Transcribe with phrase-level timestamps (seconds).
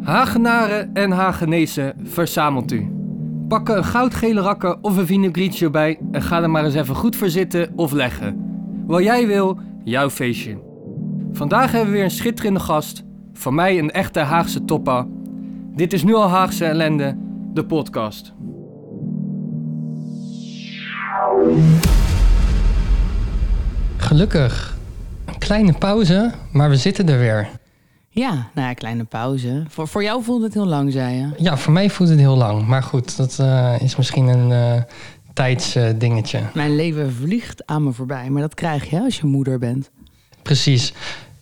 [0.00, 2.90] Hagenaren en Hagenezen, verzamelt u.
[3.48, 7.16] Pak een goudgele rakker of een vinaigretje erbij en ga er maar eens even goed
[7.16, 8.36] voor zitten of leggen.
[8.86, 10.58] Wat jij wil, jouw feestje.
[11.32, 13.04] Vandaag hebben we weer een schitterende gast.
[13.32, 15.06] Van mij een echte Haagse toppa.
[15.74, 17.16] Dit is nu al Haagse ellende,
[17.52, 18.34] de podcast.
[23.96, 24.76] Gelukkig.
[25.24, 27.57] Een kleine pauze, maar we zitten er weer.
[28.18, 29.62] Ja, nou ja, kleine pauze.
[29.68, 31.28] Voor, voor jou voelde het heel lang, zei je.
[31.36, 32.66] Ja, voor mij voelt het heel lang.
[32.66, 34.82] Maar goed, dat eh, is misschien een uh,
[35.32, 36.40] tijdsdingetje.
[36.54, 39.90] Mijn leven vliegt aan me voorbij, maar dat krijg je als je moeder bent.
[40.42, 40.92] Precies.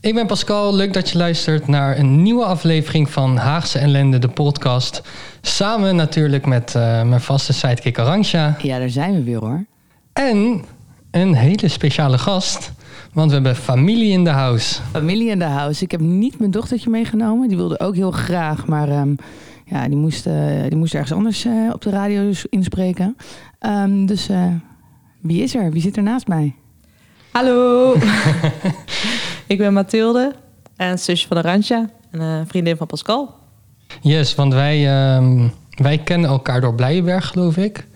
[0.01, 4.29] Ik ben Pascal, leuk dat je luistert naar een nieuwe aflevering van Haagse Ellende, de
[4.29, 5.03] podcast.
[5.41, 8.56] Samen natuurlijk met mijn vaste sidekick Arantja.
[8.62, 9.65] Ja, daar zijn we weer hoor.
[10.12, 10.65] En
[11.11, 12.73] een hele speciale gast,
[13.16, 14.80] want we hebben familie in de house.
[14.91, 15.83] Familie in de house.
[15.84, 19.17] Ik heb niet mijn dochtertje meegenomen, die wilde ook heel graag, maar um,
[19.64, 23.17] ja, die moest, uh, die moest ergens anders uh, op de radio inspreken.
[23.61, 24.28] Um, dus
[25.20, 25.70] wie is er?
[25.70, 26.55] Wie zit er naast mij?
[27.31, 27.94] Hallo,
[29.47, 30.34] ik ben Mathilde
[30.77, 33.34] en zusje van Arantja en een vriendin van Pascal.
[34.00, 37.87] Yes, want wij, um, wij kennen elkaar door Blijenberg, geloof ik.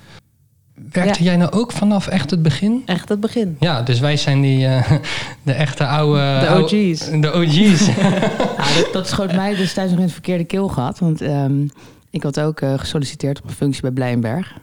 [0.91, 1.31] Werkte ja.
[1.31, 2.83] jij nou ook vanaf echt het begin?
[2.87, 3.57] Echt het begin.
[3.61, 4.91] Ja, dus wij zijn die, uh,
[5.43, 6.21] de echte oude...
[6.41, 7.03] De OG's.
[7.03, 7.87] Oude, de OG's.
[8.59, 10.99] ja, dat, dat, schoot mij destijds nog in het verkeerde keel gehad.
[10.99, 11.71] Want um,
[12.11, 14.55] ik had ook uh, gesolliciteerd op een functie bij Blijenberg.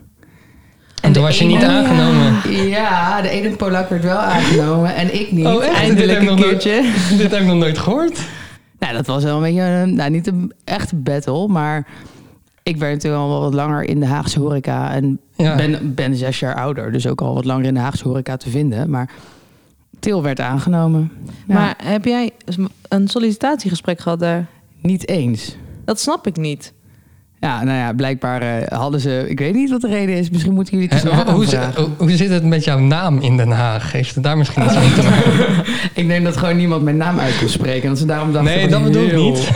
[1.02, 2.52] En toen was je niet aangenomen.
[2.68, 5.46] Ja, de ene Polak werd wel aangenomen en ik niet.
[5.46, 5.74] Oh, echt?
[5.74, 6.80] Eindelijk dit een keertje.
[6.82, 8.20] Nooit, dit heb ik nog nooit gehoord.
[8.78, 11.86] Nou, dat was wel een beetje, nou niet een echte battle, maar
[12.68, 15.56] ik ben natuurlijk al wel wat langer in de Haagse horeca en ja.
[15.56, 18.50] ben, ben zes jaar ouder, dus ook al wat langer in de Haagse horeca te
[18.50, 18.90] vinden.
[18.90, 19.10] Maar
[19.98, 21.12] Til werd aangenomen.
[21.46, 21.54] Ja.
[21.54, 22.30] Maar heb jij
[22.88, 24.46] een sollicitatiegesprek gehad daar?
[24.80, 25.56] Niet eens.
[25.84, 26.72] Dat snap ik niet.
[27.40, 29.24] Ja, nou ja, blijkbaar uh, hadden ze...
[29.28, 30.30] Ik weet niet wat de reden is.
[30.30, 33.50] Misschien moeten jullie het eens hoe, hoe, hoe zit het met jouw naam in Den
[33.50, 33.92] Haag?
[33.92, 35.72] Heeft het daar misschien iets mee te maken?
[35.94, 37.82] ik denk dat gewoon niemand mijn naam uit kon spreken.
[37.82, 38.54] En dat ze daarom dachten...
[38.54, 39.50] Nee, dat bedoel ik niet.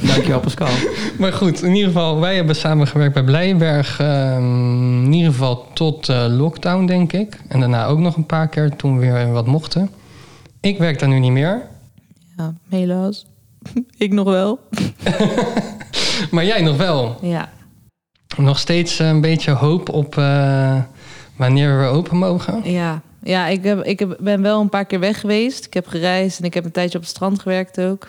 [0.12, 0.68] Dankjewel, Pascal.
[1.18, 2.20] Maar goed, in ieder geval...
[2.20, 4.00] Wij hebben samengewerkt bij Blijenberg.
[4.00, 4.36] Uh,
[5.04, 7.40] in ieder geval tot uh, lockdown, denk ik.
[7.48, 9.90] En daarna ook nog een paar keer toen we weer wat mochten.
[10.60, 11.62] Ik werk daar nu niet meer.
[12.36, 13.26] Ja, helaas.
[13.96, 14.58] ik nog wel.
[16.30, 17.18] maar jij nog wel?
[17.22, 17.48] Ja.
[18.36, 20.78] Nog steeds een beetje hoop op uh,
[21.36, 22.70] wanneer we open mogen?
[22.70, 25.66] Ja, ja ik, heb, ik ben wel een paar keer weg geweest.
[25.66, 28.08] Ik heb gereisd en ik heb een tijdje op het strand gewerkt ook.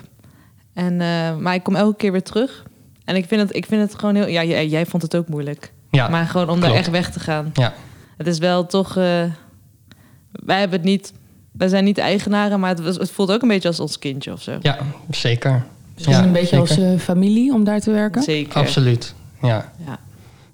[0.74, 2.66] En, uh, maar ik kom elke keer weer terug.
[3.06, 4.28] En ik vind het, ik vind het gewoon heel...
[4.28, 5.74] Ja, jij, jij vond het ook moeilijk.
[5.90, 7.50] Ja, maar gewoon om daar echt weg te gaan.
[7.54, 7.74] Ja.
[8.18, 8.90] Het is wel toch...
[8.90, 9.24] Uh,
[10.32, 11.14] wij hebben het niet...
[11.52, 14.42] Wij zijn niet eigenaren, maar het, het voelt ook een beetje als ons kindje of
[14.42, 14.58] zo.
[14.62, 14.78] Ja,
[15.10, 15.66] zeker.
[16.06, 16.86] Dus ja, een beetje zeker.
[16.86, 18.24] als uh, familie om daar te werken?
[18.24, 18.60] Zeker.
[18.60, 19.72] Absoluut, ja.
[19.86, 20.00] Ja,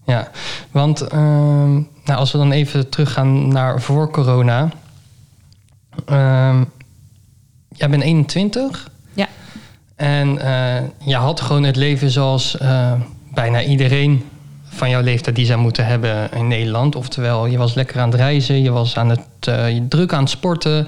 [0.06, 0.32] ja.
[0.72, 1.10] want uh,
[2.08, 4.70] nou, als we dan even teruggaan naar voor corona.
[6.10, 6.62] Uh,
[7.70, 8.90] jij bent 21.
[9.14, 9.28] Ja.
[9.96, 12.94] En uh, je had gewoon het leven zoals uh,
[13.34, 14.26] bijna iedereen
[14.64, 16.96] van jouw leeftijd die zou moeten hebben in Nederland.
[16.96, 20.30] Oftewel, je was lekker aan het reizen, je was aan het, je druk aan het
[20.30, 20.88] sporten,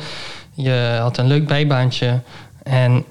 [0.53, 2.19] je had een leuk bijbaantje.
[2.63, 3.05] En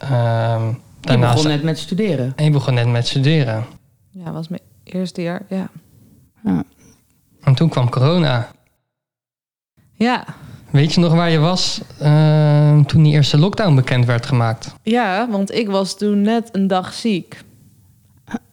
[1.08, 2.32] ehm, je begon net met studeren.
[2.36, 3.64] En je begon net met studeren.
[4.10, 5.68] Ja, was mijn eerste jaar, ja.
[6.44, 6.64] ja.
[7.40, 8.48] En toen kwam corona.
[9.92, 10.24] Ja.
[10.70, 14.74] Weet je nog waar je was uh, toen die eerste lockdown bekend werd gemaakt?
[14.82, 17.42] Ja, want ik was toen net een dag ziek.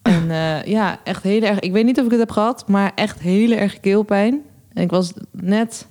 [0.02, 1.60] En uh, ja, echt heel erg...
[1.60, 4.42] Ik weet niet of ik het heb gehad, maar echt hele erg keelpijn.
[4.74, 5.88] En ik was net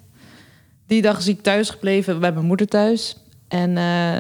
[0.86, 3.16] die dag ziek thuis gebleven bij mijn moeder thuis.
[3.48, 3.76] En...
[3.76, 4.18] Uh,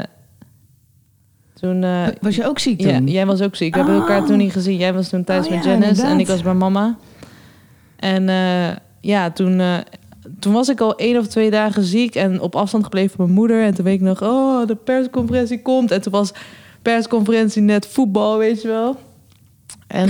[1.64, 3.06] toen, uh, was je ook ziek toen?
[3.06, 3.74] Ja, jij was ook ziek.
[3.74, 3.86] We oh.
[3.86, 4.76] hebben elkaar toen niet gezien.
[4.76, 6.12] Jij was toen thuis oh, met ja, Janice inderdaad.
[6.12, 6.96] en ik was bij mama.
[7.96, 9.76] En uh, ja, toen, uh,
[10.38, 13.38] toen was ik al één of twee dagen ziek en op afstand gebleven van mijn
[13.38, 13.64] moeder.
[13.64, 15.90] En toen weet ik nog, oh, de persconferentie komt.
[15.90, 16.32] En toen was
[16.82, 18.96] persconferentie net voetbal, weet je wel.
[19.86, 20.08] En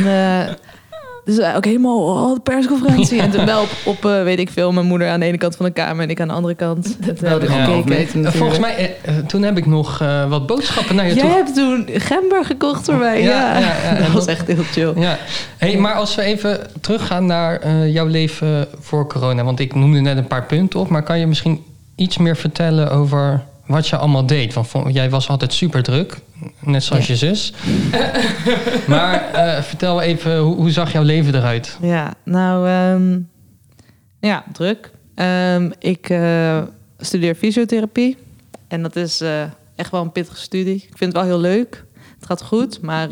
[1.25, 3.21] dus ook helemaal, oh, de persconferentie.
[3.25, 5.57] En toen wel op, op uh, weet ik veel, mijn moeder aan de ene kant
[5.57, 6.97] van de kamer en ik aan de andere kant.
[7.07, 8.23] Dat wel gekeken.
[8.23, 11.31] Ja, Volgens mij, uh, toen heb ik nog uh, wat boodschappen naar je Jij toe.
[11.31, 13.59] Jij hebt toen gember gekocht voor mij, ja.
[13.59, 14.93] ja, ja dat was echt heel chill.
[14.97, 15.19] Ja.
[15.57, 19.45] Hey, maar als we even teruggaan naar jouw leven voor corona.
[19.45, 20.89] Want ik noemde net een paar punten op.
[20.89, 21.65] Maar kan je misschien
[21.97, 24.55] iets meer vertellen over wat je allemaal deed?
[24.55, 26.21] Want jij was altijd super druk.
[26.61, 27.13] Net zoals ja.
[27.13, 27.53] je zus.
[28.87, 31.79] maar uh, vertel even, hoe, hoe, zag jouw leven eruit?
[31.81, 33.29] Ja, nou, um,
[34.21, 34.91] ja, druk.
[35.15, 36.63] Um, ik uh,
[36.99, 38.17] studeer fysiotherapie.
[38.69, 39.43] En dat is uh,
[39.77, 40.75] echt wel een pittige studie.
[40.75, 41.85] Ik vind het wel heel leuk.
[42.15, 43.09] Het gaat goed, maar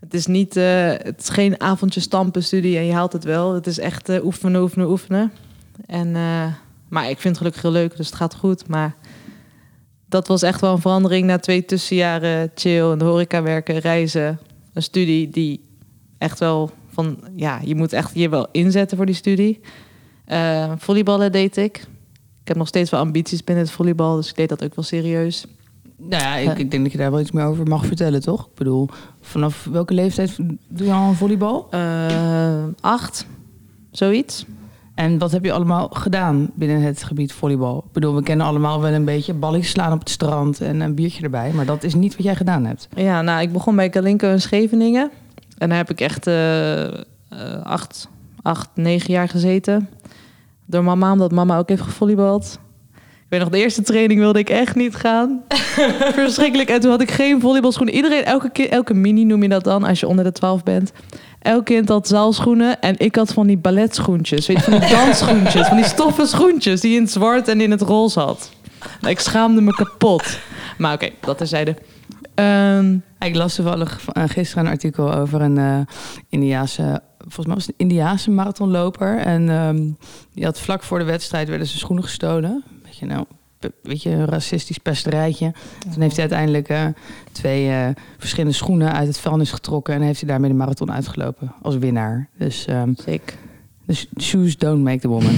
[0.00, 3.54] het is niet, het is geen avondje stampen studie en je haalt het wel.
[3.54, 5.32] Het is echt oefenen, oefenen, oefenen.
[5.86, 6.16] En,
[6.88, 8.68] maar ik vind het gelukkig heel leuk, dus het gaat goed.
[8.68, 8.96] Maar
[10.08, 14.38] dat was echt wel een verandering na twee tussenjaren chill in de horeca werken, reizen.
[14.72, 15.64] Een studie die
[16.18, 19.60] echt wel van, ja, je moet echt je wel inzetten voor die studie.
[20.76, 21.86] volleyballen deed ik.
[22.48, 24.84] Ik heb nog steeds wel ambities binnen het volleybal, dus ik deed dat ook wel
[24.84, 25.46] serieus.
[25.96, 28.46] Nou ja, ik, ik, denk dat je daar wel iets meer over mag vertellen, toch?
[28.46, 28.88] Ik bedoel,
[29.20, 30.36] vanaf welke leeftijd
[30.68, 31.68] doe je al een volleybal?
[31.74, 33.26] Uh, acht,
[33.90, 34.44] zoiets.
[34.98, 37.78] En wat heb je allemaal gedaan binnen het gebied volleybal?
[37.86, 40.94] Ik bedoel, we kennen allemaal wel een beetje balletjes slaan op het strand en een
[40.94, 41.50] biertje erbij.
[41.52, 42.88] Maar dat is niet wat jij gedaan hebt.
[42.94, 45.10] Ja, nou, ik begon bij Kalinko in Scheveningen.
[45.58, 46.90] En daar heb ik echt uh, uh,
[47.62, 48.08] acht,
[48.42, 49.88] acht, negen jaar gezeten.
[50.64, 52.58] Door mama, omdat mama ook heeft gevolleybald.
[52.94, 55.42] Ik weet nog, de eerste training wilde ik echt niet gaan.
[56.22, 56.68] Verschrikkelijk.
[56.68, 57.94] En toen had ik geen volleybalschoenen.
[57.94, 60.92] Iedereen, elke, keer, elke mini noem je dat dan, als je onder de 12 bent.
[61.48, 64.46] Elk kind had zaalschoenen en ik had van die balletschoentjes.
[64.46, 65.66] Weet je, van die dansschoentjes.
[65.66, 68.50] van die stoffen schoentjes die in het zwart en in het roze had.
[69.00, 70.38] Ik schaamde me kapot.
[70.78, 71.76] Maar oké, dat terzijde.
[72.34, 75.80] Um, ik las toevallig uh, gisteren een artikel over een uh,
[76.28, 79.18] Indiaanse volgens mij was het een Indiaanse marathonloper.
[79.18, 79.96] En um,
[80.34, 82.64] die had vlak voor de wedstrijd werden zijn schoenen gestolen
[82.98, 83.24] je, nou,
[83.82, 85.52] weet je, een racistisch pesterijtje.
[85.92, 86.86] Toen heeft hij uiteindelijk uh,
[87.32, 87.86] twee uh,
[88.18, 92.28] verschillende schoenen uit het vuilnis getrokken en heeft hij daarmee de marathon uitgelopen als winnaar.
[92.38, 93.38] Dus, um, Sick.
[93.86, 95.34] dus shoes don't make the woman.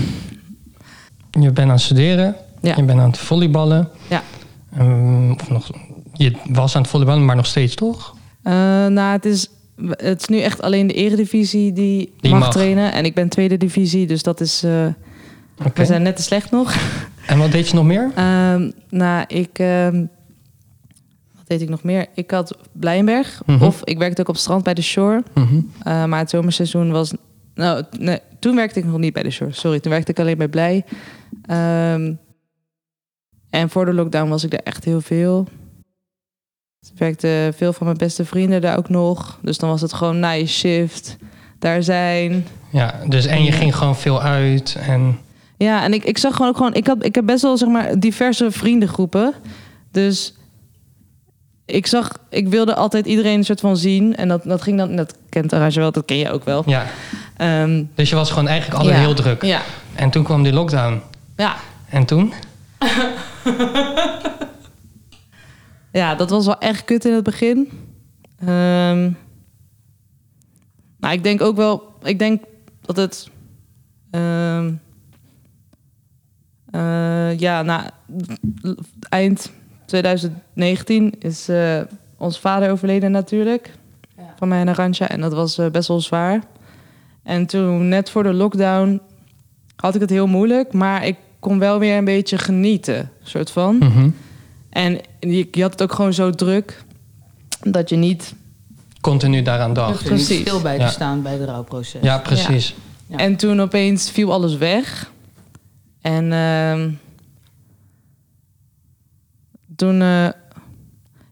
[1.30, 2.76] Je bent aan het studeren, ja.
[2.76, 3.88] je bent aan het volleyballen.
[4.08, 4.22] Ja.
[4.78, 5.70] Um, of nog,
[6.12, 8.16] je was aan het volleyballen, maar nog steeds toch?
[8.44, 8.52] Uh,
[8.86, 9.48] nou, het is,
[9.90, 12.92] het is nu echt alleen de eredivisie die, die mag, mag, trainen.
[12.92, 14.64] En ik ben tweede divisie, dus dat is...
[15.58, 15.72] Okay.
[15.74, 16.76] We zijn net te slecht nog.
[17.30, 18.04] En wat deed je nog meer?
[18.04, 19.58] Um, nou, ik.
[19.58, 20.10] Um,
[21.36, 22.06] wat deed ik nog meer?
[22.14, 23.42] Ik had Blijenberg.
[23.46, 23.66] Mm -hmm.
[23.66, 25.22] Of ik werkte ook op het strand bij de Shore.
[25.34, 25.70] Mm -hmm.
[25.86, 27.12] uh, maar het zomerseizoen was.
[27.54, 29.52] Nou, nee, toen werkte ik nog niet bij de Shore.
[29.52, 30.84] Sorry, toen werkte ik alleen bij Blij.
[31.50, 32.18] Um,
[33.50, 35.46] en voor de lockdown was ik daar echt heel veel.
[36.80, 39.38] Ik werkte veel van mijn beste vrienden daar ook nog.
[39.42, 41.16] Dus dan was het gewoon na je shift.
[41.58, 42.46] Daar zijn.
[42.70, 44.76] Ja, dus en je ging gewoon veel uit.
[44.80, 45.18] En...
[45.64, 46.74] Ja, en ik, ik zag gewoon ook gewoon...
[46.74, 49.34] Ik, had, ik heb best wel, zeg maar, diverse vriendengroepen.
[49.90, 50.34] Dus
[51.66, 52.12] ik zag...
[52.28, 54.16] Ik wilde altijd iedereen een soort van zien.
[54.16, 54.96] En dat, dat ging dan...
[54.96, 56.62] Dat kent Aranje wel, dat ken je ook wel.
[56.66, 56.86] Ja.
[57.62, 59.42] Um, dus je was gewoon eigenlijk ja, heel druk.
[59.44, 59.62] Ja.
[59.94, 61.02] En toen kwam die lockdown.
[61.36, 61.56] Ja.
[61.88, 62.32] En toen?
[65.92, 67.58] ja, dat was wel echt kut in het begin.
[68.42, 69.16] Um,
[70.98, 71.92] nou, ik denk ook wel...
[72.02, 72.42] Ik denk
[72.80, 73.28] dat het...
[74.10, 74.80] Um,
[76.72, 77.82] uh, ja, nou,
[79.08, 79.50] eind
[79.86, 81.80] 2019 is uh,
[82.16, 83.70] ons vader overleden natuurlijk.
[84.16, 84.34] Ja.
[84.38, 85.08] Van mij en Arantja.
[85.08, 86.42] En dat was uh, best wel zwaar.
[87.22, 89.00] En toen, net voor de lockdown,
[89.76, 90.72] had ik het heel moeilijk.
[90.72, 93.74] Maar ik kon wel weer een beetje genieten, soort van.
[93.74, 94.14] Mm -hmm.
[94.70, 96.84] En je, je, had het ook gewoon zo druk...
[97.60, 98.34] dat je niet...
[99.00, 100.10] Continu daaraan dacht.
[100.10, 100.88] Niet stil bij te ja.
[100.88, 102.02] staan bij het rouwproces.
[102.02, 102.74] Ja, precies.
[103.06, 103.16] Ja.
[103.16, 105.10] En toen opeens viel alles weg...
[106.00, 106.86] En uh,
[109.76, 110.28] toen, uh,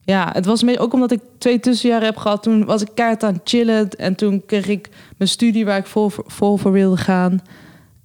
[0.01, 2.43] ja, het was ook omdat ik twee tussenjaren heb gehad.
[2.43, 5.87] Toen was ik kaart aan chillen en toen kreeg ik mijn studie waar ik
[6.27, 7.43] vol, voor wilde gaan.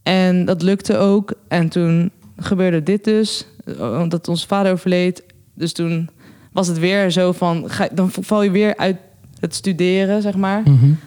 [0.03, 1.33] En dat lukte ook.
[1.47, 3.47] En toen gebeurde dit dus,
[3.79, 5.23] omdat ons vader overleed.
[5.53, 6.09] Dus toen
[6.51, 8.97] was het weer zo van, ga, dan val je weer uit
[9.39, 10.61] het studeren, zeg maar.
[10.63, 10.97] -hmm.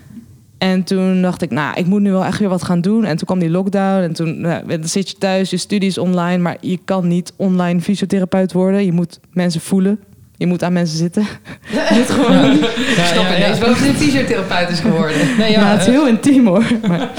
[0.59, 3.05] En toen dacht ik, nou, ik moet nu wel echt weer wat gaan doen.
[3.05, 4.03] En toen kwam die lockdown.
[4.03, 6.39] En toen nou, dan zit je thuis, je studies online.
[6.39, 8.85] Maar je kan niet online fysiotherapeut worden.
[8.85, 9.99] Je moet mensen voelen.
[10.37, 11.23] Je moet aan mensen zitten.
[11.73, 12.33] je moet gewoon...
[12.33, 12.69] Ja.
[12.97, 15.17] Ja, Snap ja, ineens waarom fysiotherapeut is geworden.
[15.39, 16.65] Nee, ja, maar het is heel intiem hoor.
[16.87, 17.11] Maar,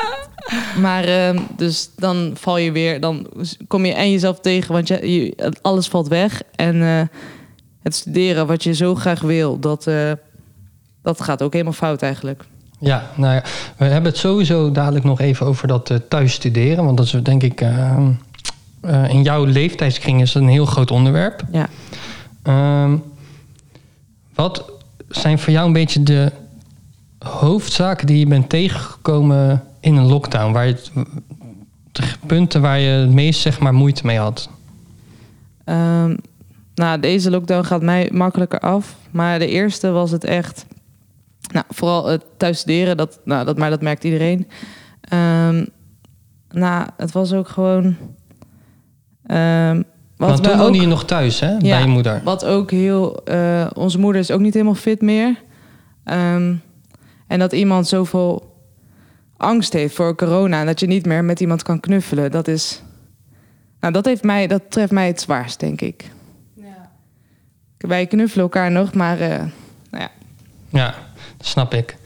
[0.86, 3.00] maar uh, dus dan val je weer...
[3.00, 3.26] Dan
[3.66, 6.42] kom je en jezelf tegen, want je, je, alles valt weg.
[6.54, 7.00] En uh,
[7.82, 10.12] het studeren wat je zo graag wil, dat, uh,
[11.02, 12.44] dat gaat ook helemaal fout eigenlijk.
[12.78, 13.42] Ja, nou ja,
[13.76, 16.84] we hebben het sowieso dadelijk nog even over dat uh, thuis studeren.
[16.84, 17.98] Want dat is denk ik uh,
[18.84, 21.42] uh, in jouw leeftijdskring is dat een heel groot onderwerp.
[21.52, 21.68] Ja.
[22.84, 23.02] Um,
[24.34, 24.70] wat
[25.08, 26.32] zijn voor jou een beetje de
[27.18, 30.52] hoofdzaken die je bent tegengekomen in een lockdown?
[30.52, 30.76] Waar je,
[31.92, 34.48] de punten waar je het meest zeg maar, moeite mee had?
[35.64, 36.16] Um,
[36.74, 38.96] nou, deze lockdown gaat mij makkelijker af.
[39.10, 40.66] Maar de eerste was het echt
[41.52, 44.48] nou, vooral het thuis studeren, dat, nou, dat, maar dat merkt iedereen.
[45.12, 45.66] Um,
[46.50, 47.84] nou, het was ook gewoon...
[49.30, 49.84] Um,
[50.16, 51.56] wat Want we toen woonde ook- je nog thuis, hè?
[51.56, 52.20] Bij Ja, je moeder.
[52.24, 53.24] Wat ook heel...
[53.24, 55.42] eh, onze moeder is ook niet helemaal fit meer.
[56.04, 56.54] Ehm,
[57.26, 58.54] en dat iemand zoveel
[59.36, 60.60] angst heeft voor corona...
[60.60, 62.82] en dat je niet meer met iemand kan knuffelen, dat is...
[63.80, 66.10] Nou, dat, heeft mij, dat treft mij het zwaarst, denk ik.
[67.78, 69.20] Wij knuffelen elkaar nog, maar...
[69.20, 69.38] eh,
[69.90, 70.10] nou ja.
[70.68, 70.94] Ja,
[71.36, 71.96] dat snap ik.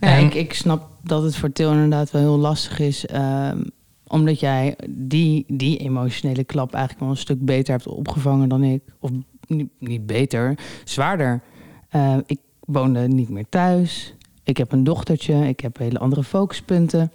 [0.00, 3.06] Ja, En- ik, ik snap dat het voor Til inderdaad wel heel lastig is.
[3.06, 3.62] ehm,
[4.06, 8.82] omdat jij die, die emotionele klap eigenlijk wel een stuk beter hebt opgevangen dan ik.
[8.98, 9.10] Of
[9.46, 11.42] niet, niet beter, zwaarder.
[11.88, 14.14] Eh, ik woonde niet meer thuis.
[14.44, 15.48] Ik heb een dochtertje.
[15.48, 17.12] Ik heb hele andere focuspunten.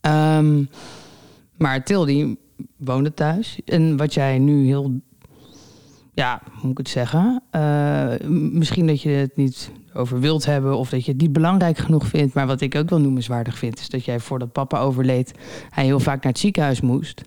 [0.00, 0.64] Ehm,
[1.56, 2.38] maar Til die
[2.76, 3.58] woonde thuis.
[3.64, 5.00] En wat jij nu heel...
[6.14, 7.42] Ja, hoe moet ik het zeggen?
[7.50, 10.76] Eh, misschien dat je het niet over wilt hebben...
[10.76, 12.34] of dat je het niet belangrijk genoeg vindt.
[12.34, 13.80] Maar wat ik ook wel noemenswaardig vind...
[13.80, 15.34] is dat jij voordat papa overleed...
[15.70, 17.22] hij heel vaak naar het ziekenhuis moest.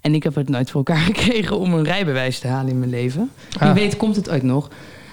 [0.00, 2.90] En ik heb het nooit voor elkaar gekregen om een rijbewijs te halen in mijn
[2.90, 3.30] leven.
[3.50, 3.74] Wie Ah.
[3.74, 4.70] weet komt het ooit nog.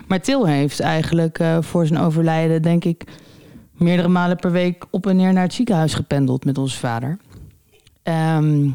[0.07, 3.03] Maar Til heeft eigenlijk eh, voor zijn overlijden, denk ik...
[3.73, 7.17] meerdere malen per week op en neer naar het ziekenhuis gependeld met onze vader.
[8.03, 8.69] Ehm,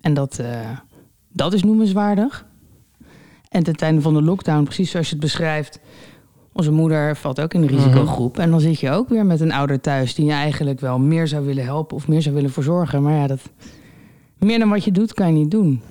[0.00, 0.70] en dat, eh,
[1.28, 2.48] dat is noemenswaardig.
[3.50, 5.80] En ten tijde van de lockdown, precies zoals je het beschrijft...
[6.52, 8.38] onze moeder valt ook in de risicogroep.
[8.38, 10.14] En dan zit je ook weer met een ouder thuis...
[10.14, 13.02] die je eigenlijk wel meer zou willen helpen of meer zou willen verzorgen.
[13.02, 13.40] Maar ja, dat,
[14.38, 15.82] meer dan wat je doet, kan je niet doen.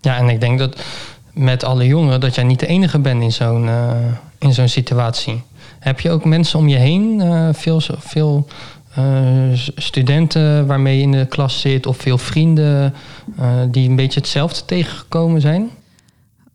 [0.00, 0.84] Ja, en ik denk dat
[1.32, 3.90] met alle jongeren dat jij niet de enige bent in zo'n eh,
[4.38, 5.42] in zo'n situatie.
[5.78, 8.46] Heb je ook mensen om je heen, eh, veel, veel
[8.94, 9.04] eh,
[9.76, 12.94] studenten waarmee je in de klas zit, of veel vrienden
[13.70, 15.70] die een beetje hetzelfde tegengekomen zijn?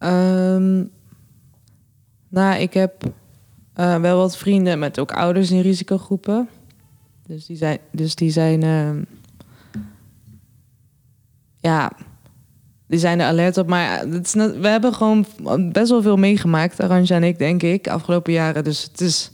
[0.03, 0.83] Ehm,
[2.29, 3.03] nou, ik heb
[3.73, 6.49] eh, wel wat vrienden met ook ouders in risicogroepen.
[7.27, 9.01] Dus die zijn, dus die zijn, ehm,
[11.59, 11.91] ja,
[12.87, 13.67] die zijn er alert op.
[13.67, 15.25] Maar het is net- we hebben gewoon
[15.71, 18.63] best wel veel meegemaakt, Arantja en ik, denk ik, afgelopen jaren.
[18.63, 19.31] Dus het is,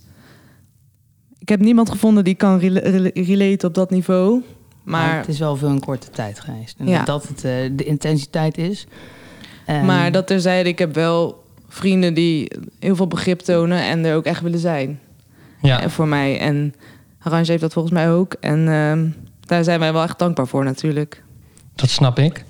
[1.40, 4.44] ik heb niemand gevonden die kan rela- rela- relate op dat niveau.
[4.84, 6.76] Maar, Maar, het is wel veel een korte tijd geweest.
[6.80, 7.04] En Ja.
[7.04, 8.88] dat het eh, de intensiteit is.
[9.70, 14.16] En- maar dat terzijde, ik heb wel vrienden die heel veel begrip tonen en er
[14.16, 15.00] ook echt willen zijn.
[15.62, 16.40] Ja, En voor mij.
[16.40, 16.74] En
[17.22, 18.36] Arantje heeft dat volgens mij ook.
[18.40, 19.08] En ehm,
[19.46, 21.24] daar zijn wij wel echt dankbaar voor natuurlijk.
[21.76, 22.44] dat snap ik.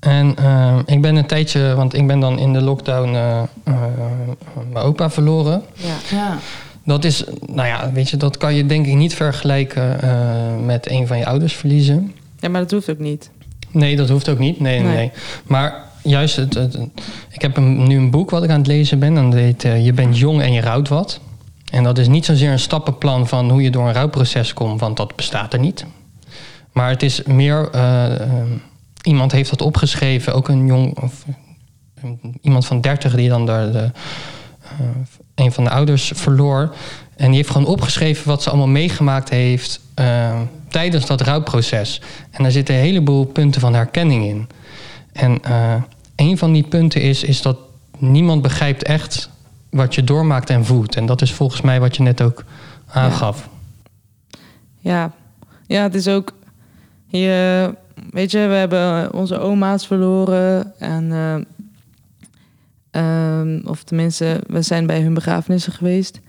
[0.00, 3.74] En eh, ik ben een tijdje, want ik ben dan in de lockdown eh, eh,
[4.72, 5.62] mijn opa verloren.
[5.74, 6.16] Ja.
[6.16, 6.38] Ja.
[6.84, 10.90] Dat is, nou ja, weet je, dat kan je denk ik niet vergelijken eh, met
[10.90, 12.12] een van je ouders verliezen.
[12.40, 13.30] ja, maar dat hoeft ook niet.
[13.70, 14.60] Nee, dat hoeft ook niet.
[14.60, 14.80] Nee.
[14.80, 14.94] Nee.
[14.96, 15.10] nee.
[15.44, 16.78] Maar juist, het,
[17.30, 19.16] ik heb nu een boek wat ik aan het lezen ben.
[19.16, 21.20] En dat heet eh, Je bent jong en je rouwt wat.
[21.70, 24.96] En dat is niet zozeer een stappenplan van hoe je door een rouwproces komt, want
[24.96, 25.86] dat bestaat er niet.
[26.72, 28.30] Maar het is meer, eh, eh,
[29.02, 31.24] iemand heeft dat opgeschreven, ook een jong, of
[32.40, 33.90] iemand van 30 die dan de, de,
[34.62, 34.86] eh,
[35.34, 36.74] een van de ouders verloor.
[37.16, 39.80] En die heeft gewoon opgeschreven wat ze allemaal meegemaakt heeft
[40.68, 42.00] tijdens dat rouwproces.
[42.30, 44.48] En daar zitten een heleboel punten van herkenning in.
[45.12, 45.82] En eh,
[46.16, 47.58] een van die punten is, is dat
[47.98, 49.30] niemand begrijpt echt
[49.70, 50.96] wat je doormaakt en voelt.
[50.96, 52.44] En dat is volgens mij wat je net ook
[52.86, 53.48] aangaf.
[54.78, 55.12] Ja.
[55.66, 56.32] ja, het is ook...
[57.06, 57.74] Je,
[58.10, 60.72] weet je, we hebben onze oma's verloren.
[60.78, 61.40] En, eh,
[62.90, 66.20] ehm, of tenminste, we zijn bij hun begrafenissen geweest.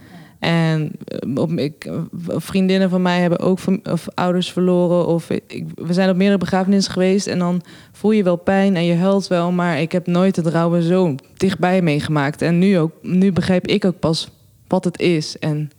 [0.41, 0.91] En
[1.35, 1.93] eh, ik, eh,
[2.27, 5.07] vriendinnen van mij hebben ook fam- of ouders verloren.
[5.07, 5.27] Of
[5.75, 7.27] we zijn op meerdere begrafenissen geweest.
[7.27, 9.51] En dan voel je wel pijn en je huilt wel.
[9.51, 12.41] Maar ik heb nooit het rouwen zo dichtbij meegemaakt.
[12.41, 14.31] En nu, ook, nu begrijp ik ook pas
[14.67, 15.39] wat het is.
[15.39, 15.71] En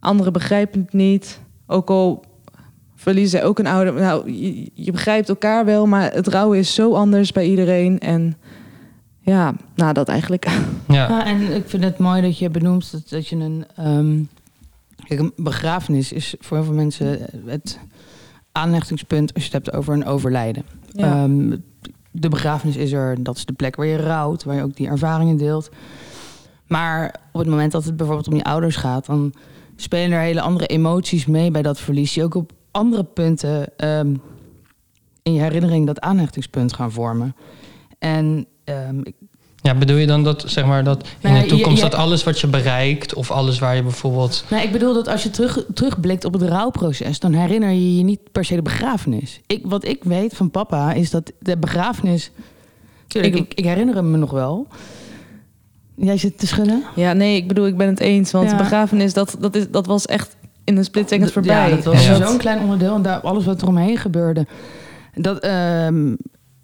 [0.00, 1.40] anderen begrijpen het niet.
[1.66, 2.24] Ook al
[2.94, 3.94] verliezen ook een ouder.
[3.94, 7.98] Nou, je, je begrijpt elkaar wel, maar het rouwen is zo anders bij iedereen.
[7.98, 8.36] En
[9.24, 10.46] ja, nou dat eigenlijk.
[10.88, 13.64] Ja, Ja, en ik vind het mooi dat je benoemt dat, dat je een...
[13.76, 14.22] ehm,
[15.04, 17.78] kijk, een begrafenis is voor heel veel mensen het
[18.52, 19.34] aanhechtingspunt...
[19.34, 20.64] als je het hebt over een overlijden.
[20.92, 21.22] Ja.
[21.22, 21.56] Ehm,
[22.10, 24.44] de begrafenis is er, dat is de plek waar je rouwt...
[24.44, 25.70] waar je ook die ervaringen deelt.
[26.66, 29.06] Maar op het moment dat het bijvoorbeeld om je ouders gaat...
[29.06, 29.34] dan
[29.76, 32.12] spelen er hele andere emoties mee bij dat verlies...
[32.12, 34.14] die ook op andere punten ehm,
[35.22, 37.36] in je herinnering dat aanhechtingspunt gaan vormen.
[37.98, 39.00] En ehm,
[39.56, 42.00] ja, bedoel je dan dat, zeg maar, dat in Nou de toekomst je- je- dat
[42.00, 43.14] alles wat je bereikt...
[43.14, 44.44] of alles waar je bijvoorbeeld...
[44.50, 48.02] Nou, ik bedoel dat als je terug, terugblikt op het rouwproces, dan herinner je je
[48.02, 49.40] niet per se de begrafenis.
[49.46, 52.30] Ik, wat ik weet van papa is dat de begrafenis.
[53.06, 54.66] Tuurlijk, Ik- ik, ik, herinner hem me nog wel.
[55.96, 56.82] Jij zit te schudden?
[56.94, 58.30] ja, nee, ik bedoel, ik ben het eens.
[58.30, 58.56] Want Ja.
[58.56, 61.68] de begrafenis, dat, dat, is, dat was echt in een split second voorbij.
[61.70, 62.26] Ja, dat was Ja.
[62.26, 64.46] zo'n klein onderdeel en daar, alles wat er omheen gebeurde.
[65.14, 66.14] Dat, ehm,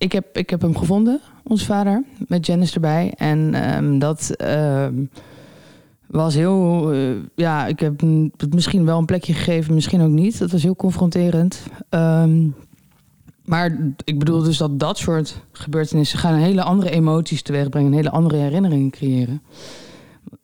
[0.00, 3.12] ik, heb, ik heb hem gevonden, ons vader, met Janice erbij.
[3.16, 5.04] En ehm, dat ehm,
[6.06, 6.92] was heel...
[6.92, 8.00] eh, ja, ik heb
[8.36, 10.38] het misschien wel een plekje gegeven, misschien ook niet.
[10.38, 11.62] Dat was heel confronterend.
[11.88, 12.48] Ehm,
[13.44, 16.18] maar ik bedoel dus dat dat soort gebeurtenissen...
[16.18, 17.90] gaan hele andere emoties teweeg brengen.
[17.90, 19.42] Een hele andere herinneringen creëren.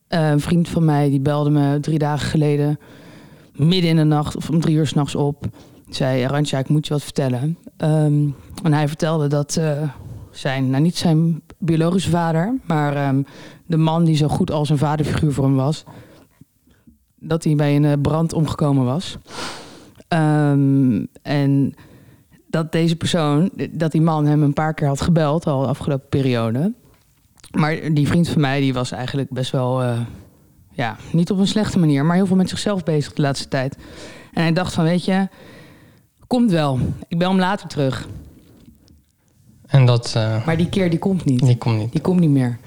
[0.09, 2.79] Een vriend van mij die belde me drie dagen geleden...
[3.53, 5.49] midden in de nacht of om drie uur s'nachts op
[5.88, 7.59] zei Arantja, ik moet je wat vertellen.
[7.76, 8.28] Ehm,
[8.62, 9.83] en hij vertelde dat eh,
[10.31, 13.23] zijn, nou niet zijn biologische vader, maar ehm,
[13.66, 15.85] de man die zo goed als een vaderfiguur voor hem was,
[17.14, 19.19] dat hij bij een eh, brand omgekomen was.
[20.09, 21.75] Ehm, en
[22.50, 26.09] dat deze persoon, dat die man hem een paar keer had gebeld al de afgelopen
[26.09, 26.73] periode.
[27.50, 30.00] Maar die vriend van mij, die was eigenlijk best wel, eh,
[30.73, 33.76] ja, niet op een slechte manier, maar heel veel met zichzelf bezig de laatste tijd.
[34.33, 35.28] En hij dacht van, weet je,
[36.26, 36.78] Komt wel.
[37.09, 38.09] Ik bel hem later terug.
[39.66, 40.12] En dat...
[40.16, 41.40] eh, Maar die keer die komt niet.
[41.47, 41.92] die komt niet.
[41.92, 42.59] Die komt niet meer.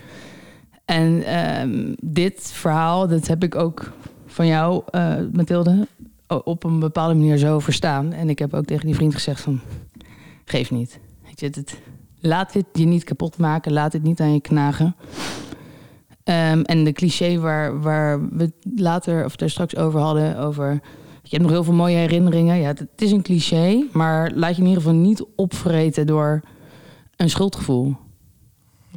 [0.85, 3.91] En ehm, dit verhaal, dat heb ik ook
[4.25, 5.87] van jou, eh Mathilde,
[6.43, 8.13] op een bepaalde manier zo verstaan.
[8.13, 9.59] En ik heb ook tegen die vriend gezegd van,
[10.45, 10.99] geef niet.
[11.25, 11.79] Weet je, het,
[12.19, 13.73] laat dit je niet kapot maken.
[13.73, 14.95] Laat dit niet aan je knagen.
[16.23, 20.81] Ehm, en de cliché waar, waar we het later, of daar straks over hadden, over...
[21.29, 22.57] Je hebt nog heel veel mooie herinneringen.
[22.59, 26.41] Ja, het, het is een cliché, maar laat je in ieder geval niet opvreten door
[27.15, 27.95] een schuldgevoel.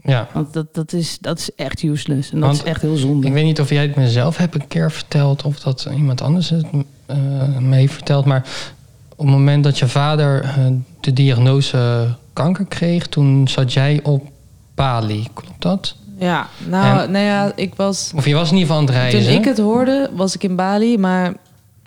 [0.03, 0.29] Ja.
[0.33, 2.31] Want dat, dat, is, dat is echt useless.
[2.31, 3.27] En dat Want is echt heel zonde.
[3.27, 6.51] Ik weet niet of jij het mezelf hebt een keer verteld of dat iemand anders
[6.51, 6.65] het
[7.07, 7.17] eh
[7.59, 8.25] me heeft verteld.
[8.25, 8.47] Maar
[9.17, 10.67] op het moment dat je vader eh,
[11.01, 14.31] de diagnose kanker kreeg, toen zat jij op
[14.75, 15.29] Bali.
[15.35, 15.97] Klopt dat?
[16.19, 18.13] Ja, nou, En- nou ja, ik was...
[18.17, 19.25] Of je was in ieder geval aan het reizen.
[19.25, 21.35] Toen ik het hoorde, was ik in Bali, maar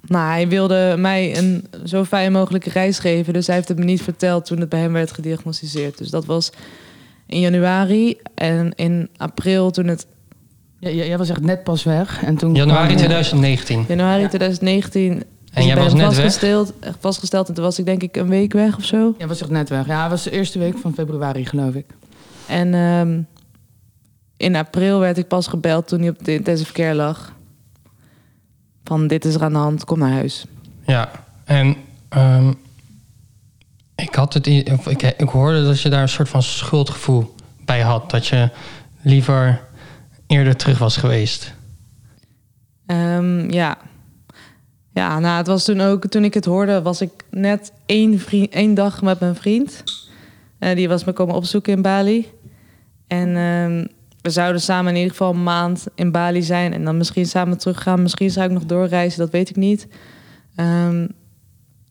[0.08, 3.34] nou, hij wilde mij een zo fijn mogelijke reis geven.
[3.34, 5.98] Dus hij heeft het me niet verteld toen het bij hem werd gediagnosticeerd.
[5.98, 6.50] Dus dat was
[7.28, 10.08] in januari en in april toen het
[10.80, 12.24] Ja, jij was echt net pas weg.
[12.24, 13.86] En toen Januari kwam- 2019.
[13.88, 16.06] januari 2019 En is jij was net weg?
[16.06, 19.16] vastgesteld, vastgesteld en toen was ik denk ik een week weg of zo.
[19.18, 19.86] Ja, was echt net weg.
[19.88, 21.86] Ja, het was de eerste week van februari, geloof ik.
[22.48, 23.20] En ehm,
[24.38, 27.34] in april werd ik pas gebeld toen hij op de intensive care lag.
[28.86, 30.46] Van dit is er aan de hand, kom naar huis.
[30.86, 31.12] Ja,
[31.44, 31.76] en
[32.10, 32.52] ehm,
[33.96, 38.10] ik had het, ik, ik hoorde dat je daar een soort van schuldgevoel bij had.
[38.10, 38.50] Dat je
[39.02, 39.62] liever
[40.28, 41.54] eerder terug was geweest.
[42.86, 43.78] Ehm, ja.
[44.94, 48.52] Ja, nou, het was toen ook, toen ik het hoorde, was ik net één, vriend,
[48.52, 49.84] één dag met mijn vriend.
[50.60, 52.28] Eh, die was me komen opzoeken in Bali.
[53.08, 53.86] En ehm,
[54.26, 56.74] we zouden samen in ieder geval een maand in Bali zijn.
[56.74, 58.02] En dan misschien samen teruggaan.
[58.02, 59.88] Misschien zou ik nog doorreizen, dat weet ik niet.
[60.56, 61.08] Ehm,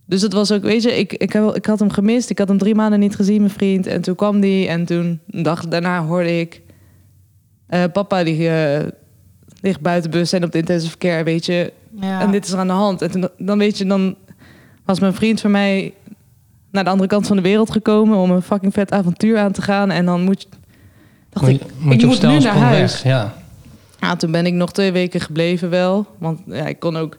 [0.06, 2.30] dus het was ook, weet je, ik, ik, heb, ik had hem gemist.
[2.30, 3.86] Ik had hem drie maanden niet gezien, mijn vriend.
[3.86, 4.68] En toen kwam die.
[4.68, 6.62] En toen, een dag daarna, hoorde ik...
[7.66, 8.86] eh, papa, die eh,
[9.60, 11.72] ligt buiten bus en op de intensive care, weet je.
[12.00, 12.20] Ja.
[12.20, 13.02] En dit is er aan de hand.
[13.02, 14.16] En toen, dan weet je, dan
[14.84, 15.94] was mijn vriend voor mij
[16.70, 19.62] naar de andere kant van de wereld gekomen om een fucking vet avontuur aan te
[19.62, 19.90] gaan.
[19.90, 20.48] En dan moet je,
[21.34, 23.02] dacht Moet, ik, je- moet ik moet nu naar huis.
[23.02, 23.12] weg.
[23.12, 23.34] Ja.
[24.00, 26.06] Ja, toen ben ik nog twee weken gebleven wel.
[26.18, 27.16] Want ja, ik kon ook...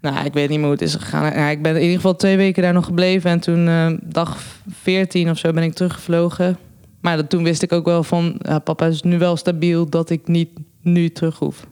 [0.00, 1.24] Nou, ik weet niet meer hoe het is gegaan.
[1.38, 3.30] Ja, ik ben in ieder geval twee weken daar nog gebleven.
[3.30, 4.38] En toen eh, dag
[4.70, 6.56] 14 of zo ben ik teruggevlogen.
[7.00, 8.34] Maar dat, toen wist ik ook wel van...
[8.38, 10.48] Ja, papa is nu wel stabiel dat ik niet
[10.80, 11.66] nu terug hoef.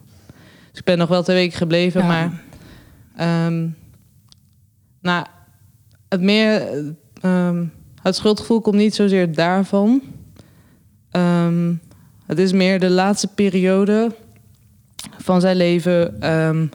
[0.71, 2.01] Dus ik ben nog wel twee weken gebleven.
[2.01, 2.07] Ja.
[2.07, 2.41] Maar
[3.15, 3.67] ehm,
[5.01, 5.25] nou,
[6.09, 6.67] het meer...
[7.21, 7.63] ehm,
[8.01, 10.01] het schuldgevoel komt niet zozeer daarvan.
[11.13, 11.73] Ehm,
[12.25, 14.15] het is meer de laatste periode
[15.17, 16.21] van zijn leven.
[16.21, 16.65] Ehm,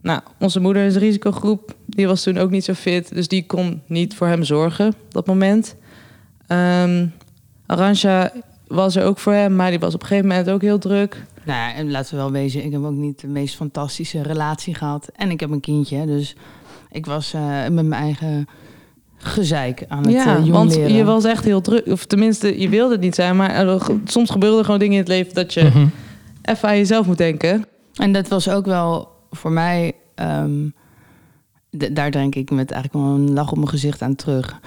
[0.00, 1.74] nou, onze moeder is risicogroep.
[1.86, 3.14] Die was toen ook niet zo fit.
[3.14, 5.76] Dus die kon niet voor hem zorgen op dat moment.
[7.66, 8.32] Arantxa
[8.66, 9.56] was er ook voor hem.
[9.56, 11.24] Maar die was op een gegeven moment ook heel druk.
[11.44, 14.74] Nou ja, en laten we wel wezen, ik heb ook niet de meest fantastische relatie
[14.74, 15.10] gehad.
[15.14, 16.36] En ik heb een kindje, dus
[16.90, 18.48] ik was eh, met mijn eigen
[19.24, 20.92] gezeik aan het ja, eh, jong want leren.
[20.92, 21.86] je was echt heel druk.
[21.86, 23.36] Of tenminste, je wilde het niet zijn.
[23.36, 25.34] Maar er- soms gebeuren er gewoon dingen in het leven...
[25.34, 25.86] dat je Mhm.
[26.42, 27.64] even aan jezelf moet denken.
[27.94, 30.68] En dat was ook wel voor mij, ehm,
[31.78, 34.60] d- daar denk ik met eigenlijk wel een lach op mijn gezicht aan terug.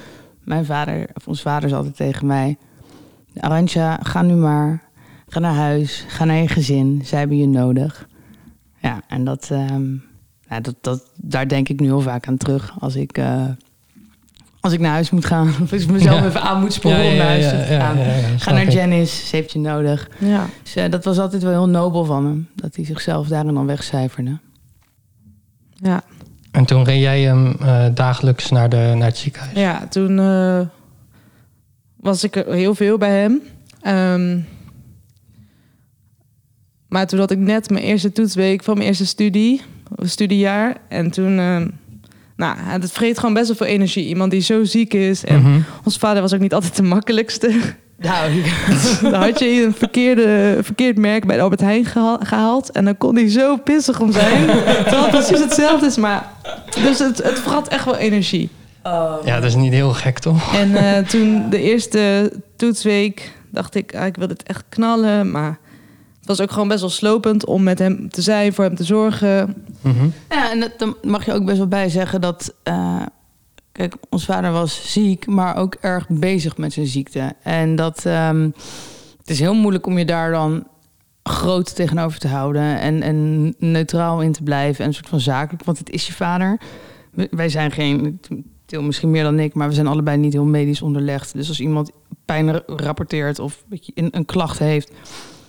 [0.43, 2.57] Mijn vader, of ons vader, is altijd tegen mij:
[3.39, 4.83] Arantja, ga nu maar.
[5.27, 7.01] Ga naar huis, ga naar je gezin.
[7.03, 8.07] Zij hebben je nodig.
[8.81, 9.91] Ja, en dat, ehm,
[10.49, 13.43] ja, dat, dat, daar denk ik nu heel vaak aan terug als ik, eh,
[14.65, 15.47] als ik naar huis moet gaan.
[15.63, 16.25] Of als ik mezelf Ja.
[16.25, 17.97] even aan moet sporen Ja, om ja, naar huis ja, te gaan.
[17.97, 18.69] ja, ja, Ga naar.
[18.71, 20.09] Janice, ze heeft je nodig.
[20.17, 20.45] Ja.
[20.63, 22.47] Dus eh, dat was altijd wel heel nobel van hem.
[22.55, 24.37] Dat hij zichzelf daarin dan wegcijferde.
[25.73, 26.03] Ja.
[26.51, 29.57] En toen reed jij hem eh, dagelijks naar, de, naar het ziekenhuis.
[29.57, 30.19] Ja, toen.
[30.19, 30.59] eh,
[31.95, 33.41] was ik er heel veel bij hem.
[33.81, 34.39] Ehm,
[36.87, 39.61] maar toen had ik net mijn eerste toetsweek van mijn eerste studie,
[39.99, 40.77] studiejaar.
[40.89, 41.67] En toen, ehm,
[42.37, 44.07] nou, het vreet gewoon best wel veel energie.
[44.07, 45.23] Iemand die zo ziek is.
[45.25, 45.59] En Mhm.
[45.83, 47.51] ons vader was ook niet altijd de makkelijkste.
[47.97, 48.31] Nou,
[49.01, 52.71] Dan had je een verkeerde, verkeerd merk bij de Albert Heijn geha- gehaald.
[52.71, 54.45] En dan kon hij zo pissig om zijn.
[54.47, 55.97] Terwijl het precies hetzelfde is.
[55.97, 56.25] Maar,
[56.83, 58.49] dus het, het vrat echt wel energie.
[59.23, 60.55] Ja, dat is niet heel gek, toch?
[60.55, 65.31] En eh, toen de eerste toetsweek dacht ik, ah, ik wil dit echt knallen.
[65.31, 65.57] Maar
[66.27, 68.83] het was ook gewoon best wel slopend om met hem te zijn, voor hem te
[68.83, 69.65] zorgen.
[69.81, 70.05] Mhm.
[70.29, 72.53] Ja, en dat, dan mag je ook best wel bij zeggen dat...
[72.63, 73.01] eh,
[73.71, 77.33] kijk, ons vader was ziek, maar ook erg bezig met zijn ziekte.
[77.43, 78.05] En dat...
[78.05, 78.41] ehm,
[79.17, 80.67] het is heel moeilijk om je daar dan
[81.23, 82.79] groot tegenover te houden...
[82.79, 85.63] en, en neutraal in te blijven en een soort van zakelijk.
[85.63, 86.59] Want het is je vader.
[87.29, 88.19] Wij zijn geen...
[88.65, 91.33] Til misschien meer dan ik, maar we zijn allebei niet heel medisch onderlegd.
[91.33, 91.91] Dus als iemand
[92.25, 94.91] pijn ra- rapporteert of een, een klacht heeft...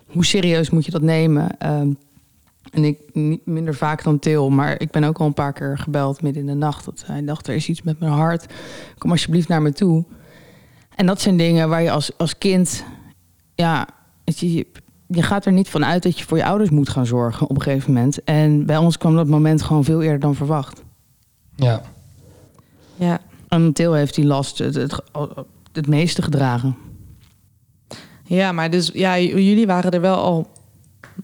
[0.07, 1.59] hoe serieus moet je dat nemen?
[1.59, 1.90] Ehm,
[2.71, 5.79] en ik niet minder vaak dan Til, maar ik ben ook al een paar keer
[5.79, 6.85] gebeld midden in de nacht.
[6.85, 8.47] Dat hij dacht, er is iets met mijn hart.
[8.99, 10.05] Kom alsjeblieft naar me toe.
[10.95, 12.85] En dat zijn dingen waar je als, als kind,
[13.55, 13.88] ja,
[14.25, 14.66] je,
[15.07, 17.57] je gaat er niet van uit dat je voor je ouders moet gaan zorgen op
[17.57, 18.25] een gegeven moment.
[18.25, 20.83] En bij ons kwam dat moment gewoon veel eerder dan verwacht.
[21.57, 21.83] Ja.
[22.97, 25.01] Ja, En Til heeft die last het, het,
[25.73, 26.77] het meeste gedragen.
[28.27, 30.47] Ja maar dus, ja, jullie waren er wel al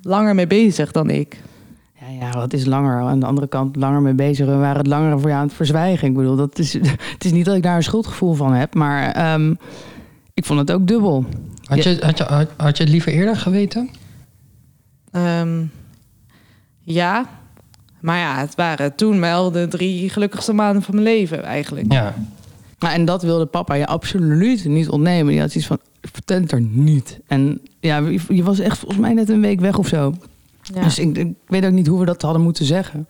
[0.03, 1.41] langer mee bezig dan ik.
[2.01, 3.01] Ja, ja, wat is langer?
[3.01, 4.47] Aan de andere kant langer mee bezig.
[4.47, 6.09] We waren het langer voor je aan het verzwijgen.
[6.09, 6.73] Ik bedoel, dat is,
[7.13, 9.55] het is niet dat ik daar een schuldgevoel van heb, maar ehm,
[10.35, 11.25] ik vond het ook dubbel.
[11.65, 13.91] Had, je, had, je, had, had je het liever eerder geweten?
[15.11, 15.65] Ehm,
[16.81, 17.27] ja,
[18.01, 21.93] maar ja, het waren toen wel de drie gelukkigste maanden van mijn leven eigenlijk.
[21.93, 22.15] Ja.
[22.83, 25.33] Nou, en dat wilde papa je absoluut niet ontnemen.
[25.33, 27.21] Die had iets van, vertel het er niet.
[27.27, 30.15] En ja, je, je was echt volgens mij net een week weg of zo.
[30.63, 30.83] Ja.
[30.83, 33.09] Dus ik, ik weet ook niet hoe we dat hadden moeten zeggen.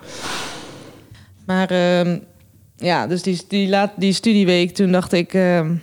[1.44, 2.18] Maar ehm,
[2.76, 5.34] ja, dus die, die, laat, die studieweek, toen dacht ik...
[5.34, 5.74] ehm,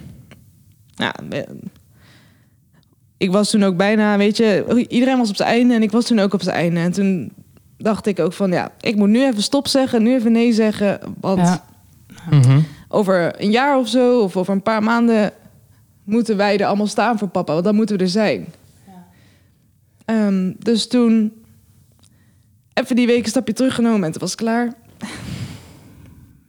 [0.96, 1.16] ja,
[3.18, 4.86] ik was toen ook bijna, weet je...
[4.90, 6.80] Iedereen was op zijn einde en ik was toen ook op zijn einde.
[6.80, 7.32] En toen
[7.78, 11.00] dacht ik ook van, ja, ik moet nu even stop zeggen, nu even nee zeggen.
[11.20, 11.64] Want Ja.
[12.30, 12.60] Mhm.
[12.90, 15.32] Over een jaar of zo, of over een paar maanden...
[16.04, 18.48] moeten wij er allemaal staan voor papa, want dan moeten we er zijn.
[20.06, 21.34] Ehm, dus toen
[22.74, 24.74] even die week een stapje teruggenomen en toen was het klaar.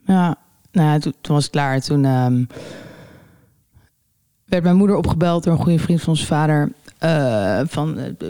[0.05, 0.35] Ja,
[0.71, 1.81] nou, ja, toen, toen was het klaar.
[1.81, 2.43] Toen ehm,
[4.45, 6.71] werd mijn moeder opgebeld door een goede vriend van ons vader.
[6.97, 8.27] eh, van eh,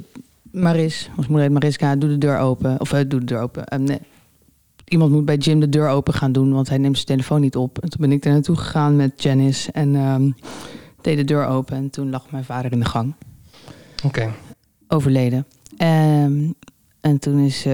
[0.52, 2.80] Maris, ons moeder heet Mariska, doe de deur open.
[2.80, 3.66] Of eh, doe de deur open.
[3.66, 4.00] Eh, nee.
[4.92, 7.56] Iemand moet bij Jim de deur open gaan doen, want hij neemt zijn telefoon niet
[7.56, 7.80] op.
[7.80, 10.32] En toen ben ik er naartoe gegaan met Janice en ehm,
[11.02, 11.76] deed de deur open.
[11.76, 13.14] En toen lag mijn vader in de gang
[14.06, 14.32] Oké.
[14.88, 15.48] overleden.
[15.78, 16.52] Ehm,
[17.02, 17.74] en toen is eh,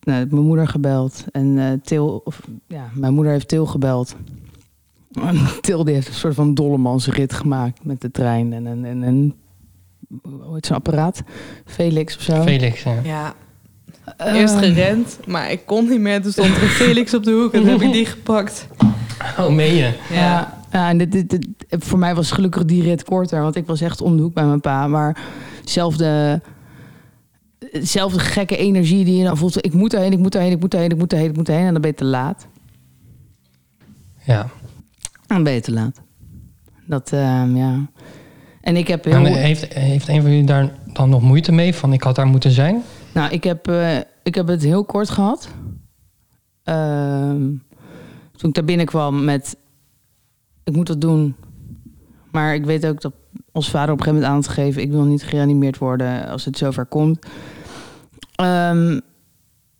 [0.00, 1.24] nou, mijn moeder gebeld.
[1.32, 4.16] En eh Til, of, ja, mijn moeder heeft Til gebeld.
[5.12, 8.52] En Til die heeft een soort van dollemansrit gemaakt met de trein.
[8.52, 9.34] En een, en, en,
[10.22, 11.22] hoe heet zo'n apparaat?
[11.64, 12.42] Felix of zo.
[12.42, 13.00] Felix, ja.
[13.02, 13.34] Ja,
[14.16, 16.22] Eerst gerend, maar ik kon niet meer.
[16.22, 18.66] Toen stond er een Felix op de hoek en toen heb ik die gepakt.
[19.38, 19.92] Oh, meen je?
[20.12, 23.66] Ja, ja en dit, dit, dit- voor mij was gelukkig die rit korter, want ik
[23.66, 24.86] was echt om de hoek bij mijn pa.
[24.86, 25.16] Maar
[25.64, 26.40] zelfde,
[27.72, 29.64] zelfde gekke energie die je dan voelt.
[29.64, 31.66] Ik moet erheen, ik moet erheen, ik moet erheen, ik moet erheen, ik moet erheen.
[31.66, 32.46] En dan ben je te laat.
[34.24, 34.40] Ja.
[34.40, 36.00] En dan ben je te laat.
[36.86, 37.86] Dat, ehm, ja.
[38.60, 39.14] En ik heb heel...
[39.14, 41.74] En heeft, heeft een van jullie daar dan nog moeite mee?
[41.74, 42.82] Van ik had daar moeten zijn?
[43.18, 45.48] Nou, ik heb, eh, ik heb het heel kort gehad.
[46.62, 47.40] Ehm,
[48.36, 49.56] toen ik daar binnenkwam met...
[50.64, 51.36] Ik moet dat doen.
[52.30, 53.12] Maar ik weet ook dat
[53.52, 54.82] ons vader op een gegeven moment aan het geven...
[54.82, 57.26] ik wil niet gereanimeerd worden als het zover komt.
[58.34, 59.00] Ehm,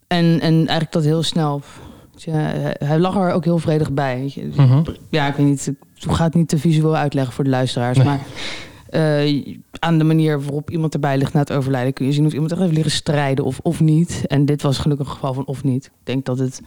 [0.06, 1.62] en, en eigenlijk dat heel snel...
[2.14, 4.32] Ja, hij- lag er ook heel vredig bij.
[4.56, 4.82] Mhm.
[5.10, 5.66] Ja, ik weet niet.
[6.00, 7.96] Ik ga het niet te visueel uitleggen voor de luisteraars.
[7.98, 8.06] Nee.
[8.06, 8.20] Maar
[8.90, 11.92] eh, aan de manier waarop iemand erbij ligt na het overlijden...
[11.92, 14.22] kun je zien of iemand echt heeft liggen strijden of, of niet.
[14.26, 15.84] En dit was gelukkig een geval van of niet.
[15.84, 16.62] Ik denk dat het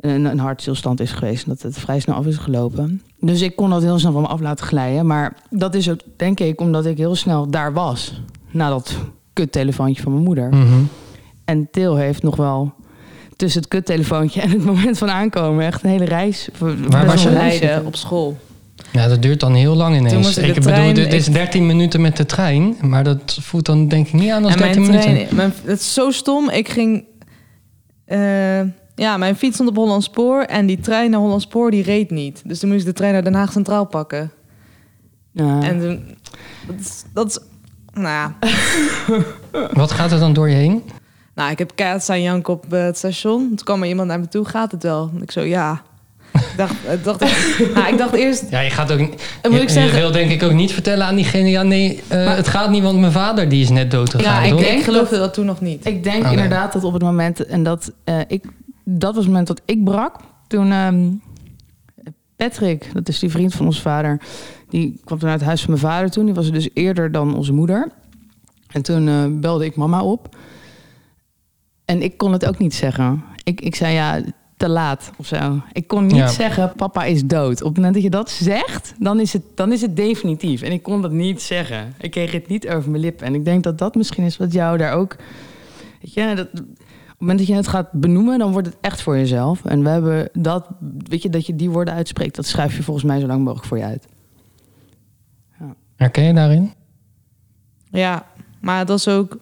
[0.00, 1.44] een, een hartstilstand is geweest...
[1.44, 3.02] en dat het vrij snel af is gelopen.
[3.20, 5.06] Dus ik kon dat heel snel van me af laten glijden.
[5.06, 8.22] Maar dat is ook, denk ik, omdat ik heel snel daar was...
[8.50, 8.96] na dat
[9.32, 10.48] kuttelefoontje van mijn moeder.
[10.48, 10.82] Mhm.
[11.44, 12.72] En Til heeft nog wel
[13.36, 15.64] tussen het kuttelefoontje en het moment van aankomen...
[15.64, 16.48] echt een hele reis.
[16.88, 17.30] Waar was je?
[17.30, 18.36] Leiden op school.
[18.92, 20.24] Ja, dat duurt dan heel lang Toen ineens.
[20.26, 22.76] moest ik bedoel, trein- dit is ik- 13 minuten met de trein.
[22.80, 25.14] Maar dat voelt dan denk ik niet aan als en mijn 13 minuten.
[25.14, 26.50] trein, mijn, het is zo stom.
[26.50, 27.04] Ik ging...
[28.04, 28.60] eh,
[28.94, 32.10] ja, mijn fiets stond op Holland Spoor en die trein naar Holland Spoor die reed
[32.10, 32.42] niet.
[32.44, 34.30] Dus toen moest ik de trein naar Den Haag Centraal pakken.
[35.32, 35.62] Ja.
[35.62, 36.16] En toen,
[36.66, 37.38] dat is, dat is
[37.92, 38.36] nou ja,
[39.72, 40.82] Wat gaat er dan door je heen?
[41.34, 43.46] Nou, ik heb keihard staan janken op eh, het station.
[43.48, 45.10] Toen kwam er iemand naar me toe, gaat het wel?
[45.14, 45.82] En ik zo, ja.
[46.50, 47.20] Ik dacht, ik dacht,
[47.74, 48.98] nou, ik dacht eerst, Ja, je gaat ook.
[48.98, 49.10] moet
[49.42, 51.48] je, ik zeggen- je wil denk ik ook niet vertellen aan diegene.
[51.48, 54.46] Ja, nee, eh, het gaat niet, want mijn vader die is net dood gegaan.
[54.48, 55.86] ja, ik, ik geloofde dat toen nog niet.
[55.86, 58.44] Ik denk inderdaad dat op het moment, en dat, eh, ik,
[58.84, 60.16] dat was het moment dat ik brak.
[60.46, 61.08] Toen ehm,
[62.36, 64.20] Patrick, dat is die vriend van ons vader,
[64.68, 66.24] die kwam toen uit het huis van mijn vader toen.
[66.24, 67.88] Die was er dus eerder dan onze moeder.
[68.70, 70.36] En toen eh, belde ik mama op.
[71.84, 73.24] En ik kon het ook niet zeggen.
[73.44, 74.20] Ik, ik zei ja,
[74.56, 75.60] te laat of zo.
[75.72, 76.28] Ik kon niet Ja.
[76.28, 77.60] zeggen, papa is dood.
[77.62, 80.62] Op het moment dat je dat zegt, dan is, het, dan is het definitief.
[80.62, 81.94] En ik kon dat niet zeggen.
[82.00, 83.26] Ik kreeg het niet over mijn lippen.
[83.26, 85.16] En ik denk dat dat misschien is wat jou daar ook...
[86.00, 89.02] Weet je, dat, op het moment dat je het gaat benoemen, dan wordt het echt
[89.02, 89.64] voor jezelf.
[89.64, 90.66] En we hebben dat,
[91.08, 93.66] weet je, dat je die woorden uitspreekt, dat schrijf je volgens mij zo lang mogelijk
[93.66, 94.06] voor je uit.
[95.96, 96.72] Herken je daarin?
[97.90, 98.26] Ja,
[98.60, 99.38] maar dat is ook...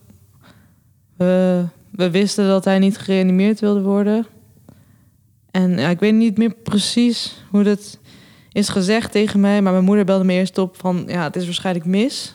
[1.17, 4.27] We, we wisten dat hij niet gereanimeerd wilde worden.
[5.55, 7.99] En ja, ik weet niet meer precies hoe dat
[8.53, 9.63] is gezegd tegen mij.
[9.63, 11.05] Maar mijn moeder belde me eerst op van...
[11.07, 12.35] Ja, het is waarschijnlijk mis.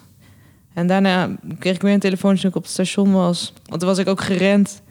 [0.73, 1.29] En daarna
[1.59, 3.53] kreeg ik weer een telefoontje toen ik op het station was.
[3.65, 4.81] Want toen was ik ook gerend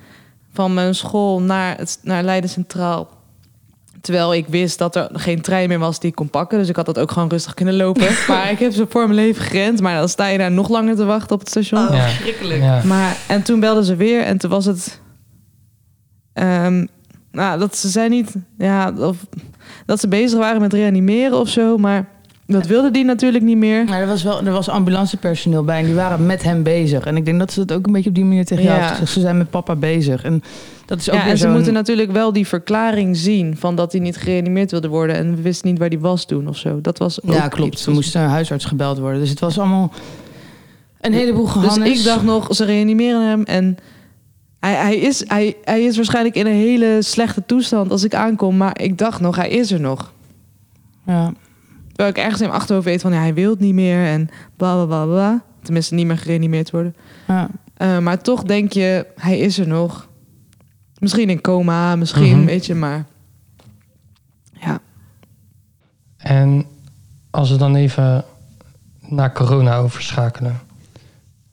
[0.53, 3.09] van mijn school naar, het, naar Leiden Centraal.
[4.01, 6.59] Terwijl ik wist dat er geen trein meer was die ik kon pakken.
[6.59, 8.09] Dus ik had dat ook gewoon rustig kunnen lopen.
[8.29, 9.81] maar ik heb ze voor mijn leven gerend.
[9.81, 11.89] Maar dan sta je daar nog langer te wachten op het station.
[11.89, 12.09] Oh, Ja.
[12.09, 12.61] verschrikkelijk.
[12.61, 12.83] Ja.
[12.85, 15.01] Maar, en toen belden ze weer en toen was het...
[16.33, 16.87] ehm,
[17.33, 18.35] nou, dat ze zijn niet...
[18.59, 19.27] Ja, of,
[19.87, 21.77] dat ze bezig waren met reanimeren of zo.
[21.77, 22.09] Maar
[22.47, 23.85] dat wilde die natuurlijk niet meer.
[23.85, 27.05] Maar er was wel er was ambulancepersoneel bij en die waren met hem bezig.
[27.05, 28.87] En ik denk dat ze het ook een beetje op die manier tegen jou Ja.
[28.89, 29.11] gezegd.
[29.13, 30.23] Ze zijn met papa bezig.
[30.25, 30.43] En
[30.87, 33.57] dat is ook Ja, weer en ze moeten natuurlijk wel die verklaring zien...
[33.57, 35.17] van dat hij niet gereanimeerd wilde worden.
[35.17, 36.81] En we wisten niet waar die was toen of zo.
[36.81, 37.73] Dat was ook Ja, klopt.
[37.73, 37.87] iets.
[37.87, 39.21] Er moest een huisarts gebeld worden.
[39.21, 39.93] Dus het was allemaal
[41.01, 41.99] een heleboel Dus gehannes.
[41.99, 43.77] ik dacht nog, ze reanimeren hem en...
[44.61, 48.57] Hij, hij, is, hij, hij is waarschijnlijk in een hele slechte toestand als ik aankom.
[48.57, 50.13] Maar ik dacht nog, hij is er nog.
[51.07, 51.33] Ja.
[51.89, 53.13] Terwijl ik ergens in mijn achterhoofd weet van...
[53.13, 55.43] Ja, hij wil het niet meer en bla, bla, bla, bla.
[55.63, 56.95] Tenminste, niet meer gereanimeerd worden.
[57.29, 57.49] Ja.
[57.75, 60.09] Eh, maar toch denk je, hij is er nog.
[60.99, 62.45] Misschien in coma, misschien, Mhm.
[62.47, 63.05] weet je, maar...
[64.53, 64.79] Ja,
[66.17, 66.67] En
[67.31, 68.25] als we dan even
[69.01, 70.61] naar corona overschakelen.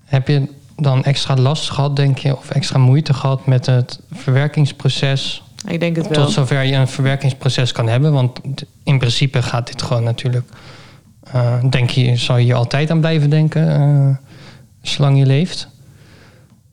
[0.05, 5.43] Heb je dan extra last gehad, denk je, of extra moeite gehad met het verwerkingsproces?
[5.67, 6.23] ik denk het wel.
[6.23, 8.11] Tot zover je een verwerkingsproces kan hebben.
[8.11, 8.39] Want
[8.83, 10.45] in principe gaat dit gewoon natuurlijk.
[11.31, 14.15] eh, denk je, zal je altijd aan blijven denken, eh,
[14.81, 15.67] zolang je leeft.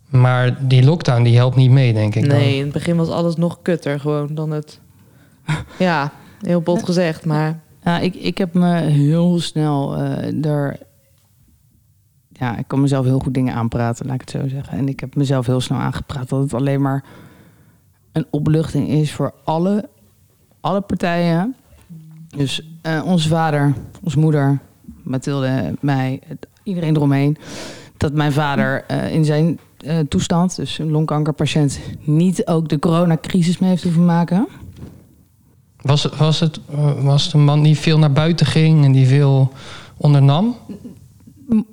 [0.09, 2.29] Maar die lockdown die helpt niet mee, denk ik.
[2.29, 2.39] dan.
[2.39, 4.81] Nee, in het begin was alles nog kutter gewoon dan het...
[5.79, 7.61] ja, heel bot gezegd, maar...
[7.85, 10.79] Ja, ik, ik heb me heel snel eh er...
[12.33, 14.79] Ja, ik kan mezelf heel goed dingen aanpraten, laat ik het zo zeggen.
[14.79, 17.05] En ik heb mezelf heel snel aangepraat dat het alleen maar
[18.13, 19.89] een opluchting is voor alle,
[20.61, 21.55] alle partijen.
[22.37, 24.59] Dus eh, onze vader, onze moeder,
[25.03, 27.37] Mathilde, mij, het- iedereen eromheen.
[27.97, 33.59] Dat mijn vader eh, in zijn eh, toestand, dus een longkankerpatiënt, niet ook de coronacrisis
[33.59, 34.49] mee heeft hoeven maken.
[35.81, 36.61] Was, het, was, het,
[37.03, 39.53] was de man die veel naar buiten ging en die veel
[39.97, 40.57] ondernam?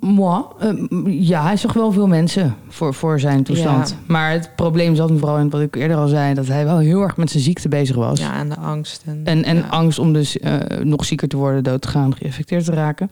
[0.00, 0.72] Moi, eh,
[1.06, 3.88] ja, hij zag wel veel mensen voor, voor zijn toestand.
[3.88, 3.96] Ja.
[4.06, 6.34] Maar het probleem zat hem vooral in wat ik eerder al zei...
[6.34, 8.20] dat hij wel heel erg met zijn ziekte bezig was.
[8.20, 9.02] Ja, en de angst.
[9.06, 9.66] En, En, en ja.
[9.66, 13.10] angst om dus eh, nog zieker te worden, dood te gaan, geïnfecteerd te raken.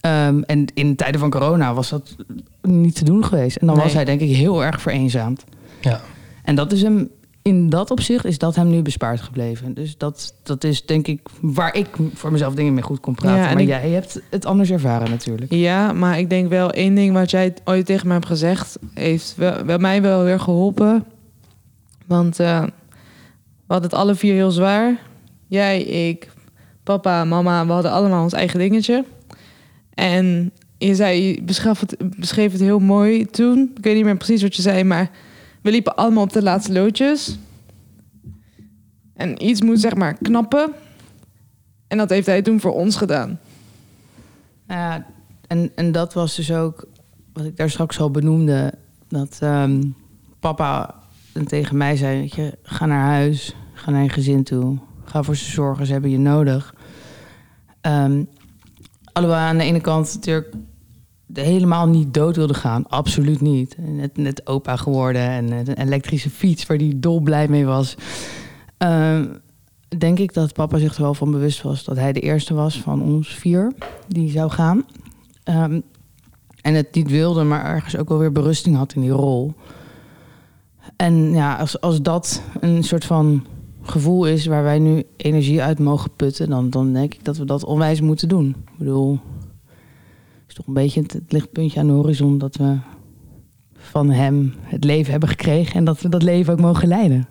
[0.00, 2.16] Ehm, en in tijden van corona was dat
[2.62, 3.56] niet te doen geweest.
[3.56, 5.44] En dan was hij denk ik heel erg vereenzaamd.
[5.80, 6.00] Ja.
[6.42, 7.08] En dat is hem,
[7.42, 9.74] in dat opzicht is dat hem nu bespaard gebleven.
[9.74, 13.38] Dus dat, dat is denk ik waar ik voor mezelf dingen mee goed kon praten.
[13.40, 15.52] Ja, en maar ik- jij hebt het anders ervaren natuurlijk.
[15.52, 19.34] Ja, maar ik denk wel één ding wat jij ooit tegen me hebt gezegd, heeft
[19.36, 21.04] wel, wel mij wel weer geholpen.
[22.06, 22.62] Want eh,
[23.66, 24.98] we hadden het alle vier heel zwaar.
[25.46, 26.30] Jij, ik,
[26.82, 29.04] papa, mama, we hadden allemaal ons eigen dingetje.
[29.94, 33.70] En je zei, je beschreef het, beschreef het heel mooi toen.
[33.76, 35.10] Ik weet niet meer precies wat je zei, maar
[35.62, 37.38] we liepen allemaal op de laatste loodjes.
[39.14, 40.72] En iets moet zeg maar knappen.
[41.88, 43.38] En dat heeft hij toen voor ons gedaan.
[44.66, 45.06] Nou Ja,
[45.46, 46.86] en, en dat was dus ook
[47.32, 48.74] wat ik daar straks al benoemde.
[49.08, 49.82] Dat ehm,
[50.40, 50.94] papa
[51.44, 55.36] tegen mij zei: weet je, ga naar huis, ga naar je gezin toe, ga voor
[55.36, 56.74] ze zorgen, ze hebben je nodig.
[57.80, 58.22] Ehm
[59.12, 60.54] alhoewel aan de ene kant natuurlijk
[61.32, 63.76] helemaal niet dood wilde gaan, absoluut niet.
[63.78, 67.96] Net, net opa geworden en een elektrische fiets waar hij dolblij mee was.
[68.78, 69.26] Ehm,
[69.98, 72.80] denk ik dat papa zich er wel van bewust was dat hij de eerste was
[72.80, 73.72] van ons vier
[74.08, 74.84] die zou gaan.
[75.42, 75.80] Ehm,
[76.60, 79.54] en het niet wilde, maar ergens ook wel weer berusting had in die rol.
[80.96, 83.46] En ja, als, als dat een soort van
[83.82, 87.44] gevoel is waar wij nu energie uit mogen putten, dan, dan denk ik dat we
[87.44, 88.48] dat onwijs moeten doen.
[88.48, 89.20] Ik bedoel,
[90.52, 92.76] is toch een beetje het, lichtpuntje aan de horizon dat we
[93.76, 97.28] van hem het leven hebben gekregen en dat we dat leven ook mogen leiden.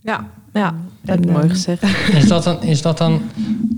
[0.00, 1.82] Ja, ja dat heb je mooi gezegd.
[2.22, 3.22] Is dat, dan, is dat dan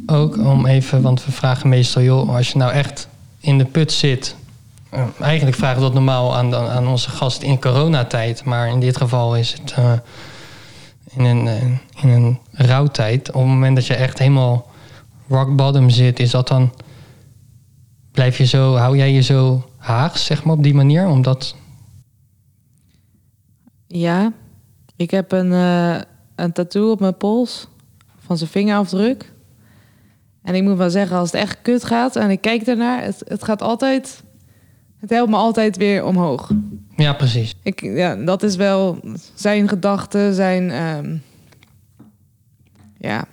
[0.07, 3.09] ook om even, want we vragen meestal, joh, als je nou echt
[3.41, 4.37] in de put zit.
[4.95, 8.97] Uh, eigenlijk vragen we dat normaal aan, aan onze gast in coronatijd, maar in dit
[8.97, 9.93] geval is het uh,
[11.11, 11.63] in, een, uh,
[12.03, 13.29] in een rouwtijd.
[13.29, 14.71] Op het moment dat je echt helemaal
[15.29, 16.71] rock bottom zit, is dat dan.
[18.13, 21.07] Blijf je zo, hou jij je zo haags, zeg maar, op die manier?
[21.07, 21.57] Omdat.
[23.87, 24.33] Ja,
[24.97, 25.51] ik heb een,
[26.35, 27.69] een tattoo op mijn pols
[28.19, 29.33] van zijn vingerafdruk.
[30.43, 33.23] En ik moet wel zeggen, als het echt kut gaat en ik kijk ernaar, het,
[33.29, 34.23] het gaat altijd.
[34.99, 36.51] Het helpt me altijd weer omhoog.
[36.97, 37.55] Ja, precies.
[37.63, 39.01] Ik, ja, dat is wel
[39.35, 40.71] zijn gedachte, zijn.
[40.71, 41.23] Um,
[42.99, 43.25] ja.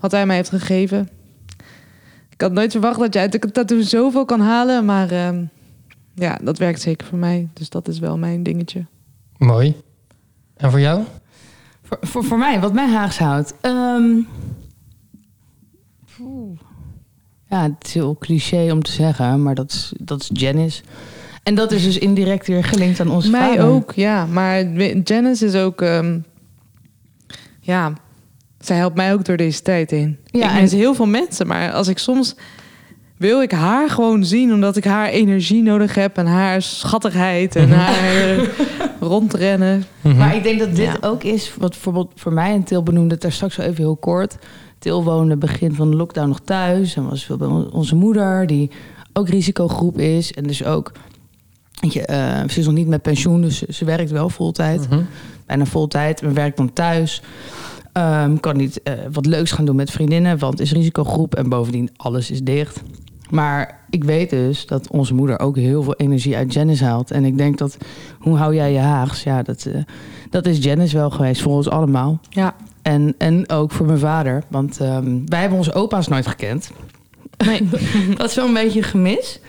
[0.00, 1.08] Wat hij mij heeft gegeven.
[2.36, 5.48] Ik had nooit verwacht dat je uit de tattoo zoveel kan halen, maar um,
[6.14, 7.48] ja, dat werkt zeker voor mij.
[7.52, 8.84] Dus dat is wel mijn dingetje.
[9.36, 9.76] Mooi.
[10.56, 11.02] En voor jou?
[11.82, 13.54] Voor, voor, voor mij, wat mij haags houdt.
[13.62, 14.28] Um,
[17.48, 20.82] ja, het is heel cliché om te zeggen, maar dat is, dat is Janice.
[21.42, 23.64] En dat is dus indirect weer gelinkt aan onze Mij vader.
[23.64, 24.26] ook, ja.
[24.26, 24.64] Maar
[25.02, 25.80] Janice is ook...
[25.80, 26.24] Um,
[27.60, 27.92] ja,
[28.66, 30.18] zij helpt mij ook door deze tijd in.
[30.24, 30.78] Ja, ik mis en...
[30.78, 32.34] heel veel mensen, maar als ik soms...
[33.16, 36.16] wil ik haar gewoon zien, omdat ik haar energie nodig heb...
[36.16, 38.50] en haar schattigheid en haar
[39.00, 39.84] rondrennen.
[40.16, 40.96] Maar ik denk dat dit ja.
[41.00, 43.14] ook is, wat bijvoorbeeld voor mij en Til benoemde...
[43.14, 44.36] het daar straks wel even heel kort...
[44.78, 46.96] Til woonde begin van de lockdown nog thuis.
[46.96, 48.70] En was veel bij onze moeder, die
[49.12, 50.32] ook risicogroep is.
[50.32, 50.92] En dus ook,
[51.80, 54.80] weet je, uh, ze is nog niet met pensioen, dus ze, ze werkt wel voltijd.
[54.80, 55.06] Mm -hmm.
[55.46, 56.22] Bijna voltijd.
[56.22, 57.22] En werkt dan thuis.
[57.98, 61.34] Um, kan niet uh, wat leuks gaan doen met vriendinnen, want is risicogroep.
[61.34, 62.82] En bovendien, alles is dicht.
[63.30, 67.10] Maar ik weet dus dat onze moeder ook heel veel energie uit Janice haalt.
[67.10, 67.76] En ik denk dat,
[68.18, 69.22] hoe hou jij je haags?
[69.22, 69.82] Ja, dat, uh,
[70.30, 72.20] dat is Janice wel geweest voor ons allemaal.
[72.28, 72.54] Ja.
[72.82, 74.42] En, en ook voor mijn vader.
[74.48, 76.70] Want um, wij hebben onze opa's nooit gekend.
[77.46, 77.68] Nee.
[78.16, 79.40] dat is wel een beetje een gemis.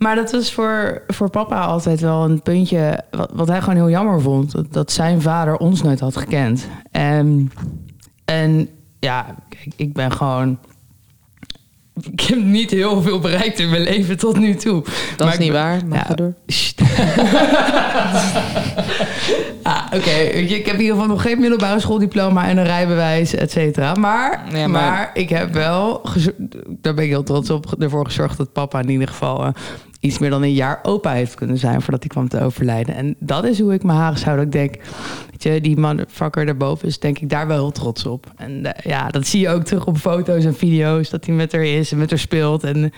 [0.00, 3.04] Maar dat was voor, voor papa altijd wel een puntje...
[3.10, 4.52] wat, wat hij gewoon heel jammer vond.
[4.52, 6.68] Dat, dat zijn vader ons nooit had gekend.
[6.90, 7.52] En,
[8.24, 10.58] en ja, kijk, ik ben gewoon...
[12.10, 14.82] Ik heb niet heel veel bereikt in mijn leven tot nu toe.
[15.16, 16.34] Dat maar is niet ben, waar, maar ja, ga door.
[19.62, 20.24] ah, Oké, okay.
[20.24, 23.94] ik heb in ieder geval nog geen middelbare schooldiploma en een rijbewijs, et cetera.
[23.94, 24.68] Maar, ja, maar...
[24.68, 25.10] maar...
[25.14, 26.02] ik heb wel,
[26.68, 29.48] daar ben ik heel trots op, ervoor gezorgd dat papa in ieder geval uh,
[30.00, 32.94] iets meer dan een jaar opa heeft kunnen zijn voordat hij kwam te overlijden.
[32.94, 34.36] En dat is hoe ik mijn haren zou.
[34.36, 34.76] Dat ik denk,
[35.30, 38.32] weet je, die motherfucker daarboven is denk ik daar wel heel trots op.
[38.36, 41.52] En uh, ja, dat zie je ook terug op foto's en video's, dat hij met
[41.52, 42.64] haar is en met haar speelt.
[42.64, 42.92] En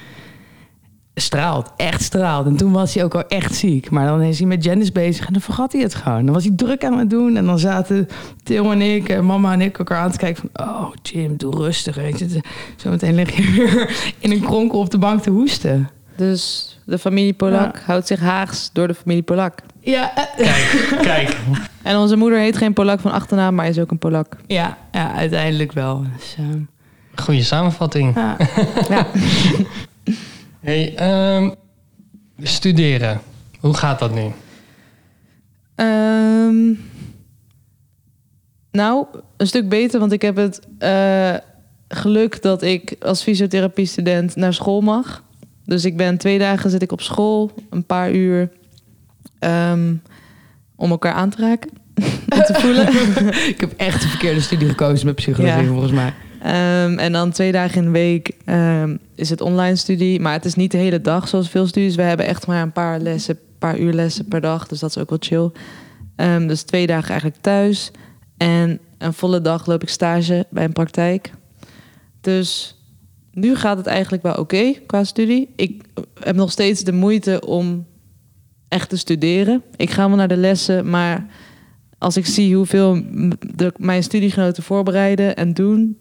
[1.14, 2.46] straalt, echt straalt.
[2.46, 3.90] En toen was hij ook al echt ziek.
[3.90, 6.24] Maar dan is hij met Janice bezig en dan vergat hij het gewoon.
[6.24, 8.08] Dan was hij druk aan het doen en dan zaten
[8.42, 10.66] Til en ik, en mama en ik elkaar aan te kijken van...
[10.66, 12.40] Oh, Jim, doe rustig, weet je.
[12.76, 15.88] Zometeen lig je weer in een kronkel op de bank te hoesten.
[16.16, 17.82] Dus de familie Polak ja.
[17.84, 19.58] houdt zich haags door de familie Polak.
[19.80, 20.12] Ja.
[20.36, 21.36] Kijk, kijk.
[21.82, 24.36] En onze moeder heet geen Polak van achternaam, maar is ook een Polak.
[24.46, 26.04] Ja, ja uiteindelijk wel.
[26.16, 26.46] Dus, uh...
[27.14, 28.14] Goeie samenvatting.
[28.14, 28.36] Ja.
[28.88, 29.06] ja.
[30.60, 30.94] Hey,
[31.36, 31.54] um,
[32.38, 33.20] studeren.
[33.60, 34.30] Hoe gaat dat nu?
[35.76, 36.80] Um,
[38.70, 41.34] nou, een stuk beter, want ik heb het uh,
[41.88, 45.22] geluk dat ik als fysiotherapie-student naar school mag.
[45.64, 48.50] Dus ik ben twee dagen zit ik op school, een paar uur,
[49.40, 50.02] um,
[50.76, 51.70] om elkaar aan te raken.
[52.28, 52.88] en te voelen.
[53.54, 55.68] ik heb echt de verkeerde studie gekozen met psychologie, ja.
[55.68, 56.12] volgens mij.
[56.46, 60.20] Um, en dan twee dagen in de week um, is het online studie.
[60.20, 61.94] Maar het is niet de hele dag zoals veel studies.
[61.94, 64.66] We hebben echt maar een paar lessen, een paar uur lessen per dag.
[64.66, 65.50] Dus dat is ook wel chill.
[66.16, 67.90] Um, dus twee dagen eigenlijk thuis.
[68.36, 71.30] En een volle dag loop ik stage bij een praktijk.
[72.20, 72.76] Dus
[73.32, 75.52] nu gaat het eigenlijk wel oké okay qua studie.
[75.56, 75.82] Ik
[76.20, 77.86] heb nog steeds de moeite om
[78.68, 79.62] echt te studeren.
[79.76, 81.26] Ik ga wel naar de lessen, maar
[81.98, 83.02] als ik zie hoeveel
[83.54, 85.98] de, mijn studiegenoten voorbereiden en doen,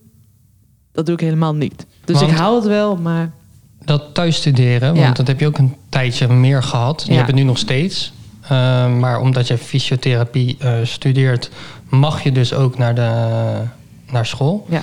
[0.91, 1.85] dat doe ik helemaal niet.
[2.05, 3.31] Dus want ik hou het wel, maar...
[3.85, 5.11] Dat thuisstuderen, want ja.
[5.11, 7.01] dat heb je ook een tijdje meer gehad.
[7.01, 7.15] Je ja.
[7.15, 8.13] hebt het nu nog steeds.
[8.43, 8.49] Uh,
[8.97, 11.51] maar omdat je fysiotherapie uh, studeert,
[11.89, 13.61] mag je dus ook naar de
[14.11, 14.65] naar school.
[14.69, 14.81] Ja.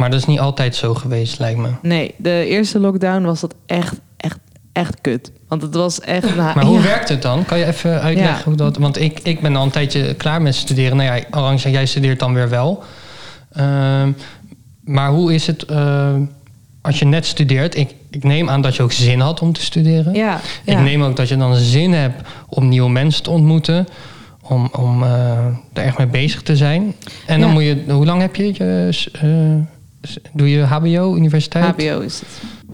[0.00, 1.68] Maar dat is niet altijd zo geweest, lijkt me.
[1.82, 4.38] Nee, de eerste lockdown was dat echt, echt,
[4.72, 5.32] echt kut.
[5.48, 6.36] Want het was echt...
[6.36, 7.44] Maar hoe werkt het dan?
[7.44, 8.44] Kan je even uitleggen Ja.
[8.44, 8.76] hoe dat...
[8.76, 10.96] Want ik, ik ben al een tijdje klaar met studeren.
[10.96, 12.82] Nou ja, Arantxa, jij studeert dan weer wel.
[13.52, 14.12] Ehm,
[14.84, 16.14] maar hoe is het eh,
[16.80, 17.76] als je net studeert?
[17.76, 20.14] Ik, ik neem aan dat je ook zin had om te studeren.
[20.14, 23.86] Ja, Ik neem ook dat je dan zin hebt om nieuwe mensen te ontmoeten.
[24.42, 26.94] Om, om eh, er echt mee bezig te zijn.
[27.26, 27.84] En dan moet je...
[27.88, 28.88] Hoe lang heb je je...
[30.32, 31.64] doe je HBO, universiteit?
[31.64, 32.28] HBO is het.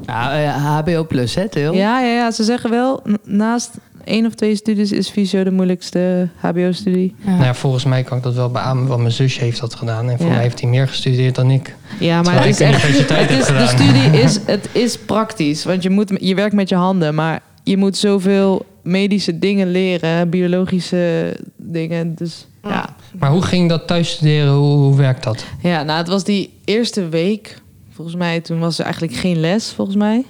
[0.07, 1.75] Nou, eh, HBO plus, hè, Til?
[1.75, 3.71] Ja, ja, ja, ze zeggen wel, naast
[4.05, 7.15] één of twee studies is fysio de moeilijkste HBO-studie.
[7.25, 10.11] Nou ja, volgens mij kan ik dat wel beamen, want mijn zusje heeft dat gedaan.
[10.11, 10.33] En voor Ja.
[10.33, 11.75] mij heeft hij meer gestudeerd dan ik.
[12.01, 15.65] Ja, maar het is echt, het is, de studie is, het is praktisch.
[15.65, 20.31] Want je, moet, je werkt met je handen, maar je moet zoveel medische dingen leren,
[20.31, 22.15] biologische dingen.
[22.15, 24.53] Dus ja, Maar hoe ging dat thuis studeren?
[24.53, 25.45] Hoe, hoe werkt dat?
[25.61, 27.61] ja nou, het was die eerste week,
[27.91, 30.25] volgens mij, toen was er eigenlijk geen les, volgens mij.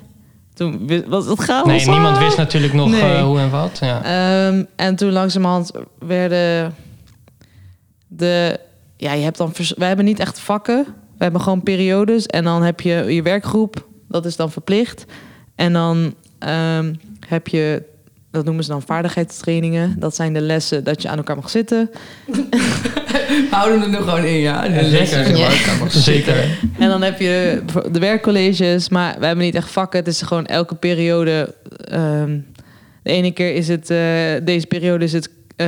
[0.55, 1.67] Toen was het chaos.
[1.67, 3.01] Nee, niemand wist natuurlijk nog Nee.
[3.15, 3.79] eh, hoe en wat.
[3.81, 4.03] Ja.
[4.03, 6.75] Ehm, en toen langzamerhand werden
[8.07, 8.61] de...
[8.97, 9.53] Ja, je hebt dan...
[9.77, 10.85] Wij hebben niet echt vakken.
[11.17, 12.27] We hebben gewoon periodes.
[12.27, 13.87] En dan heb je je werkgroep.
[14.09, 15.05] Dat is dan verplicht.
[15.55, 16.95] En dan ehm,
[17.29, 17.83] heb je...
[18.31, 19.97] Dat noemen ze dan vaardigheidstrainingen.
[19.99, 21.91] Dat zijn de lessen dat je aan elkaar mag zitten.
[23.27, 24.69] We houden het er gewoon in, ja.
[24.69, 26.59] De lessen zeker.
[26.79, 27.63] En dan heb je
[27.93, 28.89] de werkcolleges.
[28.89, 29.99] Maar we hebben niet echt vakken.
[29.99, 31.55] Het is gewoon elke periode...
[31.91, 32.39] ehm,
[33.03, 33.91] de ene keer is het...
[33.91, 33.99] eh,
[34.43, 35.31] deze periode is het...
[35.57, 35.67] eh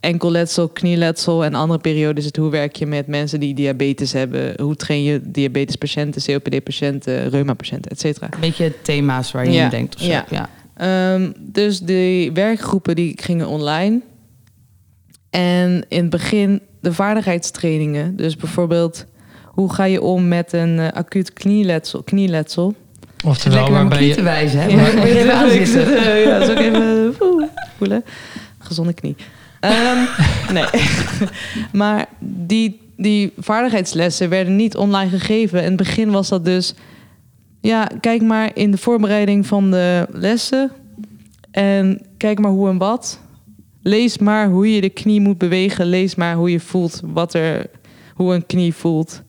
[0.00, 1.44] enkelletsel, knieletsel.
[1.44, 4.52] En de andere periode is het hoe werk je met mensen die diabetes hebben.
[4.60, 8.28] Hoe train je diabetespatiënten, COPD-patiënten, reuma-patiënten, et cetera.
[8.30, 10.06] Een beetje thema's waar je Ja, in denkt of zo.
[10.10, 10.24] ja.
[10.30, 10.48] Ja.
[10.80, 14.00] Ehm, dus die werkgroepen die gingen online.
[15.30, 18.16] En in het begin de vaardigheidstrainingen.
[18.16, 19.06] Dus bijvoorbeeld,
[19.46, 22.02] hoe ga je om met een eh, acuut knieletsel?
[22.02, 22.74] knieletsel?
[23.24, 24.24] Oftewel, waarbij knie te je...
[24.24, 24.66] wijzen, hè?
[24.68, 27.14] Ja, ik zit, eh, ja, zal ik even
[27.76, 28.04] voelen.
[28.58, 29.16] Gezonde knie.
[29.60, 29.98] Ehm,
[30.52, 30.64] nee.
[31.72, 35.58] maar die, die vaardigheidslessen werden niet online gegeven.
[35.58, 36.74] In het begin was dat dus...
[37.60, 40.70] Ja, kijk maar in de voorbereiding van de lessen.
[41.50, 43.20] En kijk maar hoe en wat.
[43.82, 45.86] Lees maar hoe je de knie moet bewegen.
[45.86, 47.66] Lees maar hoe je voelt, wat er,
[48.14, 49.22] hoe een knie voelt.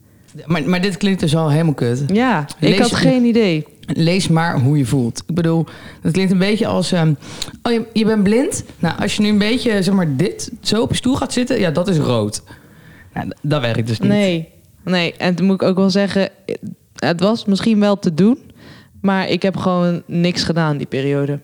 [0.45, 2.03] Maar, maar dit klinkt dus al helemaal kut.
[2.13, 3.65] Ja, ik had geen idee.
[3.85, 5.23] Lees maar hoe je voelt.
[5.27, 5.65] Ik bedoel,
[6.01, 6.91] dat klinkt een beetje als...
[6.91, 7.13] ehm,
[7.63, 8.63] oh, je, je bent blind?
[8.79, 11.59] Nou, als je nu een beetje, zeg maar, dit zo op je stoel gaat zitten...
[11.59, 12.43] Ja, dat is rood.
[13.13, 14.09] Nou, dat werkt dus niet.
[14.09, 14.49] Nee,
[14.83, 15.13] nee.
[15.17, 16.29] En toen moet ik ook wel zeggen,
[16.95, 18.37] het was misschien wel te doen,
[19.01, 21.39] maar ik heb gewoon niks gedaan die periode.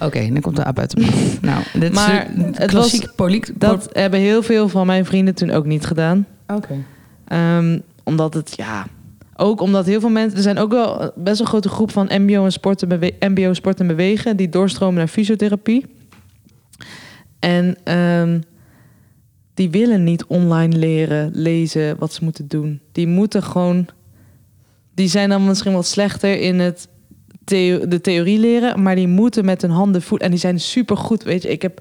[0.00, 1.06] Oké, dan komt de aap uit de.
[1.42, 3.60] Nou, dit Maar is het klassiek was- poliek...
[3.60, 6.26] Dat hebben heel veel van mijn vrienden toen ook niet gedaan.
[6.46, 6.74] Oké.
[7.24, 8.86] Ehm, omdat het, ja,
[9.36, 12.44] ook omdat heel veel mensen, er zijn ook wel best een grote groep van MBO
[12.44, 15.86] en sport en, bewe- MBO sport en bewegen die doorstromen naar fysiotherapie.
[17.38, 18.40] En ehm,
[19.54, 22.80] die willen niet online leren, lezen wat ze moeten doen.
[22.92, 23.86] Die moeten gewoon,
[24.94, 26.88] die zijn dan misschien wat slechter in het
[27.44, 30.96] theo- de theorie leren, maar die moeten met hun handen voelen en die zijn super
[30.96, 31.22] goed.
[31.22, 31.80] Weet je, ik heb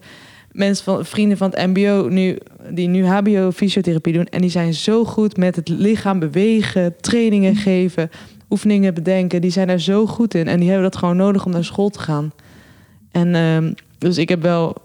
[0.52, 2.38] mensen van vrienden van het MBO nu
[2.70, 7.56] die nu HBO fysiotherapie doen en die zijn zo goed met het lichaam bewegen, trainingen
[7.56, 8.10] geven,
[8.50, 9.42] oefeningen bedenken.
[9.42, 11.90] Die zijn er zo goed in en die hebben dat gewoon nodig om naar school
[11.90, 12.32] te gaan.
[13.12, 14.76] En ehm, dus ik heb wel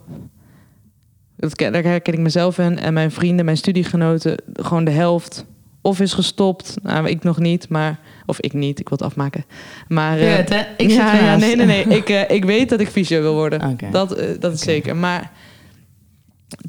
[1.36, 5.44] dat daar herken ik mezelf in en mijn vrienden, mijn studiegenoten, gewoon de helft
[5.86, 6.74] of is gestopt.
[6.82, 9.44] Nou, ik nog niet, maar of ik niet, ik wil het afmaken.
[9.88, 10.60] Maar eh, hè?
[10.76, 11.84] Ik zit ja, ja, nee, nee, nee.
[11.84, 13.78] Ik, eh, ik weet dat ik fysio wil worden.
[13.90, 14.96] Dat, eh, dat is zeker.
[14.96, 15.32] Maar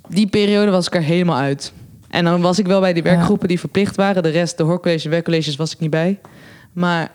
[0.09, 1.73] die periode was ik er helemaal uit.
[2.09, 4.23] En dan was ik wel bij die werkgroepen die verplicht waren.
[4.23, 6.19] De rest, de hoorcolleges, werkcolleges, was ik niet bij.
[6.73, 7.11] Maar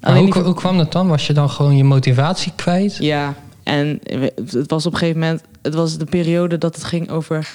[0.00, 1.08] Maar alleen hoe, die hoe kwam dat dan?
[1.08, 2.96] Was je dan gewoon je motivatie kwijt?
[2.96, 4.00] Ja, en
[4.34, 5.42] het was op een gegeven moment...
[5.62, 7.50] Het was de periode dat het ging over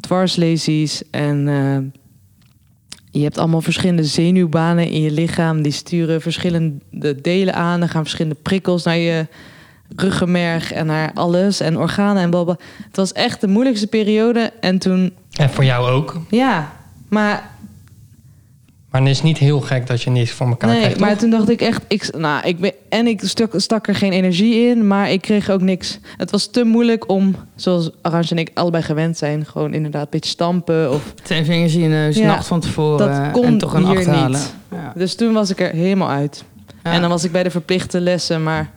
[0.00, 1.02] dwarslesies.
[1.10, 1.48] En
[3.10, 5.62] je hebt allemaal verschillende zenuwbanen in je lichaam.
[5.62, 7.82] Die sturen verschillende delen aan.
[7.82, 9.26] Er gaan verschillende prikkels naar je
[9.96, 11.60] ruggenmerg en naar alles.
[11.60, 12.64] En organen en blablabla.
[12.86, 14.52] Het was echt de moeilijkste periode.
[14.60, 16.20] En toen, En voor jou ook.
[16.30, 16.78] ja...
[17.10, 17.50] Maar
[18.90, 21.18] Maar het is niet heel gek dat je niet voor elkaar nee, krijgt, maar toch?
[21.18, 24.68] toen dacht ik echt, ik, nou, ik ben, en ik stak, stak er geen energie
[24.68, 25.98] in, maar ik kreeg ook niks.
[26.16, 30.08] Het was te moeilijk om, zoals Arantje en ik allebei gewend zijn, gewoon inderdaad een
[30.10, 30.92] beetje stampen.
[30.92, 32.98] Of, Twee vingers in je neus, Ja, nacht van tevoren.
[33.08, 34.54] dat kon en toch een hier niet.
[34.70, 34.92] Ja.
[34.94, 36.44] dus toen was ik er helemaal uit.
[36.84, 36.92] Ja.
[36.92, 38.70] En dan was ik bij de verplichte lessen, maar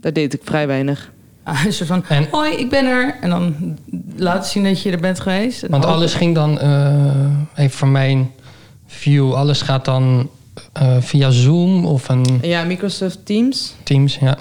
[0.00, 1.12] daar deed ik vrij weinig.
[1.42, 3.14] Ah, een soort van, En- hoi, ik ben er.
[3.20, 3.54] En dan
[4.16, 5.62] laten zien dat je er bent geweest.
[5.62, 6.94] En Want alles ging dan, eh,
[7.64, 8.30] even voor mijn
[8.94, 10.30] View, alles gaat dan
[10.72, 13.74] eh, via Zoom of een Ja, Microsoft Teams.
[13.82, 14.36] Teams, ja.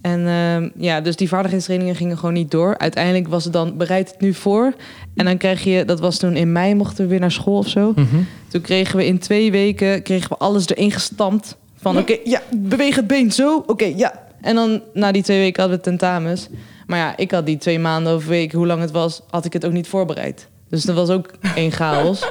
[0.00, 2.78] En ehm, ja, dus die vaardigheidstrainingen gingen gewoon niet door.
[2.78, 4.74] Uiteindelijk was het dan bereid het nu voor.
[5.14, 7.68] En dan krijg je, dat was toen in mei, mochten we weer naar school of
[7.68, 7.92] zo.
[7.96, 8.16] Mhm.
[8.48, 11.56] Toen kregen we in twee weken kregen we alles erin gestampt.
[11.76, 13.62] Van oké, ja, beweeg het been zo.
[13.66, 14.12] Oké, ja.
[14.40, 16.48] En dan na die twee weken hadden we tentamens.
[16.86, 19.52] Maar ja, ik had die twee maanden of weken, hoe lang het was, had ik
[19.52, 20.48] het ook niet voorbereid.
[20.68, 22.24] Dus dat was ook één chaos.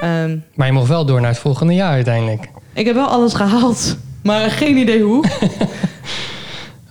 [0.00, 2.48] Ehm, Maar je mocht wel door naar het volgende jaar uiteindelijk.
[2.72, 5.24] ik heb wel alles gehaald, maar geen idee hoe.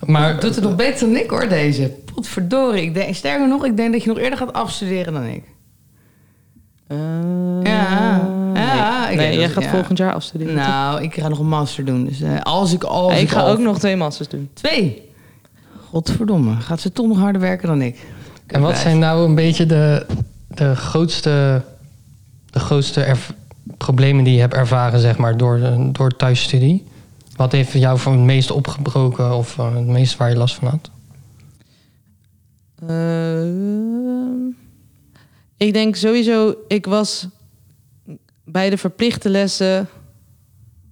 [0.05, 1.91] Maar Doet het nog beter dan ik hoor, deze.
[2.13, 2.81] Potverdorie.
[2.83, 5.43] Ik denk, sterker nog, ik denk dat je nog eerder gaat afstuderen dan ik.
[6.87, 6.97] Eh,
[7.63, 8.21] Ja,
[8.53, 9.69] ja, ik nee, denk jij dat- gaat ja.
[9.69, 10.55] volgend jaar afstuderen.
[10.55, 10.65] toch?
[10.67, 12.05] Nou, ik ga nog een master doen.
[12.05, 13.11] Dus eh, als ik al.
[13.13, 14.49] ik ga ook nog twee masters doen.
[14.53, 15.09] Twee.
[15.89, 16.55] Godverdomme.
[16.59, 18.05] Gaat ze toch nog harder werken dan ik?
[18.47, 20.05] En wat zijn nou een beetje de,
[20.47, 21.61] de grootste,
[22.55, 23.15] de grootste
[23.77, 25.59] problemen die je hebt ervaren, zeg maar, door,
[25.91, 26.83] door thuisstudie?
[27.35, 30.67] Wat heeft jou voor het meest opgebroken of eh, het meest waar je last van
[30.67, 30.89] had?
[32.87, 34.47] Ehm,
[35.57, 37.27] ik denk sowieso, ik was
[38.43, 39.87] bij de verplichte lessen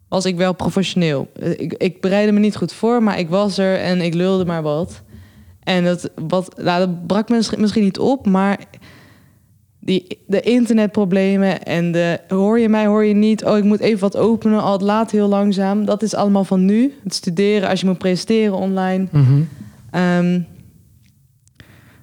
[0.07, 1.32] was ik wel professioneel.
[1.39, 4.45] Eh, Ik, ik bereidde me niet goed voor, maar ik was er en ik lulde
[4.45, 5.01] maar wat.
[5.64, 8.59] En dat, wat, nou, dat brak me misschien niet op, maar
[9.86, 13.46] die, de internetproblemen en de hoor je mij, hoor je niet.
[13.46, 15.86] Oh, ik moet even wat openen, al het laat heel langzaam.
[15.86, 16.94] Dat is allemaal van nu.
[17.04, 19.08] Het studeren als je moet presteren online.
[19.92, 20.42] Ehm,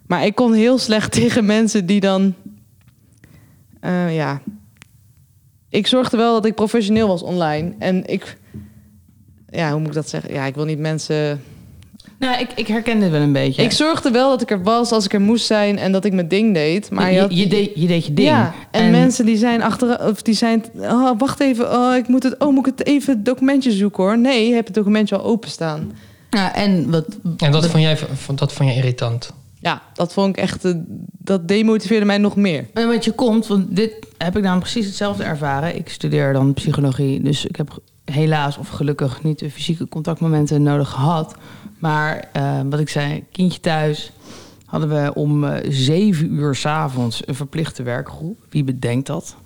[0.07, 2.35] maar ik kon heel slecht tegen mensen die dan.
[3.81, 4.41] eh, ja.
[5.69, 7.73] Ik zorgde wel dat ik professioneel was online.
[7.79, 8.39] En ik.
[9.49, 10.33] Ja, hoe moet ik dat zeggen?
[10.33, 11.41] Ja, ik wil niet mensen.
[12.21, 13.63] Nou, ik, ik herken dit wel een beetje.
[13.63, 16.13] Ik zorgde wel dat ik er was als ik er moest zijn en dat ik
[16.13, 16.91] mijn ding deed.
[16.91, 18.29] Maar je, je, had- je, deed, je deed je ding.
[18.29, 22.23] Ja, en, mensen die zijn achter, of die zijn, oh, wacht even, oh, ik moet
[22.23, 24.19] het, oh, moet ik het even het documentje zoeken hoor?
[24.19, 25.93] Nee, je hebt het documentje al openstaan.
[26.31, 27.07] Ja, en wat.
[27.37, 29.33] En dat wat- vond jij vond- dat vond je irritant?
[29.61, 30.73] Ja, dat vond ik echt, eh,
[31.19, 32.67] dat demotiveerde mij nog meer.
[32.75, 35.77] En wat je komt, want dit heb ik dan precies hetzelfde ervaren.
[35.77, 40.89] Ik studeer dan psychologie, dus ik heb helaas of gelukkig niet de fysieke contactmomenten nodig
[40.89, 41.35] gehad.
[41.81, 44.13] Maar eh, wat ik zei, kindje thuis,
[44.65, 48.39] hadden we om eh, zeven uur s'avonds een verplichte werkgroep.
[48.49, 49.37] Wie bedenkt dat?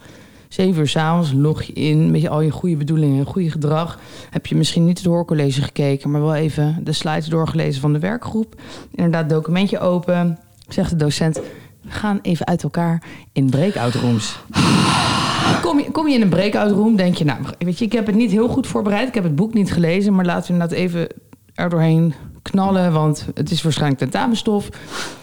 [0.49, 3.99] Zeven uur s'avonds log je in met al je goede bedoelingen en goede gedrag.
[4.30, 7.99] Heb je misschien niet het hoorcollege gekeken, maar wel even de slides doorgelezen van de
[7.99, 8.61] werkgroep.
[8.95, 10.39] Inderdaad, documentje open.
[10.68, 11.41] Zegt de docent,
[11.80, 14.39] we gaan even uit elkaar in breakout rooms.
[15.62, 18.07] Kom je, kom je in een breakout room, denk je, nou, weet je, ik heb
[18.07, 19.09] het niet heel goed voorbereid.
[19.09, 21.09] Ik heb het boek niet gelezen, maar laten we inderdaad even
[21.55, 24.68] er doorheen knallen, want het is waarschijnlijk tentamenstof.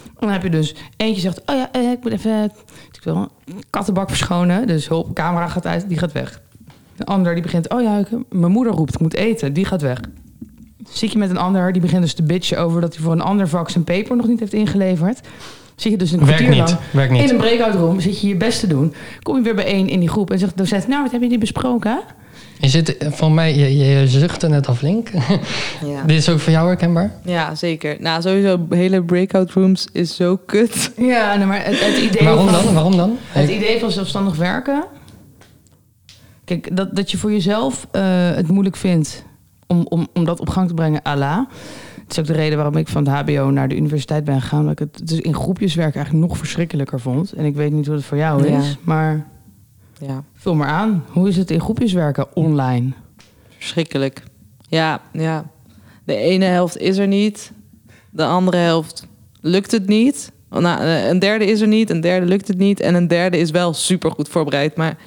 [0.05, 2.43] En dan heb je dus eentje zegt, oh ja, eh, ik moet even
[2.91, 3.29] ik wil een
[3.69, 4.67] kattenbak verschonen.
[4.67, 6.41] Dus hulp, camera gaat uit, die gaat weg.
[6.97, 9.81] Een ander die begint, oh ja, ik- mijn moeder roept, ik moet eten, die gaat
[9.81, 9.99] weg.
[10.89, 13.21] Zit je met een ander, die begint dus te bitchen over dat hij voor een
[13.21, 15.19] ander vak zijn paper nog niet heeft ingeleverd.
[15.75, 16.69] Zit je dus een kwartier lang
[17.17, 18.93] in een breakout room, zit je je best te doen.
[19.21, 21.29] Kom je weer bij één in die groep en zegt de docent, nou, wat hebben
[21.29, 22.01] jullie besproken?
[22.61, 25.09] Je zit, van mij, je, je, je zuchtte net af, Link.
[25.85, 26.03] Ja.
[26.05, 27.11] Dit is ook voor jou herkenbaar?
[27.25, 27.95] Ja, zeker.
[27.99, 30.91] Nou, sowieso hele breakout rooms is zo kut.
[30.97, 32.73] Ja, nee, maar het, het idee Waarom van, dan?
[32.73, 33.17] Waarom dan?
[33.27, 34.83] Het idee van zelfstandig werken.
[36.45, 38.01] Kijk, dat, dat je voor jezelf eh,
[38.31, 39.23] het moeilijk vindt
[39.67, 41.47] om, om, om dat op gang te brengen, ala.
[42.01, 44.63] Het is ook de reden waarom ik van het HBO naar de universiteit ben gegaan.
[44.63, 47.31] Dat ik het dus in groepjes werken eigenlijk nog verschrikkelijker vond.
[47.33, 48.57] En ik weet niet hoe het voor jou Ja.
[48.59, 49.25] is, maar
[50.07, 51.05] Ja, vul maar aan.
[51.09, 52.91] Hoe is het in groepjes werken online?
[53.57, 54.23] verschrikkelijk.
[54.67, 55.45] Ja, ja.
[56.03, 57.51] De ene helft is er niet.
[58.09, 59.07] De andere helft
[59.41, 60.31] lukt het niet.
[60.49, 61.89] Nou, eh, een derde is er niet.
[61.89, 62.79] Een derde lukt het niet.
[62.79, 64.75] En een derde is wel super goed voorbereid.
[64.75, 64.97] Maar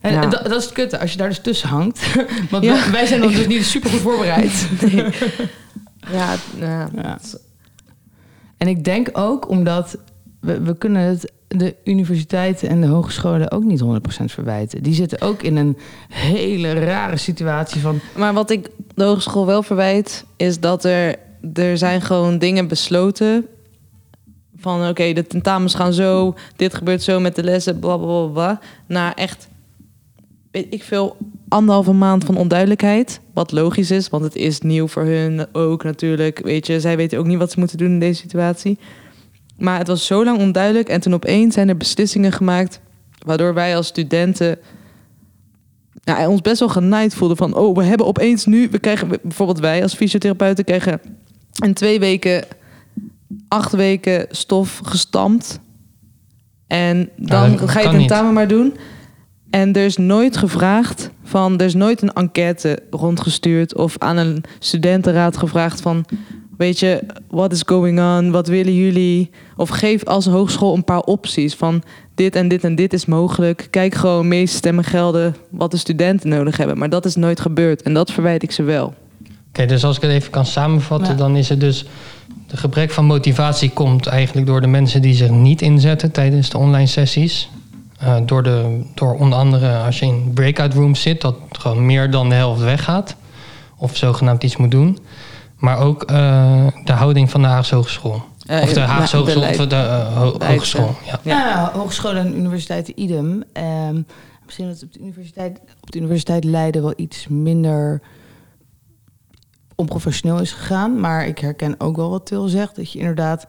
[0.00, 0.20] En Ja.
[0.26, 2.14] dat, dat is het kutte, als je daar dus tussen hangt.
[2.50, 2.90] Want Ja.
[2.90, 4.68] wij, zijn dan dus niet super goed voorbereid.
[4.92, 5.04] nee.
[6.12, 6.34] Ja.
[6.94, 7.18] Ja.
[8.56, 9.98] En ik denk ook omdat
[10.62, 14.82] we, kunnen het de universiteiten en de hogescholen ook niet 100% verwijten.
[14.82, 15.76] Die zitten ook in een
[16.08, 18.00] hele rare situatie van...
[18.16, 21.16] Maar wat ik de hogeschool wel verwijt, is dat er,
[21.54, 23.46] er zijn gewoon dingen besloten.
[24.56, 28.60] Van oké, de tentamens gaan zo, dit gebeurt zo met de lessen, bla bla bla.
[28.86, 29.48] Naar echt,
[30.50, 31.16] weet ik veel,
[31.48, 33.20] anderhalve maand van onduidelijkheid.
[33.34, 36.38] Wat logisch is, want het is nieuw voor hun ook natuurlijk.
[36.38, 38.78] Weet je, zij weten ook niet wat ze moeten doen in deze situatie.
[39.58, 42.80] Maar het was zo lang onduidelijk en toen opeens zijn er beslissingen gemaakt.
[43.26, 44.58] Waardoor wij als studenten
[46.02, 47.54] ja, ons best wel genaaid voelden van...
[47.54, 48.68] oh, we hebben opeens nu...
[48.70, 50.64] we krijgen bijvoorbeeld wij als fysiotherapeuten...
[50.64, 51.00] krijgen
[51.64, 52.44] in twee weken,
[53.48, 55.60] acht weken stof gestampt.
[56.66, 58.76] En dan ga je kan tentamen maar doen.
[59.50, 64.44] En er is nooit gevraagd van, er is nooit een enquête rondgestuurd of aan een
[64.58, 66.04] studentenraad gevraagd van,
[66.58, 67.00] weet je,
[67.30, 69.30] what is going on, wat willen jullie?
[69.56, 71.82] Of geef als hogeschool een paar opties van
[72.14, 73.68] dit en dit en dit is mogelijk.
[73.70, 76.78] Kijk gewoon meeste stemmen gelden wat de studenten nodig hebben.
[76.78, 78.94] Maar dat is nooit gebeurd en dat verwijt ik ze wel.
[79.48, 81.84] Oké, dus als ik het even kan samenvatten, dan is het dus
[82.46, 86.58] de gebrek van motivatie komt eigenlijk door de mensen die zich niet inzetten tijdens de
[86.58, 87.50] online sessies.
[88.02, 92.10] Uh, door, de, door onder andere als je in breakout rooms zit, dat gewoon meer
[92.10, 93.16] dan de helft weggaat.
[93.76, 94.98] Of zogenaamd iets moet doen.
[95.58, 98.22] Maar ook uh, de houding van de Haagse Hogeschool.
[98.50, 99.76] Uh, of de Haagse Hogeschool, of de
[100.14, 100.94] ho Hogeschool.
[101.04, 101.20] Ja.
[101.22, 103.44] ja, Hogeschool en Universiteit idem.
[103.52, 104.06] Um,
[104.44, 108.02] misschien dat het op de Universiteit, op de Universiteit Leiden wel iets minder
[109.74, 111.00] onprofessioneel is gegaan.
[111.00, 112.76] Maar ik herken ook wel wat Til zegt.
[112.76, 113.44] Dat je inderdaad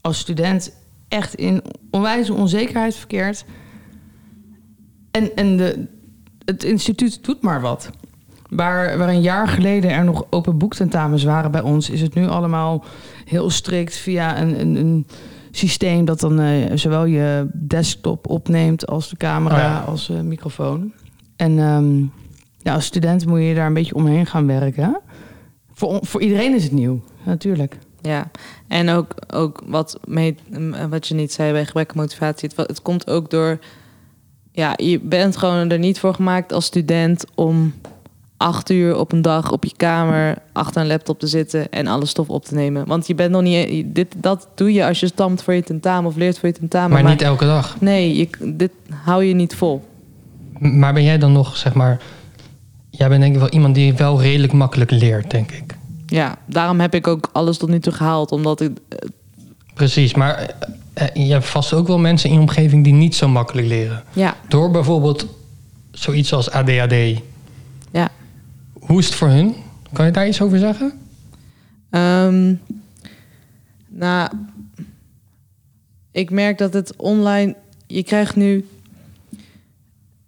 [0.00, 0.72] als student
[1.08, 3.44] echt in onwijze onzekerheid verkeert.
[5.10, 5.86] En, en de,
[6.44, 7.90] het instituut doet maar wat.
[8.48, 12.26] Waar, waar een jaar geleden er nog open boektentamens waren bij ons, is het nu
[12.26, 12.84] allemaal
[13.24, 15.06] heel strikt via een, een, een
[15.50, 19.80] systeem dat dan uh, zowel je desktop opneemt als de camera, oh ja.
[19.80, 20.92] als uh, microfoon.
[21.36, 22.12] En um,
[22.58, 25.00] ja, als student moet je daar een beetje omheen gaan werken.
[25.72, 27.78] Voor, voor iedereen is het nieuw, natuurlijk.
[28.00, 28.30] Ja,
[28.68, 30.36] en ook, ook wat, mee,
[30.90, 32.50] wat je niet zei bij gebrek aan motivatie.
[32.54, 33.58] Het, het komt ook door...
[34.52, 37.74] Ja, je bent gewoon er niet voor gemaakt als student om
[38.38, 42.06] acht uur op een dag op je kamer achter een laptop te zitten en alle
[42.06, 42.86] stof op te nemen.
[42.86, 43.84] Want je bent nog niet.
[43.94, 46.90] Dit, dat doe je als je stamt voor je tentamen of leert voor je tentamen.
[46.90, 47.80] Maar, maar niet elke dag.
[47.80, 48.70] Nee, je, dit
[49.04, 49.84] hou je niet vol.
[50.58, 52.00] Maar ben jij dan nog, zeg maar.
[52.90, 55.76] Jij bent denk ik wel iemand die wel redelijk makkelijk leert, denk ik.
[56.06, 58.32] Ja, daarom heb ik ook alles tot nu toe gehaald.
[58.32, 58.70] Omdat ik.
[59.74, 60.54] Precies, maar
[61.14, 64.02] je hebt vast ook wel mensen in je omgeving die niet zo makkelijk leren.
[64.12, 64.36] Ja.
[64.48, 65.26] Door bijvoorbeeld
[65.90, 66.94] zoiets als ADHD.
[68.88, 69.54] Hoe is het voor hun?
[69.92, 70.92] Kan je daar iets over zeggen?
[71.90, 72.60] Um,
[73.88, 74.30] nou,
[76.12, 77.56] ik merk dat het online.
[77.86, 78.66] Je krijgt nu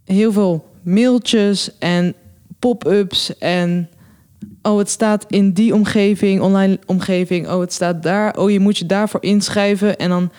[0.05, 2.15] heel veel mailtjes en
[2.59, 3.89] pop-ups en.
[4.63, 7.49] Oh, het staat in die omgeving, online omgeving.
[7.49, 8.37] Oh, het staat daar.
[8.37, 9.99] Oh, je moet je daarvoor inschrijven.
[9.99, 10.31] En dan,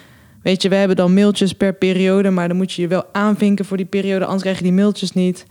[0.43, 3.65] weet je, we hebben dan mailtjes per periode, maar dan moet je je wel aanvinken
[3.65, 5.45] voor die periode, anders krijg je die mailtjes niet.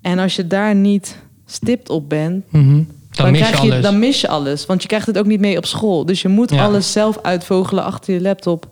[0.00, 2.86] En als je daar niet stipt op bent, mm -hmm.
[3.10, 3.82] dan, dan, mis je je, alles.
[3.82, 4.66] dan mis je alles.
[4.66, 6.06] Want je krijgt het ook niet mee op school.
[6.06, 6.64] Dus je moet Ja.
[6.64, 8.68] alles zelf uitvogelen achter je laptop.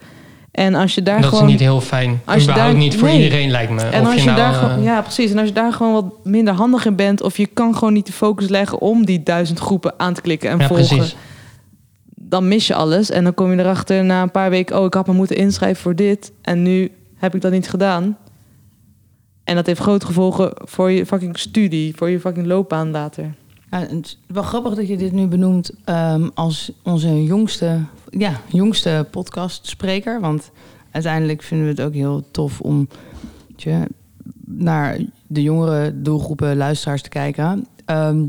[0.50, 1.44] En als je daar dat gewoon.
[1.44, 2.20] is niet heel fijn.
[2.24, 3.22] als je daar- niet voor nee.
[3.22, 3.82] iedereen, lijkt me.
[3.82, 5.30] En of als je, je, nou, daar eh, gewoon, ja, precies.
[5.30, 8.06] En als je daar gewoon wat minder handig in bent, of je kan gewoon niet
[8.06, 11.16] de focus leggen om die duizend groepen aan te klikken en ja, volgen, precies.
[12.14, 13.10] dan mis je alles.
[13.10, 15.82] En dan kom je erachter na een paar weken, oh, ik had me moeten inschrijven
[15.82, 16.32] voor dit.
[16.42, 18.16] En nu heb ik dat niet gedaan.
[19.44, 23.34] En dat heeft grote gevolgen voor je fucking studie, voor je fucking loopbaan later.
[23.68, 27.80] Het is wel grappig dat je dit nu benoemt ehm, als onze jongste,
[28.10, 30.20] ja, jongste podcastspreker.
[30.20, 30.50] Want
[30.90, 32.88] uiteindelijk vinden we het ook heel tof om
[34.44, 37.66] naar de jongere doelgroepen luisteraars te kijken.
[37.84, 38.24] Ehm,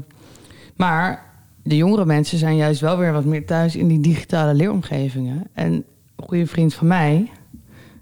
[0.76, 1.26] maar
[1.64, 5.48] de jongere mensen zijn juist wel weer wat meer thuis in die digitale leeromgevingen.
[5.54, 7.30] En een goede vriend van mij,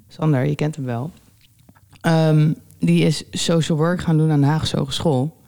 [0.08, 1.12] Sander, je kent hem wel,
[2.02, 2.52] ehm,
[2.86, 5.42] die is social work gaan doen aan de Haagse Hogeschool.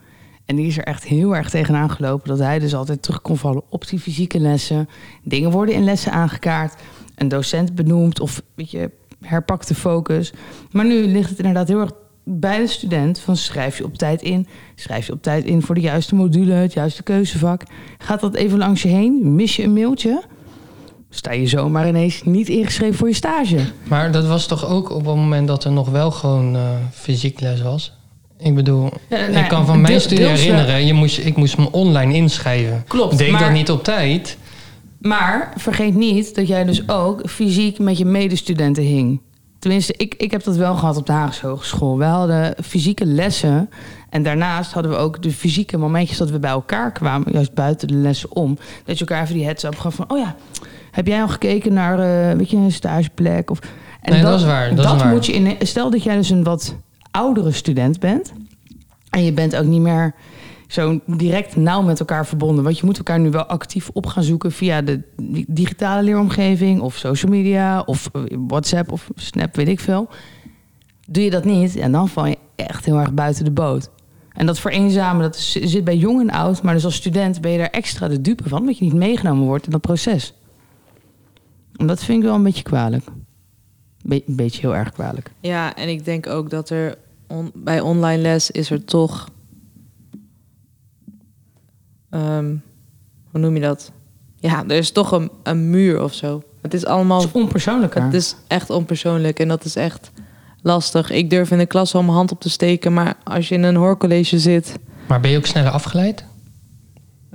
[0.46, 3.38] En die is er echt heel erg tegenaan gelopen dat hij dus altijd terug kon
[3.38, 4.90] vallen op die fysieke lessen.
[5.24, 6.82] Dingen worden in lessen aangekaart,
[7.16, 10.34] een docent benoemd of weet je, herpakt de focus.
[10.72, 11.92] Maar nu ligt het inderdaad heel erg
[12.24, 15.76] bij de student van schrijf je op tijd in, schrijf je op tijd in voor
[15.76, 17.64] de juiste module, het juiste keuzevak.
[17.98, 19.36] Gaat dat even langs je heen?
[19.36, 20.24] Mis je een mailtje?
[21.16, 23.58] Sta je zomaar ineens niet ingeschreven voor je stage?
[23.84, 26.62] Maar dat was toch ook op het moment dat er nog wel gewoon eh,
[26.94, 27.94] fysiek les was?
[28.38, 30.34] Ik bedoel, Ja, nou ik kan van mijn studie wel.
[30.36, 32.84] herinneren, je moest, ik moest me online inschrijven.
[32.88, 34.38] Klopt, Deed maar- dat niet op tijd?
[35.00, 39.22] Maar vergeet niet dat jij dus ook fysiek met je medestudenten hing.
[39.60, 41.98] Tenminste, ik, ik heb dat wel gehad op de Haagse Hogeschool.
[41.98, 43.70] We hadden fysieke lessen.
[44.10, 47.32] En daarnaast hadden we ook de fysieke momentjes dat we bij elkaar kwamen.
[47.32, 48.58] Juist buiten de lessen om.
[48.86, 50.06] Dat je elkaar even die heads-up gaf van...
[50.12, 50.36] Oh ja,
[50.96, 53.50] heb jij al gekeken naar eh, weet je, een stageplek?
[53.50, 53.60] Of,
[54.02, 55.12] en Nee, dat is waar, dat is waar.
[55.14, 55.56] moet je in...
[55.68, 56.76] Stel dat jij dus een wat
[57.12, 58.34] oudere student bent.
[59.10, 60.14] En je bent ook niet meer
[60.68, 62.64] zo direct nauw met elkaar verbonden.
[62.64, 66.82] Want je moet elkaar nu wel actief op gaan zoeken via de di- digitale leeromgeving
[66.82, 70.10] of social media of eh, WhatsApp of Snap, weet ik veel.
[71.08, 73.90] Doe je dat niet, en dan val je echt heel erg buiten de boot.
[74.34, 76.62] En dat vereenzamen, dat zit bij jong en oud.
[76.62, 79.46] Maar dus als student ben je daar extra de dupe van, omdat je niet meegenomen
[79.46, 80.34] wordt in dat proces.
[81.76, 83.04] En dat vind ik wel een beetje kwalijk.
[84.04, 85.32] Be- een beetje heel erg kwalijk.
[85.40, 86.98] Ja, en ik denk ook dat er
[87.28, 89.30] on- bij online les is er toch.
[92.10, 92.56] ehm,
[93.32, 93.92] hoe noem je dat?
[94.40, 96.44] Ja, er is toch een, een muur of zo.
[96.62, 97.20] Het is allemaal.
[97.22, 98.04] Het is onpersoonlijker.
[98.04, 100.12] Het is echt onpersoonlijk en dat is echt
[100.62, 101.10] lastig.
[101.12, 103.64] Ik durf in de klas wel mijn hand op te steken, maar als je in
[103.64, 104.76] een hoorcollege zit.
[105.08, 106.26] Maar ben je ook sneller afgeleid?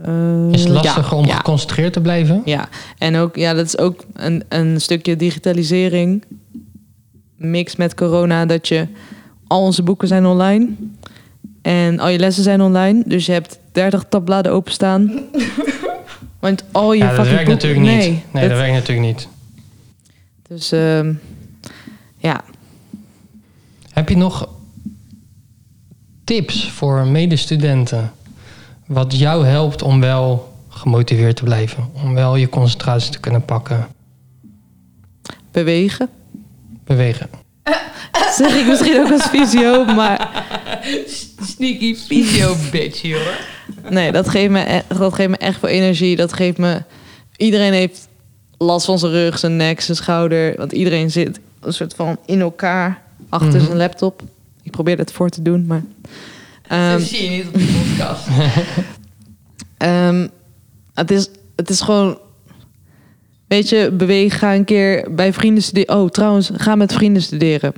[0.05, 2.43] Eh, Is het lastiger ja, om ja, geconcentreerd te blijven?
[2.45, 6.25] Ja, en ook, ja, dat is ook een, een stukje digitalisering.
[7.37, 8.87] Mix met corona, dat je
[9.47, 10.69] al onze boeken zijn online.
[11.63, 13.03] En al je lessen zijn online.
[13.07, 15.11] Dus je hebt 30 tabbladen openstaan.
[16.41, 18.33] Want al je Ja, dat werkt boeken- natuurlijk niet.
[18.33, 19.29] Nee, dat werkt natuurlijk niet.
[20.49, 21.13] Dus ehm,
[22.19, 22.41] ja,
[23.93, 24.49] Heb je nog
[26.25, 28.13] tips voor medestudenten?
[28.91, 31.91] Wat jou helpt om wel gemotiveerd te blijven?
[32.05, 33.87] Om wel je concentratie te kunnen pakken?
[35.53, 36.09] bewegen.
[36.85, 37.31] Bewegen.
[38.39, 40.45] Zeg ik misschien ook als fysio, maar
[41.43, 43.39] Sneaky video bitch, hoor.
[43.91, 46.17] nee, dat geeft, me, e- dat geeft me echt veel energie.
[46.17, 46.83] Dat geeft me...
[47.37, 48.09] Iedereen heeft
[48.59, 50.55] last van zijn rug, zijn nek, zijn schouder.
[50.57, 53.65] Want iedereen zit een soort van in elkaar achter Mhm.
[53.65, 54.23] zijn laptop.
[54.63, 55.83] Ik probeer het voor te doen, maar...
[56.71, 58.27] ehm, dat zie je niet op de podcast.
[59.77, 60.29] Ehm,
[60.95, 62.19] het, is, het is gewoon.
[63.47, 65.97] Weet je, beweeg, ga een keer bij vrienden studeren.
[65.97, 67.73] Oh, trouwens, ga met vrienden studeren.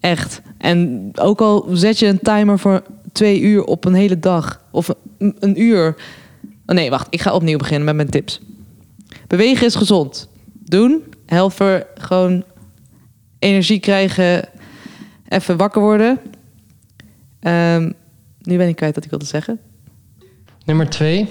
[0.00, 0.40] Echt.
[0.58, 4.62] En ook al zet je een timer voor twee uur op een hele dag.
[4.70, 5.96] Of een, een uur.
[6.66, 7.06] Oh nee, wacht.
[7.10, 8.40] Ik ga opnieuw beginnen met mijn tips.
[9.26, 10.28] Bewegen is gezond.
[10.52, 11.02] Doen.
[11.26, 12.44] Helpt voor gewoon
[13.38, 14.48] energie krijgen.
[15.28, 16.18] Even wakker worden.
[17.40, 17.90] Ehm,
[18.44, 19.60] nu ben ik kwijt wat ik wilde zeggen.
[20.64, 21.28] Nummer twee.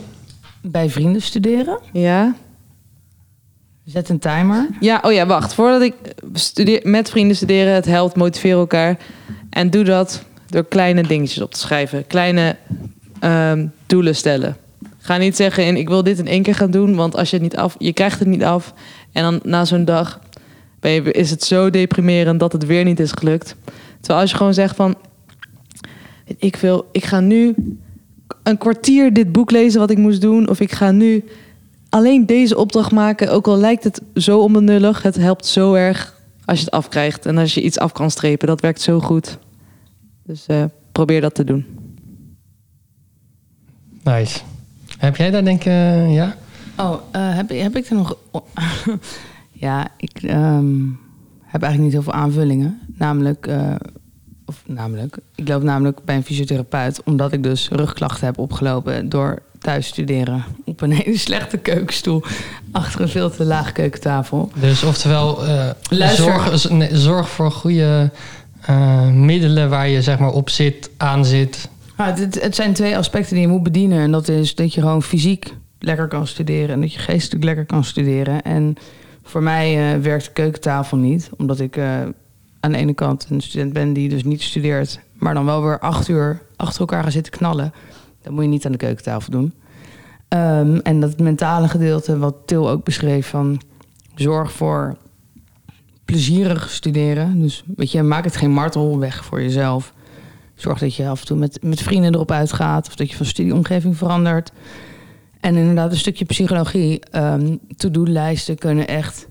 [0.62, 1.80] Bij vrienden studeren.
[1.94, 2.36] Ja.
[3.86, 4.68] Zet een timer.
[4.80, 5.54] Ja, oh ja, wacht.
[5.54, 5.94] Voordat ik
[6.34, 8.98] studeer, met vrienden studeren, het helpt, motiveer elkaar.
[9.50, 12.08] En doe dat door kleine dingetjes op te schrijven.
[12.08, 12.56] Kleine
[13.20, 14.58] ehm, doelen stellen.
[14.98, 17.36] Ga niet zeggen, in, ik wil dit in één keer gaan doen, want als je
[17.36, 18.74] het niet af, je krijgt het niet af.
[19.12, 20.20] En dan na zo'n dag
[20.80, 23.56] ben je, is het zo deprimerend dat het weer niet is gelukt.
[24.00, 24.96] Terwijl als je gewoon zegt van,
[26.38, 27.56] ik wil, ik ga nu
[28.44, 31.24] een kwartier dit boek lezen wat ik moest doen, of ik ga nu
[31.90, 36.60] alleen deze opdracht maken, ook al lijkt het zo onbenullig, het helpt zo erg als
[36.60, 37.26] je het afkrijgt.
[37.26, 39.38] En als je iets af kan strepen, dat werkt zo goed.
[40.24, 41.66] Dus eh, probeer dat te doen.
[44.04, 44.40] Nice.
[44.98, 45.66] Heb jij daar denk ik...
[45.66, 46.36] eh, ja?
[46.78, 48.18] Oh, eh, heb, heb ik er nog...
[49.52, 50.86] ja, ik ehm,
[51.42, 52.80] heb eigenlijk niet heel veel aanvullingen.
[52.98, 53.76] Namelijk, eh,
[54.54, 57.04] of namelijk, ik loop namelijk bij een fysiotherapeut...
[57.04, 60.44] omdat ik dus rugklachten heb opgelopen door thuis studeren...
[60.66, 62.24] op een hele slechte keukenstoel
[62.72, 64.52] achter een veel te laag keukentafel.
[64.56, 65.70] Dus oftewel, eh,
[66.10, 68.12] zorg, nee, zorg voor goede
[68.62, 71.70] eh, middelen waar je zeg maar op zit, aan zit.
[71.98, 74.00] Nou, het, het- zijn twee aspecten die je moet bedienen.
[74.00, 76.70] En dat is dat je gewoon fysiek lekker kan studeren...
[76.70, 78.42] en dat je geestelijk lekker kan studeren.
[78.42, 78.76] En
[79.24, 81.30] voor mij eh, werkt de keukentafel niet.
[81.38, 81.78] Omdat ik
[82.64, 85.00] aan de ene kant een student ben die dus niet studeert...
[85.14, 87.74] maar dan wel weer acht uur achter elkaar gaat zitten knallen.
[88.22, 89.54] Dat moet je niet aan de keukentafel doen.
[90.28, 93.28] Ehm, en dat mentale gedeelte, wat Til ook beschreef...
[93.28, 93.62] van
[94.16, 94.98] zorg voor
[96.06, 97.42] plezierig studeren.
[97.42, 99.94] Dus weet je, maak het geen martelweg voor jezelf...
[100.56, 102.88] Zorg dat je af en toe met, met vrienden erop uitgaat.
[102.88, 104.52] Of dat je van studieomgeving verandert.
[105.40, 107.00] En inderdaad, een stukje psychologie.
[107.00, 109.28] ehm to-do-lijsten kunnen echt,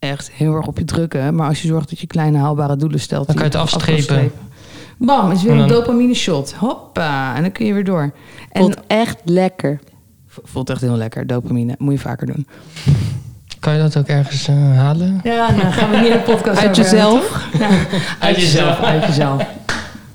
[0.00, 1.34] echt heel erg op je drukken.
[1.34, 3.26] Maar als je zorgt dat je kleine haalbare doelen stelt.
[3.26, 4.32] Dan kan je het afstrepen.
[4.98, 6.52] Bam, is weer En een dan- dopamine shot.
[6.52, 8.12] Hoppa, en dan kun je weer door.
[8.50, 9.80] En Voelt echt lekker.
[10.28, 11.74] voelt echt heel lekker, dopamine.
[11.78, 12.46] Moet je vaker doen.
[13.58, 15.20] Kan je dat ook ergens eh, halen?
[15.22, 17.48] Ja, nou gaan we in de podcast Uit jezelf.
[17.58, 17.68] Ja,
[18.26, 19.46] uit jezelf, uit jezelf.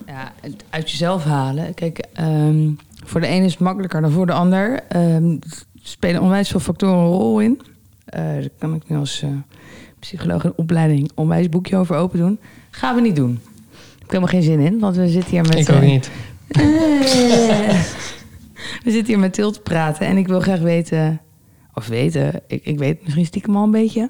[0.08, 1.74] Ja, het uit jezelf halen.
[1.74, 2.70] Kijk, ehm,
[3.04, 4.80] voor de een is het makkelijker dan voor de ander.
[4.88, 5.38] Ehm, er
[5.84, 7.62] spelen onwijs veel factoren een rol in.
[8.06, 9.30] Eh daar kan ik nu als eh,
[10.06, 12.40] psycholoog in opleiding onwijs boekje over open doen.
[12.70, 13.40] Gaan we niet doen.
[13.72, 15.56] Ik heb helemaal geen zin in, want we zitten hier met...
[15.56, 16.12] ik ook eh, niet.
[18.84, 21.22] we zitten hier met Til te praten en ik wil graag weten,
[21.74, 24.10] of weten, ik, ik weet misschien stiekem al een beetje,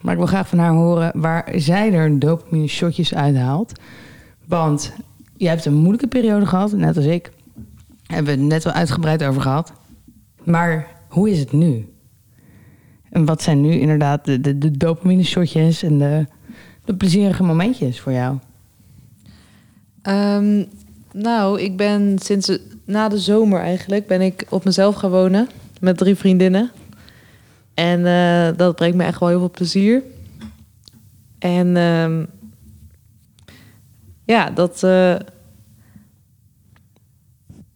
[0.00, 3.72] maar ik wil graag van haar horen waar zij er dopamine shotjes uithaalt.
[4.46, 4.92] Want
[5.36, 7.30] je hebt een moeilijke periode gehad, net als ik.
[8.06, 9.72] Hebben we het net wel uitgebreid over gehad.
[10.44, 11.88] Maar hoe is het nu?
[13.10, 16.26] En wat zijn nu inderdaad de, de, de dopamine shotjes en de,
[16.84, 18.38] de plezierige momentjes voor jou?
[20.02, 20.64] Ehm,
[21.12, 25.48] nou, ik ben sinds na de zomer eigenlijk ben ik op mezelf gaan wonen
[25.80, 26.70] met drie vriendinnen.
[27.74, 30.02] En eh, dat brengt me echt wel heel veel plezier.
[31.38, 32.24] En ehm,
[34.24, 34.82] ja, dat.
[34.82, 35.14] eh,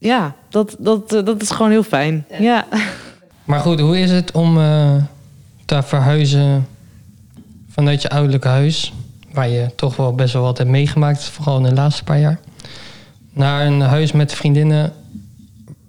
[0.03, 2.25] ja, dat, dat, eh, dat is gewoon heel fijn.
[2.39, 2.67] Ja.
[3.45, 4.95] Maar goed, hoe is het om eh,
[5.81, 6.67] verhuizen
[7.69, 8.93] vanuit je ouderlijke huis,
[9.33, 12.39] waar je toch wel best wel wat hebt meegemaakt, vooral in de laatste paar jaar,
[13.33, 14.93] naar een huis met vriendinnen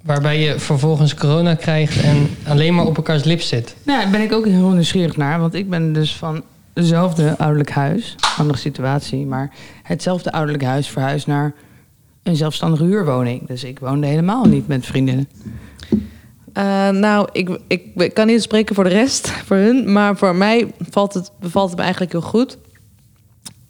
[0.03, 3.75] waarbij je vervolgens corona krijgt en alleen maar op elkaars lip zit?
[3.83, 5.39] Nou, daar ben ik ook heel nieuwsgierig naar.
[5.39, 8.15] Want ik ben dus van hetzelfde ouderlijk huis.
[8.37, 9.25] Andere situatie.
[9.25, 9.51] Maar
[9.83, 11.53] hetzelfde ouderlijk huis verhuisd naar
[12.23, 13.47] een zelfstandige huurwoning.
[13.47, 15.27] Dus ik woonde helemaal niet met vriendinnen.
[16.53, 19.91] Eh, nou, ik, ik, ik kan niet spreken voor de rest, voor hun.
[19.91, 22.57] Maar voor mij valt het, bevalt het me eigenlijk heel goed.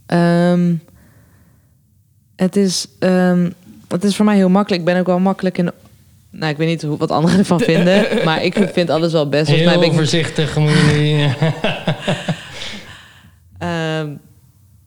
[0.05, 0.73] Ehm,
[2.35, 3.51] het, is, ee
[3.87, 4.81] het is voor mij heel makkelijk.
[4.81, 5.71] Ik ben ook wel makkelijk in...
[6.29, 8.07] Nou, ik weet niet hoe, wat anderen ervan vinden.
[8.25, 9.45] maar ik vind alles wel best.
[9.45, 10.57] Volgens mij ben Heel ik voorzichtig.
[13.57, 14.09] Ehm,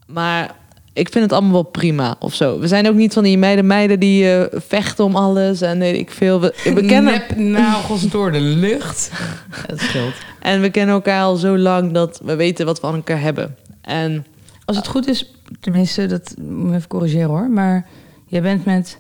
[0.06, 0.54] maar
[0.96, 2.58] ik vind het allemaal wel prima of zo.
[2.58, 5.96] We zijn ook niet van die meiden, meiden die eh, vechten om alles en weet
[5.96, 6.40] ik veel.
[6.40, 9.10] We, we kennen, Nep nagels door de lucht.
[9.68, 10.14] Dat scheelt.
[10.40, 13.56] en we kennen elkaar al zo lang dat we weten wat we aan elkaar hebben.
[13.80, 14.26] En
[14.64, 17.48] Als het goed is, tenminste, dat moet ik even corrigeren hoor.
[17.50, 17.86] Maar
[18.26, 18.98] jij bent met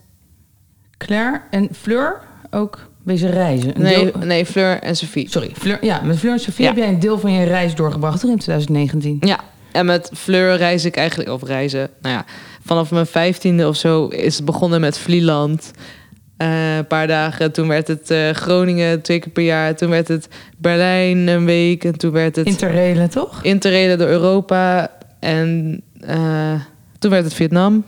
[0.98, 2.20] Claire en Fleur
[2.50, 3.76] ook bezig reizen.
[3.76, 5.30] Een nee, deel- nee, Fleur en Sophie.
[5.30, 6.70] Sorry, Fleur, ja, met Fleur en Sophie Ja.
[6.70, 9.16] heb jij een deel van je reis doorgebracht toch, in 2019.
[9.20, 9.40] Ja,
[9.76, 12.24] en met Fleur reis ik eigenlijk, of reizen, nou ja,
[12.64, 15.70] vanaf mijn vijftiende of zo is het begonnen met Vlieland.
[16.36, 19.76] Eh, een paar dagen, toen werd het eh, Groningen twee keer per jaar.
[19.76, 21.84] Toen werd het Berlijn een week.
[21.84, 23.42] En toen werd het Interrailen, toch?
[23.42, 24.90] interrailen door Europa.
[25.20, 26.60] En eh,
[26.98, 27.84] toen werd het Vietnam.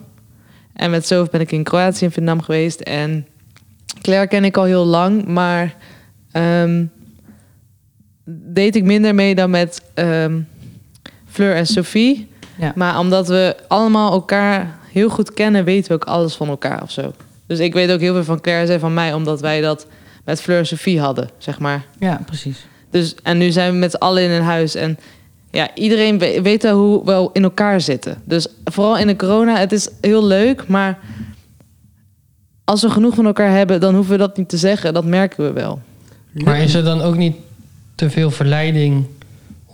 [0.72, 2.80] En met Sof ben ik in Kroatië en Vietnam geweest.
[2.80, 3.26] En
[4.02, 5.74] Claire ken ik al heel lang, maar
[6.32, 6.84] ehm,
[8.30, 10.40] deed ik minder mee dan met ehm,
[11.30, 12.28] Fleur en Sophie.
[12.58, 12.72] Ja.
[12.74, 16.90] Maar omdat we allemaal elkaar heel goed kennen, weten we ook alles van elkaar of
[16.90, 17.12] zo.
[17.46, 19.86] Dus ik weet ook heel veel van Claire en van mij, omdat wij dat
[20.24, 21.84] met Fleur en Sophie hadden, zeg maar.
[21.98, 22.66] Ja, precies.
[22.90, 24.74] Dus, en nu zijn we met z'n allen in een huis.
[24.74, 24.98] En
[25.50, 28.22] ja, iedereen we- weet wel hoe we in elkaar zitten.
[28.24, 30.66] Dus vooral in de corona, het is heel leuk.
[30.66, 30.98] Maar
[32.64, 34.94] als we genoeg van elkaar hebben, dan hoeven we dat niet te zeggen.
[34.94, 35.80] Dat merken we wel.
[36.32, 37.36] Maar is er dan ook niet
[37.94, 39.06] te veel verleiding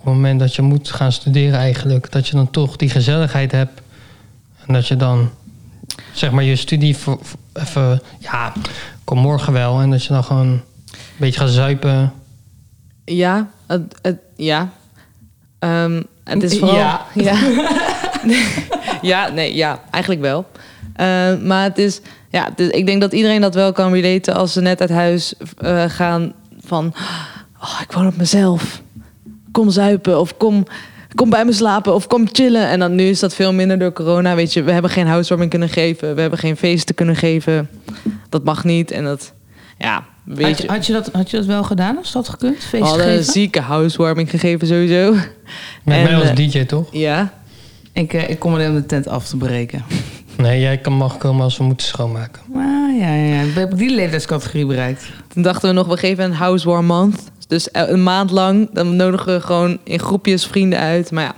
[0.05, 2.11] het moment dat je moet gaan studeren eigenlijk?
[2.11, 3.81] Dat je dan toch die gezelligheid hebt
[4.65, 5.29] en dat je dan
[6.13, 8.53] zeg maar je studie voor- voor- even, ja,
[9.03, 9.79] kom morgen wel.
[9.81, 10.61] En dat je dan gewoon een
[11.17, 12.13] beetje gaat zuipen.
[13.05, 14.69] Ja, het, het- ja.
[15.59, 16.77] Ehm, het is vooral...
[16.77, 17.05] Ja.
[17.13, 17.37] Ja,
[19.01, 20.45] ja nee, ja, eigenlijk wel.
[20.95, 22.01] Eh, maar het is...
[22.29, 24.89] Ja, het is- ik denk dat iedereen dat wel kan relaten als ze net uit
[24.89, 26.93] huis eh, gaan van...
[27.61, 28.81] Oh, ik woon op mezelf.
[29.55, 30.65] Kom zuipen of kom,
[31.15, 32.67] kom bij me slapen of kom chillen.
[32.67, 34.35] En dan nu is dat veel minder door corona.
[34.35, 36.15] Weet je, we hebben geen housewarming kunnen geven.
[36.15, 37.69] We hebben geen feesten kunnen geven.
[38.29, 38.91] Dat mag niet.
[38.91, 39.33] En dat...
[39.77, 40.63] Ja, weet Had je...
[40.63, 42.55] je, had, je dat, had je dat wel gedaan als dat gekund?
[42.55, 43.31] We Feest hadden een geven?
[43.31, 45.11] zieke housewarming gegeven sowieso.
[45.83, 46.87] Met En, mij als eh, DJ toch?
[46.91, 47.33] Ja.
[47.93, 49.83] Ik, eh, ik kom alleen om de tent af te breken.
[50.37, 52.41] Nee, jij kan mag komen als we moeten schoonmaken.
[52.55, 53.45] Ah, ja, ja, ja.
[53.53, 55.05] Heb ik die leeftijdscategorie bereikt?
[55.33, 57.31] Toen dachten we nog, we geven een housewarm month.
[57.47, 61.11] Dus een maand lang, dan nodigen we gewoon in groepjes vrienden uit.
[61.11, 61.33] Maar ja,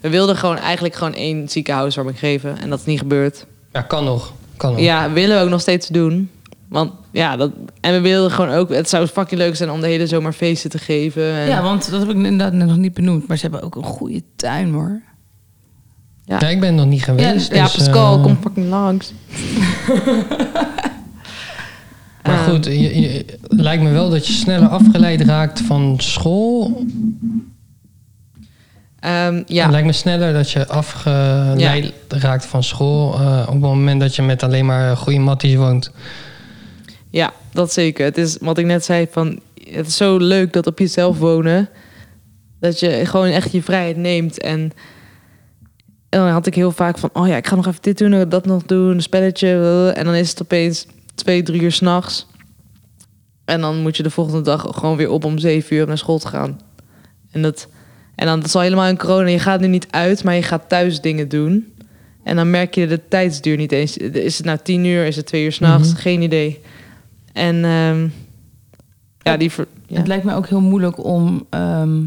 [0.00, 2.58] we wilden gewoon eigenlijk gewoon één zieke housewarming geven.
[2.58, 3.46] En dat is niet gebeurd.
[3.72, 4.32] Ja, kan nog.
[4.56, 4.80] Kan nog.
[4.80, 6.30] Ja, willen we ook nog steeds doen.
[6.68, 7.50] Want ja, dat,
[7.80, 8.70] en we wilden gewoon ook...
[8.70, 11.32] Het zou fucking leuk zijn om de hele zomer feesten te geven.
[11.32, 13.28] En, Ja, want dat heb ik inderdaad nog niet benoemd.
[13.28, 15.02] Maar ze hebben ook een goede tuin, hoor.
[16.24, 16.36] Ja.
[16.40, 17.52] Ja, ik ben nog niet geweest.
[17.52, 19.12] ja dus, Pascal, eh, kom fucking langs.
[22.28, 26.84] Maar Ehm, goed, je, je- lijkt me wel dat je sneller afgeleid raakt van school.
[29.00, 33.14] ehm, Het ja, lijkt me sneller dat je afgeleid raakt van school.
[33.14, 35.90] eh, op het moment dat je met alleen maar goede matties woont.
[37.10, 38.04] Ja, dat zeker.
[38.04, 41.68] Het is wat ik net zei van het is zo leuk dat op jezelf wonen
[42.60, 44.72] dat je gewoon echt je vrijheid neemt en
[46.08, 48.28] en dan had ik heel vaak van oh ja, ik ga nog even dit doen,
[48.28, 50.86] dat nog doen, een spelletje en dan is het opeens
[51.18, 52.26] twee, drie uur s'nachts.
[53.44, 56.18] En dan moet je de volgende dag gewoon weer op om zeven uur naar school
[56.18, 56.60] te gaan.
[57.30, 57.68] En dat,
[58.14, 59.28] en dan dat is al helemaal in corona.
[59.28, 61.72] Je gaat nu niet uit, maar je gaat thuis dingen doen.
[62.22, 63.96] En dan merk je de tijdsduur niet eens.
[63.96, 65.06] Is het nou tien uur?
[65.06, 65.88] Is het twee uur s'nachts?
[65.92, 65.98] Mhm.
[65.98, 66.60] Geen idee.
[67.32, 68.08] En ehm,
[69.22, 69.50] ja, die...
[69.50, 69.96] Ver, ja.
[69.96, 71.46] Het lijkt me ook heel moeilijk om.
[71.50, 72.02] ehm,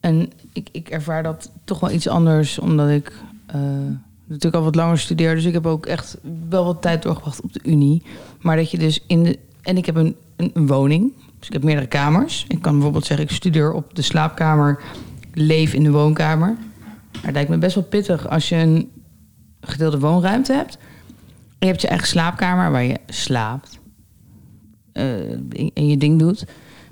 [0.00, 3.12] en ik, ik ervaar dat toch wel iets anders, omdat ik
[3.46, 3.60] eh,
[4.26, 5.34] natuurlijk al wat langer studeer.
[5.34, 6.16] Dus ik heb ook echt
[6.48, 8.02] wel wat tijd doorgebracht op de Unie.
[8.40, 9.38] Maar dat je dus in de.
[9.62, 11.12] En ik heb een, een, woning.
[11.38, 12.44] Dus ik heb meerdere kamers.
[12.48, 14.82] Ik kan bijvoorbeeld zeggen, ik studeer op de slaapkamer,
[15.32, 16.56] leef in de woonkamer.
[17.12, 18.90] Maar het lijkt me best wel pittig als je een,
[19.60, 20.78] gedeelde woonruimte hebt.
[21.58, 23.78] Je hebt je eigen slaapkamer waar je slaapt.
[24.92, 25.30] Uh,
[25.74, 26.44] en je ding doet.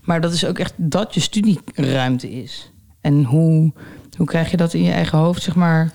[0.02, 2.72] Maar dat is ook echt dat je studieruimte is.
[3.00, 3.72] En hoe,
[4.16, 5.92] hoe krijg je dat in je eigen hoofd, zeg maar,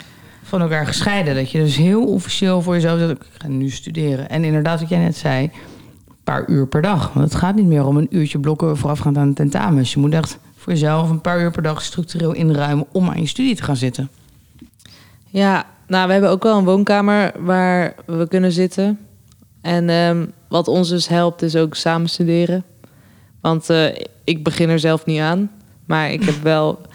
[0.48, 1.36] van elkaar gescheiden?
[1.36, 4.30] Dat je dus heel officieel voor jezelf zegt, ik ga nu studeren.
[4.30, 7.14] En inderdaad, wat jij net zei, een paar uur per dag.
[7.14, 9.93] Want het gaat niet meer om een uurtje blokken voorafgaand aan tentamens.
[9.93, 13.28] Je moet echt voor jezelf een paar uur per dag structureel inruimen om aan je
[13.28, 14.10] studie te gaan zitten.
[15.26, 19.00] Ja, nou, we hebben ook wel een woonkamer waar we kunnen zitten.
[19.62, 22.64] En ehm, wat ons dus helpt, is ook samen studeren.
[23.41, 23.86] Want uh,
[24.24, 25.52] ik begin er zelf niet aan.
[25.86, 26.82] Maar ik heb wel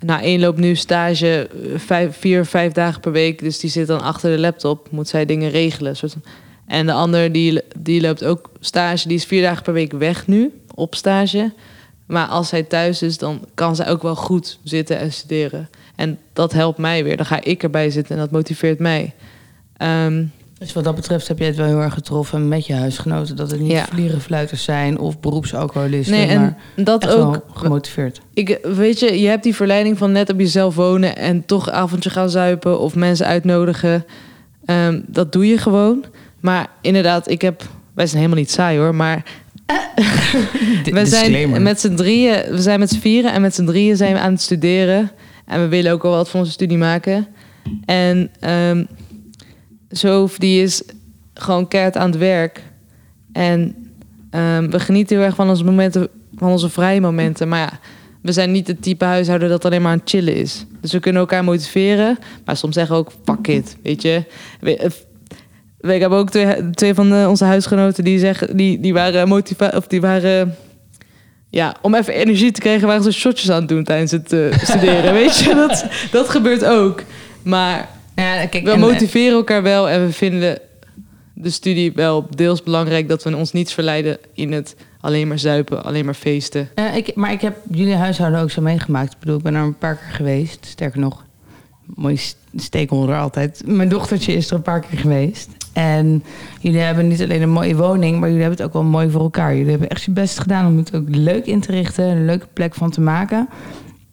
[0.00, 3.38] na één loop nu stage eh, vijf, vier, vijf dagen per week.
[3.38, 5.96] Dus die zit dan achter de laptop, moet zij dingen regelen.
[5.96, 6.14] Soort
[6.66, 10.26] En de ander die, die loopt ook stage, die is vier dagen per week weg
[10.26, 11.52] nu op stage.
[12.06, 15.68] Maar als zij thuis is, dan kan zij ook wel goed zitten en studeren.
[15.96, 17.16] En dat helpt mij weer.
[17.16, 19.14] Dan ga ik erbij zitten en dat motiveert mij.
[19.82, 23.36] Um, dus wat dat betreft heb je het wel heel erg getroffen met je huisgenoten.
[23.36, 23.86] Dat het niet ja.
[23.86, 26.16] vlierenfluiters zijn of beroepsalcoholisten.
[26.16, 28.20] Nee, en maar dat ook gemotiveerd.
[28.34, 32.10] Ik, weet je, je hebt die verleiding van net op jezelf wonen en toch avondje
[32.10, 34.04] gaan zuipen of mensen uitnodigen.
[34.66, 36.04] Um, dat doe je gewoon.
[36.40, 37.62] Maar inderdaad, ik heb.
[37.94, 39.22] Wij zijn helemaal niet saai hoor, maar.
[40.84, 44.12] we zijn met z'n drieën, we zijn met z'n vieren en met z'n drieën zijn
[44.12, 45.10] we aan het studeren.
[45.46, 47.26] En we willen ook al wat van onze studie maken.
[47.84, 48.88] En um,
[49.90, 50.82] Zoof, die is
[51.34, 52.62] gewoon keihard aan het werk.
[53.32, 53.60] En
[54.30, 57.48] um, we genieten heel erg van onze momenten, van onze vrije momenten.
[57.48, 57.78] Maar ja,
[58.22, 60.66] we zijn niet het type huishouden dat alleen maar aan chillen is.
[60.80, 62.18] Dus we kunnen elkaar motiveren.
[62.44, 64.24] Maar soms zeggen we ook, fuck it, weet je.
[64.60, 64.90] We,
[65.80, 69.72] ik heb ook twee, twee van de, onze huisgenoten die zeggen, die, die waren motiva
[69.74, 70.56] of die waren
[71.50, 74.58] ja, om even energie te krijgen, waren ze shotjes aan het doen tijdens het uh,
[74.58, 75.12] studeren.
[75.22, 77.02] Weet je, dat, dat gebeurt ook.
[77.42, 77.88] Maar
[78.20, 80.58] ja, kijk, we motiveren elkaar wel en we vinden
[81.34, 85.84] de studie wel deels belangrijk dat we ons niet verleiden in het alleen maar zuipen,
[85.84, 86.68] alleen maar feesten.
[86.74, 89.12] Uh, ik, maar ik heb jullie huishouden ook zo meegemaakt.
[89.12, 90.66] Ik bedoel, ik ben er een paar keer geweest.
[90.66, 91.24] Sterker nog,
[91.94, 92.20] mooi
[92.56, 93.62] stakeholder altijd.
[93.66, 95.48] Mijn dochtertje is er een paar keer geweest.
[95.72, 96.24] En
[96.60, 99.20] jullie hebben niet alleen een mooie woning, maar jullie hebben het ook wel mooi voor
[99.20, 99.54] elkaar.
[99.54, 102.46] Jullie hebben echt je best gedaan om het ook leuk in te richten, een leuke
[102.52, 103.48] plek van te maken.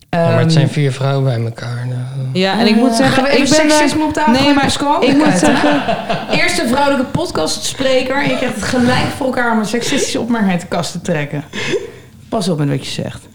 [0.09, 1.87] Ja, maar het zijn vier vrouwen bij elkaar.
[1.87, 2.29] Nou.
[2.33, 4.33] Ja, en ik moet zeggen, ik ben seksisme op tafel.
[4.33, 5.81] Nee, maar ik moet zeggen,
[6.31, 10.61] eerste vrouwelijke podcastspreker en je krijgt het gelijk voor elkaar om een seksistische opmerking uit
[10.61, 11.43] de kast te trekken.
[12.29, 13.27] Pas op met wat je zegt.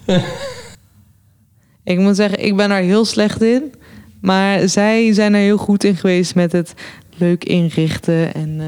[1.83, 3.73] ik moet zeggen, ik ben er heel slecht in.
[4.21, 6.73] Maar zij zijn er heel goed in geweest met het
[7.17, 8.49] leuk inrichten en...
[8.59, 8.65] Uh,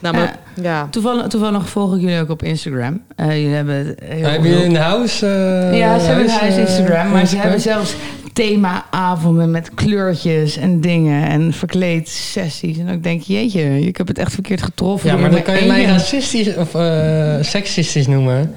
[0.00, 0.88] nou, maar, ja.
[0.90, 3.02] Toevallig, toevallig volg ik jullie ook op Instagram.
[3.16, 3.96] Uh, jullie hebben
[4.42, 5.22] jullie een huis?
[5.22, 7.10] Uh, ja, ze hebben een huis Instagram.
[7.10, 7.94] Maar ze hebben zelfs
[8.32, 12.78] thema-avonden met kleurtjes en dingen en verkleed sessies.
[12.78, 15.10] En ik denk, jeetje, ik heb het echt verkeerd getroffen.
[15.10, 18.54] Ja, maar dan kan je mij racistisch of uh, seksistisch noemen.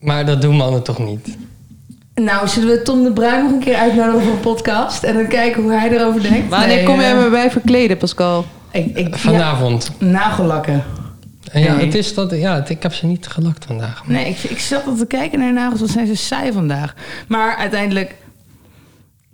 [0.00, 1.36] Maar dat doen mannen toch niet?
[2.14, 5.02] Nou, zullen we Tom de Bruin nog een keer uitnodigen voor een podcast?
[5.02, 6.48] En dan kijken hoe hij erover denkt?
[6.48, 8.44] Wanneer nee, kom jij me bij verkleden, Pascal?
[8.74, 9.90] Ik, ik, Vanavond.
[9.98, 10.82] Ja, nagellakken.
[11.52, 14.06] Ja, het is dat, ja, ik heb ze niet gelakt vandaag.
[14.06, 16.94] Nee, ik, ik zat al te kijken naar nagels, wat zijn ze saai vandaag.
[17.28, 18.14] Maar uiteindelijk,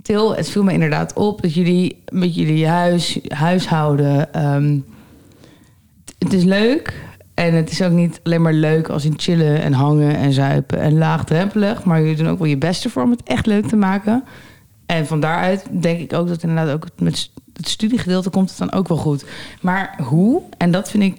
[0.02, 4.44] Til, het viel me inderdaad op dat jullie met jullie huis, huishouden.
[4.54, 4.84] Um,
[6.18, 7.08] het is leuk.
[7.34, 10.80] En het is ook niet alleen maar leuk als in chillen en hangen en zuipen
[10.80, 11.84] en laagdrempelig.
[11.84, 14.24] Maar jullie doen ook wel je beste voor om het echt leuk te maken.
[14.86, 17.30] En van daaruit denk ik ook dat inderdaad ook met
[17.60, 19.24] het studiegedeelte komt het dan ook wel goed.
[19.60, 20.42] Maar hoe?
[20.56, 21.16] En dat vind ik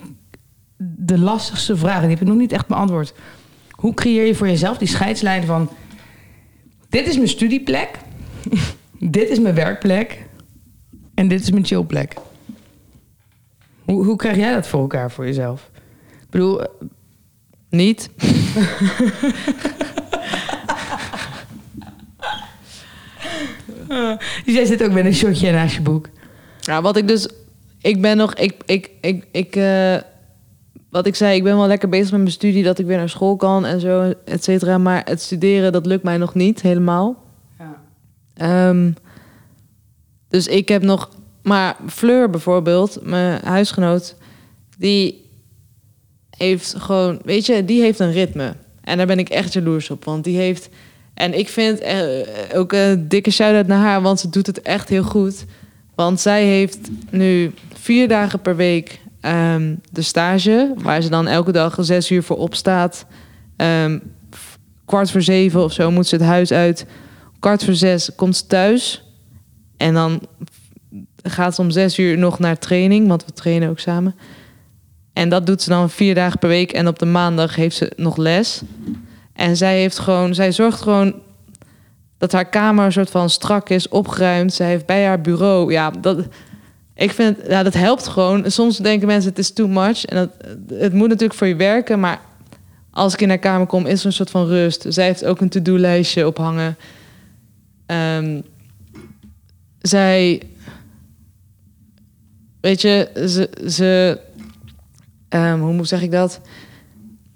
[0.78, 1.96] de lastigste vraag.
[1.96, 3.14] En die heb ik nog niet echt beantwoord.
[3.70, 5.70] Hoe creëer je voor jezelf die scheidslijn van...
[6.90, 7.90] Dit is mijn studieplek.
[9.00, 10.26] dit is mijn werkplek.
[11.14, 12.14] En dit is mijn chillplek.
[13.86, 15.70] Hoe, hoe krijg jij dat voor elkaar voor jezelf?
[16.22, 16.62] Ik bedoel...
[17.70, 18.10] Niet.
[24.46, 26.10] dus jij zit ook met een shotje naast je boek.
[26.62, 27.28] Ja, wat ik dus...
[27.82, 28.34] Ik ben nog...
[28.34, 29.96] Ik, ik, ik, ik, uh,
[30.90, 32.64] wat ik zei, ik ben wel lekker bezig met mijn studie...
[32.64, 34.78] dat ik weer naar school kan en zo, et cetera.
[34.78, 37.24] Maar het studeren, dat lukt mij nog niet helemaal.
[38.36, 38.70] Ja.
[38.70, 38.96] Um,
[40.28, 41.10] dus ik heb nog...
[41.42, 44.16] Maar Fleur bijvoorbeeld, mijn huisgenoot...
[44.78, 45.30] die
[46.30, 47.20] heeft gewoon...
[47.24, 48.56] Weet je, die heeft een ritme.
[48.82, 50.06] En daar ben ik echt jaloers op.
[50.06, 50.70] Want die heeft...
[51.14, 52.00] En ik vind uh,
[52.54, 54.02] ook een dikke shout-out naar haar...
[54.02, 55.46] want ze doet het echt heel goed...
[55.96, 56.80] Want zij heeft
[57.10, 62.24] nu vier dagen per week um, de stage, waar ze dan elke dag zes uur
[62.24, 63.06] voor opstaat.
[63.58, 64.02] Um,
[64.86, 66.86] kwart voor zeven of zo moet ze het huis uit.
[67.40, 69.04] Kwart voor zes komt ze thuis.
[69.78, 70.22] En dan
[71.24, 74.16] gaat ze om zes uur nog naar training, want we trainen ook samen.
[75.14, 76.72] En dat doet ze dan vier dagen per week.
[76.72, 78.62] En op de maandag heeft ze nog les.
[79.34, 81.14] En zij heeft gewoon, zij zorgt gewoon
[82.22, 84.54] dat haar kamer een soort van strak is, opgeruimd.
[84.54, 86.26] Zij heeft bij haar bureau, ja, dat,
[86.94, 88.52] ik vind, ja, dat helpt gewoon.
[88.52, 90.30] Soms denken mensen het is too much en dat,
[90.80, 92.20] het moet natuurlijk voor je werken, maar
[92.92, 94.86] als ik in haar kamer kom, is er een soort van rust.
[94.88, 96.78] Zij heeft ook een to-do-lijstje ophangen.
[97.86, 98.44] Um,
[99.82, 100.42] zij,
[102.60, 104.20] weet je, ze, ze
[105.30, 106.42] um, hoe zeg ik dat?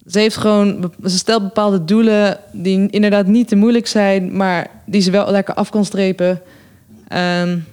[0.08, 5.02] Ze heeft gewoon, ze stelt bepaalde doelen die inderdaad niet te moeilijk zijn, maar die
[5.02, 6.42] ze wel lekker af kan strepen.
[7.42, 7.66] Um,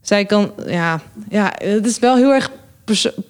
[0.00, 2.50] zij kan, ja, ja, het is wel heel erg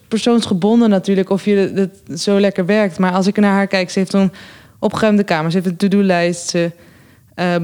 [0.08, 2.98] persoonsgebonden natuurlijk of je het zo lekker werkt.
[2.98, 4.32] Maar als ik naar haar kijk, ze heeft een
[4.78, 6.72] opgeruimde kamer, ze heeft een to-do-lijst, ze
[7.36, 7.54] uh,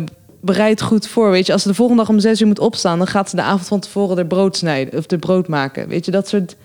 [0.40, 1.30] bereidt goed voor.
[1.30, 3.36] Weet je, als ze de volgende dag om zes uur moet opstaan, dan gaat ze
[3.36, 5.88] de avond van tevoren de brood snijden of de brood maken.
[5.88, 6.56] Weet je, dat soort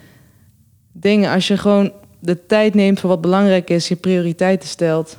[0.91, 1.31] dingen.
[1.31, 5.17] Als je gewoon de tijd neemt voor wat belangrijk is, je prioriteiten stelt,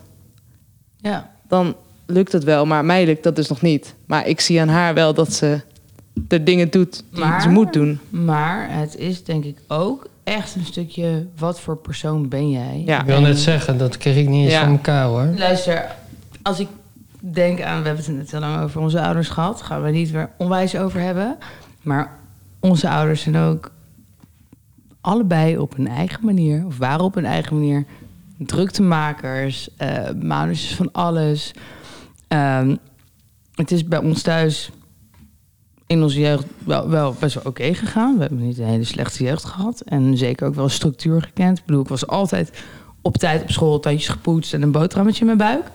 [0.97, 1.31] ja.
[1.49, 1.75] dan
[2.07, 2.67] lukt het wel.
[2.67, 3.95] Maar mij lukt dat dus nog niet.
[4.07, 5.61] Maar ik zie aan haar wel dat ze
[6.13, 8.01] de dingen doet die maar, ze moet doen.
[8.11, 12.83] Maar het is denk ik ook echt een stukje wat voor persoon ben jij.
[12.87, 13.01] Ja.
[13.01, 15.29] Ik wil net zeggen, dat kreeg ik niet eens van elkaar hoor.
[15.37, 15.97] Luister,
[16.43, 16.69] als ik
[17.21, 20.11] denk aan, we hebben het net heel lang over onze ouders gehad, gaan we niet
[20.11, 21.37] weer onwijs over hebben.
[21.83, 22.19] Maar
[22.61, 23.71] onze ouders zijn ook
[25.01, 27.85] allebei op hun eigen manier, of waren op hun eigen manier,
[28.39, 31.55] druktemakers, uh, van alles.
[32.29, 32.79] Um,
[33.55, 34.71] het is bij ons thuis
[35.87, 38.15] in onze jeugd wel, wel best wel oké gegaan.
[38.15, 39.81] We hebben niet een hele slechte jeugd gehad.
[39.81, 41.59] En zeker ook wel structuur gekend.
[41.59, 42.63] Ik bedoel, ik was altijd
[43.03, 45.71] op tijd op school, tandjes gepoetst en een boterhammetje in mijn buik.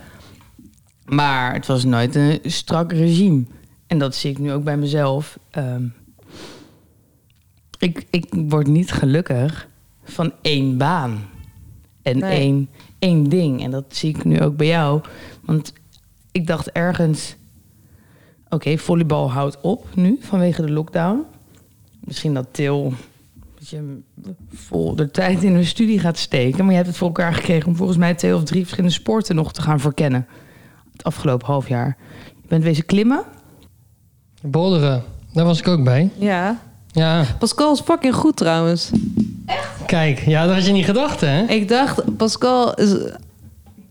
[1.05, 3.43] Maar het was nooit een strak regime.
[3.87, 5.39] En dat zie ik nu ook bij mezelf.
[5.51, 5.83] Ehm,
[7.85, 9.67] ik, ik word niet gelukkig
[10.03, 11.19] van één baan.
[12.01, 12.69] En één,
[12.99, 13.63] één ding.
[13.63, 15.01] En dat zie ik nu ook bij jou.
[15.41, 15.73] Want
[16.31, 17.35] ik dacht ergens
[18.49, 21.23] Oké, volleybal houdt op nu vanwege de lockdown.
[21.99, 22.93] Misschien dat Til
[23.59, 23.99] je
[24.53, 26.57] vol de tijd in een studie gaat steken.
[26.57, 29.35] Maar je hebt het voor elkaar gekregen om volgens mij twee of drie verschillende sporten
[29.35, 30.27] nog te gaan verkennen.
[30.91, 31.97] Het afgelopen half jaar.
[32.41, 33.23] Je bent wezen klimmen.
[34.41, 36.09] Bolderen, daar was ik ook bij.
[36.17, 36.61] Ja.
[36.95, 37.25] Ja.
[37.39, 38.89] Pascal is fucking goed trouwens.
[39.45, 39.85] Echt?
[39.85, 41.43] Kijk, ja, dat had je niet gedacht, hè?
[41.43, 42.91] Ik dacht, Pascal is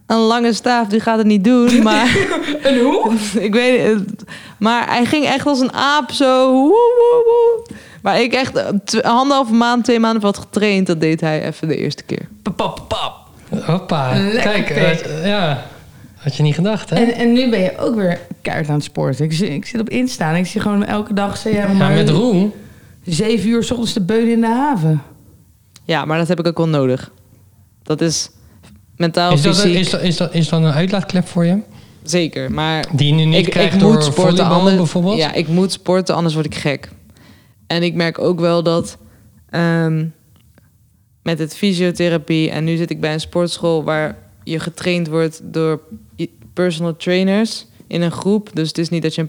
[0.06, 1.82] een lange staaf, die gaat het niet doen.
[1.82, 2.16] Maar,
[2.62, 3.12] een hoe?
[3.46, 4.24] ik weet het.
[4.58, 6.52] Maar hij ging echt als een aap zo.
[6.52, 7.76] Woe, woe, woe.
[8.02, 10.86] Maar ik echt anderhalve maand, twee maanden wat getraind.
[10.86, 12.28] Dat deed hij even de eerste keer.
[12.42, 13.22] Pap, pap, pap.
[13.66, 14.12] Hoppa.
[14.42, 15.62] Kijk, uh, ja.
[16.16, 16.96] Had je niet gedacht, hè?
[16.96, 19.24] En, en nu ben je ook weer keihard aan het sporten.
[19.24, 20.34] Ik, ik zit op instaan.
[20.34, 21.36] Ik zie gewoon elke dag...
[21.36, 22.52] Zeg, ja, maar met Roem.
[23.04, 25.02] Zeven uur s ochtends de beulen in de haven.
[25.84, 27.10] Ja, maar dat heb ik ook wel nodig.
[27.82, 28.30] Dat is
[28.96, 31.58] mentaal, is dat, is, dat, is, dat, is dat een uitlaatklep voor je?
[32.02, 32.86] Zeker, maar...
[32.92, 35.16] Die je nu niet ik, krijgt ik door moet sporten, anders, bijvoorbeeld?
[35.16, 36.88] Ja, ik moet sporten, anders word ik gek.
[37.66, 38.98] En ik merk ook wel dat
[39.50, 40.14] um,
[41.22, 42.50] met het fysiotherapie...
[42.50, 45.80] en nu zit ik bij een sportschool waar je getraind wordt door
[46.52, 48.50] personal trainers in een groep.
[48.52, 49.28] Dus het is niet dat je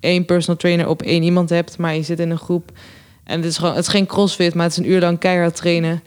[0.00, 2.72] één personal trainer op één iemand hebt, maar je zit in een groep.
[3.24, 5.56] En het is gewoon, het is geen crossfit, maar het is een uur lang keihard
[5.56, 6.02] trainen.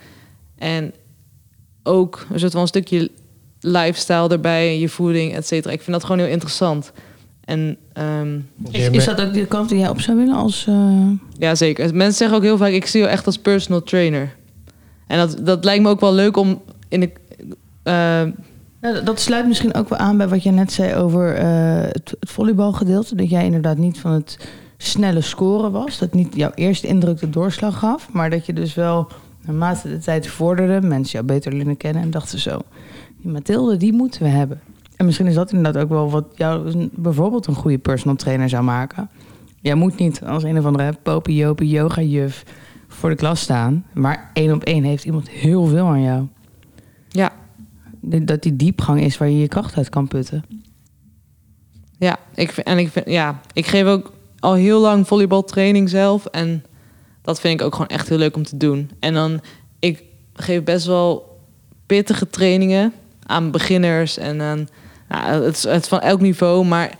[0.57, 0.93] En
[1.83, 3.11] ook een soort van een stukje
[3.59, 5.73] lifestyle erbij, je voeding, et cetera.
[5.73, 6.91] Ik vind dat gewoon heel interessant.
[7.43, 7.77] En,
[8.21, 10.65] um, is, is, dat ook de kant die jij op zou willen als...
[10.69, 11.09] Uh...
[11.37, 11.95] Ja, zeker.
[11.95, 14.35] Mensen zeggen ook heel vaak, ik zie je echt als personal trainer.
[15.07, 17.11] En dat, dat lijkt me ook wel leuk om in de...
[17.83, 19.03] Uh...
[19.05, 22.29] dat sluit misschien ook wel aan bij wat je net zei over uh, het, het
[22.29, 23.15] volleybalgedeelte.
[23.15, 24.37] Dat jij inderdaad niet van het
[24.85, 25.97] snelle scoren was.
[25.97, 28.11] Dat niet jouw eerste indruk de doorslag gaf.
[28.11, 29.07] Maar dat je dus wel
[29.45, 32.59] Naarmate de tijd vorderde, mensen jou beter leren kennen en dachten zo,
[33.21, 34.61] die Mathilde, die moeten we hebben.
[34.95, 38.63] En misschien is dat inderdaad ook wel wat jou bijvoorbeeld een goede personal trainer zou
[38.63, 39.09] maken.
[39.61, 42.43] Jij moet niet als een of andere popie yoga juf
[42.87, 43.85] voor de klas staan.
[43.93, 46.27] Maar één op één heeft iemand heel veel aan jou.
[47.09, 47.31] Ja.
[48.01, 50.43] Dat die diepgang is waar je je kracht uit kan putten.
[51.97, 54.13] Ja, ik, en ik, ja, ik geef ook
[54.45, 56.25] al heel lang volleybaltraining zelf.
[56.25, 56.63] En
[57.21, 58.91] dat vind ik ook gewoon echt heel leuk om te doen.
[58.99, 59.41] En dan,
[59.79, 60.03] ik
[60.33, 61.39] geef best wel
[61.85, 62.93] pittige trainingen
[63.23, 64.67] aan beginners en aan
[65.09, 66.65] nou, het, het van elk niveau.
[66.65, 66.91] Maar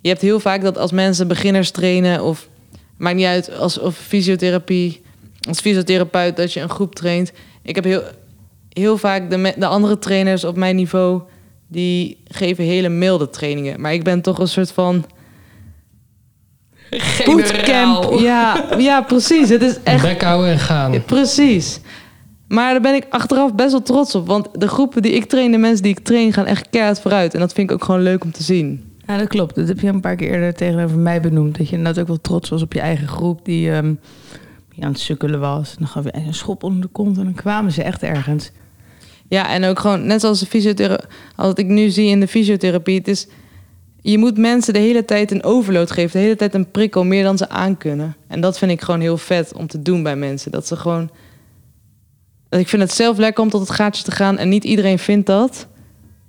[0.00, 2.48] je hebt heel vaak dat als mensen beginners trainen of
[2.96, 5.02] maakt niet uit als of fysiotherapie,
[5.48, 7.32] als fysiotherapeut dat je een groep traint.
[7.62, 8.02] Ik heb heel,
[8.68, 11.22] heel vaak de, de andere trainers op mijn niveau
[11.68, 13.80] die geven hele milde trainingen.
[13.80, 15.04] Maar ik ben toch een soort van
[17.24, 18.18] bootcamp.
[18.18, 19.48] Ja, ja, precies.
[19.48, 20.02] Het is echt...
[20.02, 21.04] Bek houden en gaan.
[21.04, 21.80] Precies.
[22.48, 24.26] Maar daar ben ik achteraf best wel trots op.
[24.26, 27.34] Want de groepen die ik train, de mensen die ik train, gaan echt keihard vooruit.
[27.34, 28.84] En dat vind ik ook gewoon leuk om te zien.
[29.06, 29.54] Ja, dat klopt.
[29.54, 31.58] Dat heb je een paar keer eerder tegenover mij benoemd.
[31.58, 34.00] Dat je inderdaad ook wel trots was op je eigen groep die, um,
[34.74, 35.70] die aan het sukkelen was.
[35.70, 38.50] En dan gaf je een schop onder de kont en dan kwamen ze echt ergens.
[39.28, 41.06] Ja, en ook gewoon net zoals de fysiotherapie.
[41.36, 43.26] Als ik nu zie in de fysiotherapie, het is.
[44.02, 47.24] Je moet mensen de hele tijd een overload geven, de hele tijd een prikkel, meer
[47.24, 48.16] dan ze aankunnen.
[48.26, 50.50] En dat vind ik gewoon heel vet om te doen bij mensen.
[50.50, 51.10] Dat ze gewoon.
[52.48, 55.26] Ik vind het zelf lekker om tot het gaatje te gaan en niet iedereen vindt
[55.26, 55.66] dat.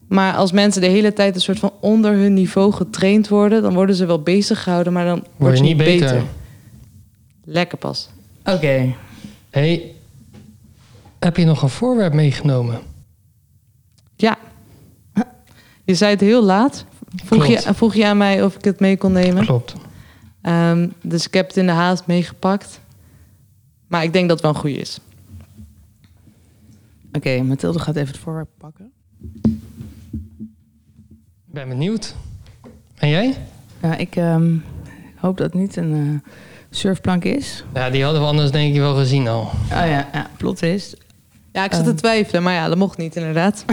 [0.07, 3.73] Maar als mensen de hele tijd een soort van onder hun niveau getraind worden, dan
[3.73, 6.23] worden ze wel bezig gehouden, maar dan word je niet beter.
[7.43, 8.09] Lekker pas.
[8.45, 8.95] Oké.
[9.49, 9.91] Hey,
[11.19, 12.79] heb je nog een voorwerp meegenomen?
[14.15, 14.37] Ja.
[15.83, 16.85] Je zei het heel laat.
[17.15, 19.45] Vroeg je, vroeg je aan mij of ik het mee kon nemen.
[19.45, 19.73] Klopt.
[20.41, 22.79] Ehm, dus ik heb het in de haast meegepakt.
[23.87, 24.99] Maar ik denk dat het wel een goede is.
[27.07, 28.91] Oké, okay, Mathilde gaat even het voorwerp pakken.
[31.47, 32.15] Ik ben benieuwd.
[32.97, 33.37] En jij?
[33.81, 34.63] Ja, ik um,
[35.15, 36.19] hoop dat het niet een uh,
[36.69, 37.63] surfplank is.
[37.73, 39.41] Ja, die hadden we anders denk ik wel gezien al.
[39.41, 40.95] Oh ja, ja plot is.
[41.51, 41.97] Ja, ik zat te ehm.
[41.97, 43.65] twijfelen, maar ja, dat mocht niet inderdaad.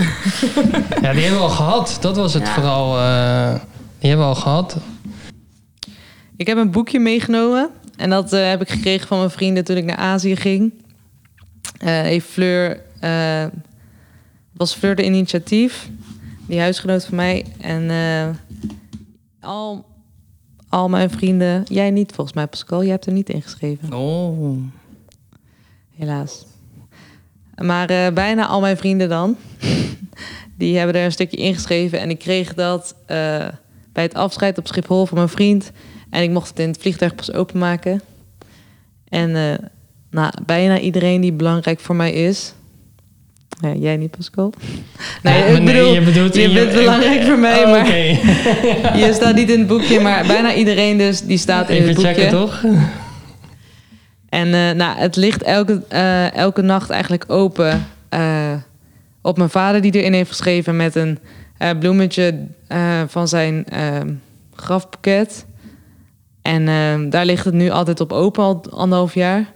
[1.02, 1.98] ja, die hebben we al gehad.
[2.00, 2.98] Dat was het vooral.
[2.98, 3.54] Uh,
[3.98, 4.76] die hebben we al gehad.
[6.36, 7.70] Ik heb een boekje meegenomen.
[7.96, 10.72] En dat uh, heb ik gekregen van mijn vrienden toen ik naar Azië ging.
[11.82, 12.80] Uh, heeft Fleur...
[14.52, 15.90] was Fleur de initiatief
[16.48, 17.44] die huisgenoot van mij.
[17.60, 18.28] En uh,
[19.40, 19.84] al,
[20.68, 23.92] al mijn vrienden, jij niet volgens mij, Pascal, jij hebt er niet ingeschreven.
[23.92, 24.58] Oh.
[25.94, 26.44] Helaas.
[27.58, 29.36] Maar uh, bijna al mijn vrienden dan,
[30.58, 32.00] die hebben er een stukje ingeschreven.
[32.00, 33.06] En ik kreeg dat uh,
[33.92, 35.70] bij het afscheid op Schiphol van mijn vriend.
[36.10, 38.00] En ik mocht het in het vliegtuig pas openmaken.
[39.08, 39.60] En
[40.10, 42.54] nou, bijna iedereen die belangrijk voor mij is,
[43.60, 44.52] ja, jij niet, Pascal.
[45.22, 47.88] Nee, ik bedoel, je, bedoelt, je, bent belangrijk voor mij, oh, maar
[49.04, 52.14] je staat niet in het boekje, maar bijna iedereen dus die staat in het boekje.
[52.14, 52.64] checken, toch?
[54.28, 58.52] En uh, nou, het ligt elke, uh, elke nacht eigenlijk open uh,
[59.22, 61.18] op mijn vader die erin heeft geschreven met een
[61.78, 62.46] bloemetje
[63.06, 63.66] van zijn
[64.54, 65.46] grafpakket.
[66.42, 66.64] En
[67.10, 69.52] daar ligt het nu altijd op open, al anderhalf jaar.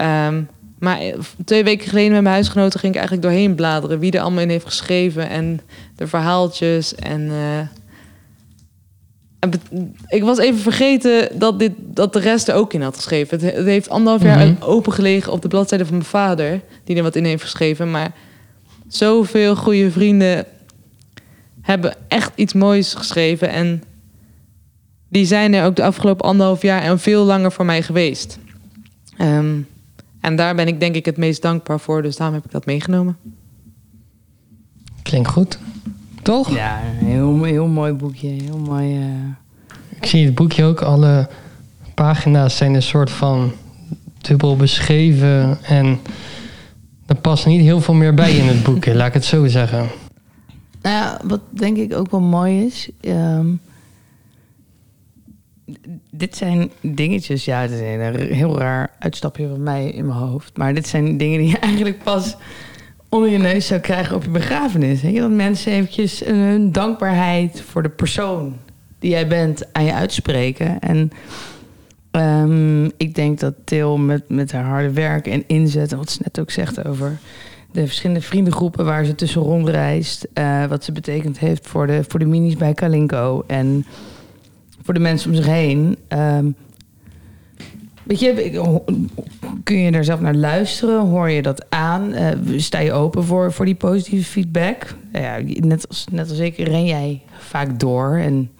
[0.00, 1.14] Um, maar eh,
[1.44, 3.98] twee weken geleden met mijn huisgenoten ging ik eigenlijk doorheen bladeren.
[3.98, 5.60] Wie er allemaal in heeft geschreven en
[5.96, 6.94] de verhaaltjes.
[6.94, 7.30] En,
[10.08, 13.40] ik was even vergeten dat, dit, dat de rest er ook in had geschreven.
[13.40, 16.60] Het, heeft anderhalf jaar mm open gelegen op de bladzijde van mijn vader.
[16.84, 17.90] Die er wat in heeft geschreven.
[17.90, 18.12] Maar
[18.88, 20.44] zoveel goede vrienden
[21.60, 23.48] hebben echt iets moois geschreven.
[23.48, 23.82] En
[25.08, 28.38] die zijn er ook de afgelopen anderhalf jaar en veel langer voor mij geweest.
[29.20, 29.66] Um,
[30.20, 32.02] en daar ben ik denk ik het meest dankbaar voor.
[32.02, 33.16] Dus daarom heb ik dat meegenomen.
[35.02, 35.58] Klinkt goed.
[36.26, 36.54] Toch?
[36.54, 38.28] Ja, een heel, heel mooi boekje.
[38.28, 38.98] Heel mooi.
[38.98, 39.04] Uh...
[39.88, 40.80] Ik zie het boekje ook.
[40.80, 41.28] Alle
[41.94, 43.52] pagina's zijn een soort van
[44.20, 45.58] dubbel beschreven.
[45.62, 45.98] En
[47.06, 49.88] er past niet heel veel meer bij in het boekje, laat ik het zo zeggen.
[50.82, 52.90] Nou ja, wat denk ik ook wel mooi is.
[53.00, 53.60] Um,
[56.10, 60.56] dit zijn dingetjes, ja, het is een heel raar uitstapje van mij in mijn hoofd.
[60.56, 62.36] Maar dit zijn dingen die je eigenlijk pas
[63.08, 65.00] onder je neus zou krijgen op je begrafenis.
[65.00, 65.20] Je?
[65.20, 68.56] Dat mensen eventjes hun dankbaarheid voor de persoon
[68.98, 70.78] die jij bent aan je uitspreken.
[70.80, 71.10] En
[72.10, 76.40] um, ik denk dat Til met, met haar harde werk en inzet, wat ze net
[76.40, 77.18] ook zegt over
[77.72, 82.18] de verschillende vriendengroepen waar ze tussen rondreist, uh, wat ze betekend heeft voor de, voor
[82.18, 83.44] de minis bij Kalinko.
[83.46, 83.86] En
[84.82, 85.96] voor de mensen om zich heen.
[86.08, 86.54] Um,
[88.02, 88.80] weet je,
[89.64, 91.00] kun je er zelf naar luisteren?
[91.00, 92.14] Hoor je dat aan?
[92.14, 94.94] Uh, sta je open voor, voor die positieve feedback?
[95.12, 98.50] Ja, net, als, net als ik ren jij vaak door en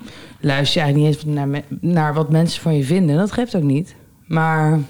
[0.41, 3.17] luister je eigenlijk niet eens naar, naar wat mensen van je vinden.
[3.17, 3.95] Dat geeft ook niet.
[4.27, 4.81] Maar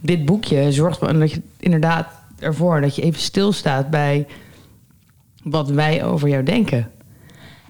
[0.00, 2.06] dit boekje zorgt ervoor dat je inderdaad
[2.38, 4.26] ervoor dat je even stilstaat bij
[5.42, 6.90] wat wij over jou denken.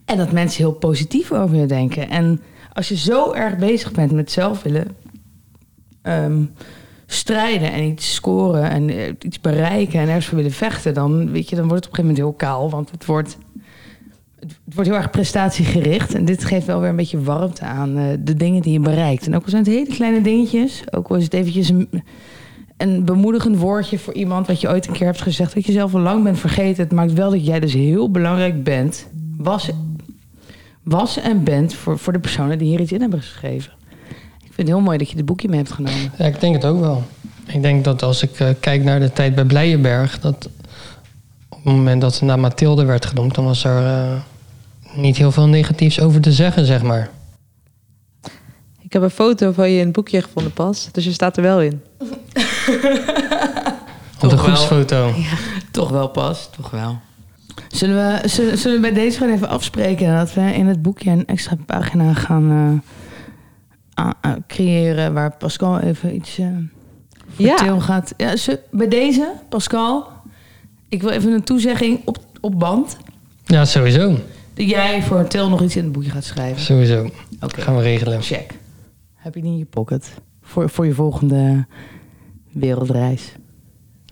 [0.04, 2.08] En dat mensen heel positief over je denken.
[2.08, 2.40] En
[2.72, 4.96] als je zo erg bezig bent met zelf willen
[6.02, 6.42] ehm,
[7.14, 11.48] strijden en iets scoren en eh, iets bereiken en ergens voor willen vechten, dan, weet
[11.48, 12.70] je, dan wordt het op een gegeven moment heel kaal.
[12.70, 13.38] Want het wordt,
[14.40, 16.14] het wordt heel erg prestatiegericht.
[16.14, 19.26] En dit geeft wel weer een beetje warmte aan uh, de dingen die je bereikt.
[19.26, 21.88] En ook al zijn het hele kleine dingetjes, ook al is het eventjes een,
[22.76, 25.94] een bemoedigend woordje voor iemand wat je ooit een keer hebt gezegd, dat je zelf
[25.94, 26.82] al lang bent vergeten.
[26.82, 29.06] Het maakt wel dat jij dus heel belangrijk bent.
[29.36, 29.70] Was
[30.84, 33.72] was en bent voor, voor de personen die hier iets in hebben geschreven.
[34.54, 36.12] Ik vind het heel mooi dat je dit boekje mee hebt genomen.
[36.18, 37.04] Ja, ik denk het ook wel.
[37.46, 40.48] Ik denk dat als ik uh, kijk naar de tijd bij Blijenberg, dat
[41.48, 44.12] op het moment dat ze naar Mathilde werd genoemd, dan was er uh,
[44.96, 47.10] niet heel veel negatiefs over te zeggen, zeg maar.
[48.80, 51.42] Ik heb een foto van je in het boekje gevonden pas, dus je staat er
[51.42, 51.82] wel in.
[54.22, 55.06] Op de groepsfoto.
[55.16, 55.36] Ja,
[55.70, 56.98] toch wel pas, toch wel.
[57.68, 61.10] Zullen we, zullen, zullen we bij deze gewoon even afspreken dat we in het boekje
[61.10, 62.78] een extra pagina gaan uh,
[64.46, 66.46] creëren waar Pascal even iets uh,
[67.36, 67.80] ja.
[67.80, 68.14] gaat.
[68.16, 68.34] Ja,
[68.70, 70.06] bij deze, Pascal,
[70.88, 72.96] ik wil even een toezegging op, op band.
[73.44, 74.18] Ja, sowieso.
[74.54, 76.62] Dat jij voor Til nog iets in het boekje gaat schrijven.
[76.62, 77.10] Sowieso.
[77.40, 77.60] Oké.
[77.60, 78.22] Gaan we regelen.
[78.22, 78.58] Check.
[79.14, 81.66] Heb je die in je pocket voor, voor je volgende
[82.52, 83.32] wereldreis?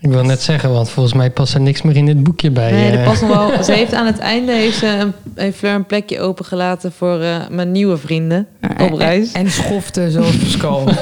[0.03, 2.73] Ik wil net zeggen, want volgens mij past er niks meer in dit boekje bij.
[2.73, 3.05] Nee, er eh.
[3.05, 3.51] past nog wel.
[3.65, 7.37] Ze heeft aan het einde heeft ze een, heeft Fleur een plekje opengelaten voor uh,
[7.51, 8.47] mijn nieuwe vrienden
[8.79, 9.33] op reis.
[9.33, 10.85] En, en schoften zoals Pascal.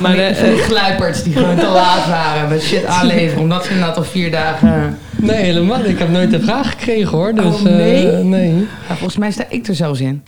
[0.00, 3.96] maar de uh, gluiperds die gewoon te laat waren met shit aanleveren, omdat ze inderdaad
[3.96, 4.98] al vier dagen.
[5.16, 5.84] Nee, helemaal.
[5.84, 7.34] Ik heb nooit de vraag gekregen hoor.
[7.34, 8.12] Dus, oh, nee.
[8.12, 8.66] Uh, nee.
[8.86, 10.22] volgens mij sta ik er zelfs in.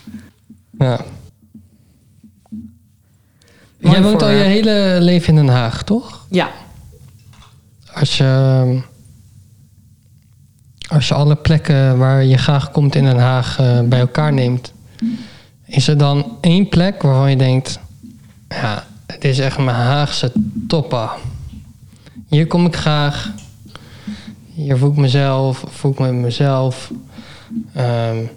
[0.77, 0.99] Ja.
[3.79, 6.25] Jij woont al je hele leven in Den Haag, toch?
[6.29, 6.51] Ja.
[7.93, 8.81] Als je,
[10.87, 14.73] als je alle plekken waar je graag komt in Den Haag uh, bij elkaar neemt,
[15.65, 17.79] is er dan één plek waarvan je denkt:
[18.47, 20.31] ja, het is echt mijn Haagse
[20.67, 21.15] toppa.
[22.27, 23.31] Hier kom ik graag.
[24.53, 26.91] Hier voel ik mezelf, voel ik me mezelf.
[27.77, 28.29] Um,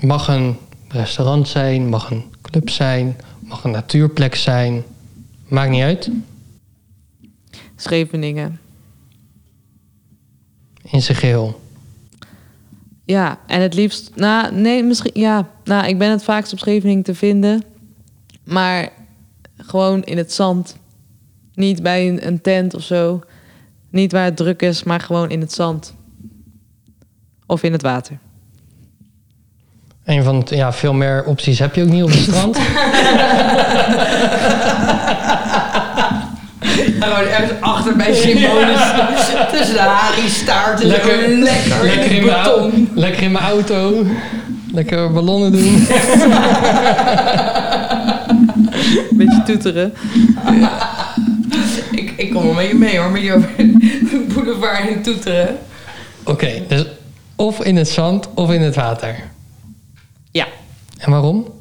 [0.00, 0.56] mag een
[0.88, 3.16] restaurant zijn, mag een club zijn,
[3.46, 4.82] mag een natuurplek zijn.
[5.48, 6.10] Maakt niet uit.
[7.76, 8.60] Scheveningen.
[10.82, 11.60] In zijn geheel.
[13.04, 14.10] Ja, en het liefst...
[14.14, 15.20] Nou, nee, misschien...
[15.20, 17.62] Ja, nou, ik ben het vaakst op Scheveningen te vinden.
[18.44, 18.92] Maar
[19.56, 20.76] gewoon in het zand.
[21.54, 23.22] Niet bij een, een tent of zo.
[23.90, 25.94] Niet waar het druk is, maar gewoon in het zand.
[27.46, 28.18] Of in het water.
[30.06, 32.58] Een van de, ja, veel meer opties heb je ook niet op het strand.
[37.00, 38.80] Gewoon ergens achter bij Simonis.
[39.50, 40.86] tussen de Harry staarten.
[40.86, 44.06] Lekker, lekker, lekker, in mijn, lekker in mijn auto.
[44.72, 45.86] Lekker ballonnen doen.
[49.18, 49.94] Beetje toeteren.
[51.90, 53.40] ik, ik kom wel met je mee hoor, met je
[54.34, 55.58] boulevard en toeteren.
[56.24, 56.84] Oké, dus
[57.36, 59.16] of in het zand of in het water.
[60.96, 61.54] En waarom?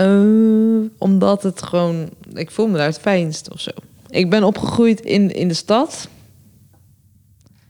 [0.00, 2.08] Uh, omdat het gewoon...
[2.32, 3.70] Ik voel me daar het fijnst of zo.
[4.08, 6.08] Ik ben opgegroeid in, in de stad.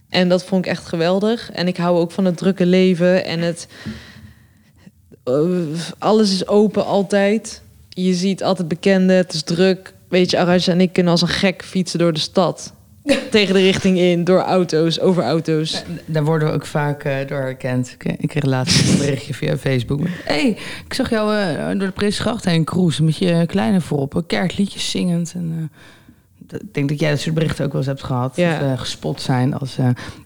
[0.08, 1.50] En dat vond ik echt geweldig.
[1.50, 3.24] En ik hou ook van het drukke leven.
[3.24, 3.68] En het...
[5.24, 7.62] Uh, alles is open altijd.
[7.88, 9.16] Je ziet altijd bekenden.
[9.16, 9.94] Het is druk.
[10.08, 12.72] Weet je, Arantje en ik kunnen als een gek fietsen door de stad.
[13.30, 15.84] tegen de richting in, door auto's, over auto's.
[16.06, 17.96] Daar worden we ook vaak uh, door herkend.
[18.18, 20.00] Ik kreeg laatst een berichtje via Facebook.
[20.00, 20.48] Hé, hey,
[20.86, 24.22] ik zag jou uh, door de Prinsgracht heen cruisen met je kleine voorop.
[24.26, 25.32] Kerkliedjes zingend.
[25.34, 25.70] En,
[26.50, 28.36] uh, ik denk dat jij dat soort berichten ook wel eens hebt gehad.
[28.36, 28.58] Ja.
[28.58, 29.78] Dat, gespot zijn als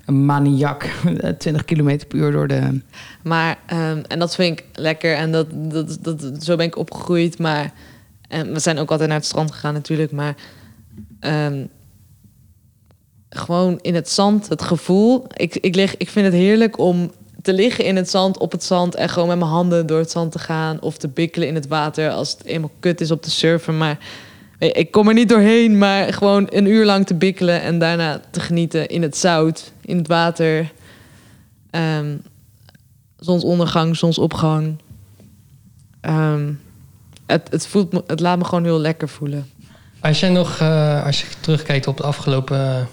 [0.04, 0.90] een maniak.
[1.38, 2.80] 20 km per uur door de...
[3.22, 5.14] Maar, um, en dat vind ik lekker.
[5.14, 7.38] En dat, dat, dat, zo ben ik opgegroeid.
[7.38, 7.72] Maar
[8.28, 10.12] en we zijn ook altijd naar het strand gegaan natuurlijk.
[10.12, 10.34] Maar...
[11.20, 11.68] Um,
[13.32, 15.26] gewoon in het zand, het gevoel.
[15.32, 17.10] Ik, ik, lig, ik vind het heerlijk om
[17.42, 18.94] te liggen in het zand, op het zand...
[18.94, 20.80] en gewoon met mijn handen door het zand te gaan...
[20.80, 23.78] of te bikkelen in het water als het eenmaal kut is op te surfen.
[23.78, 23.98] Maar
[24.59, 27.62] ik kom er niet doorheen, maar gewoon een uur lang te bikkelen...
[27.62, 30.72] en daarna te genieten in het zout, in het water.
[31.70, 32.22] Um,
[33.16, 34.76] zonsondergang, zonsopgang.
[36.00, 36.60] Um,
[37.26, 39.50] het, het, voelt het laat me gewoon heel lekker voelen.
[40.00, 42.88] Als je nog, uh, als je terugkijkt op de afgelopen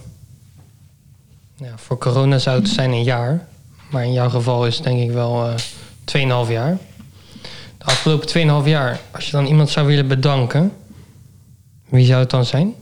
[1.60, 3.48] ja, voor corona zou het zijn een jaar.
[3.92, 6.78] Maar in jouw geval is het denk ik wel uh, 2,5 jaar.
[7.78, 10.72] De afgelopen 2,5 jaar, als je dan iemand zou willen bedanken,
[11.90, 12.74] wie zou het dan zijn?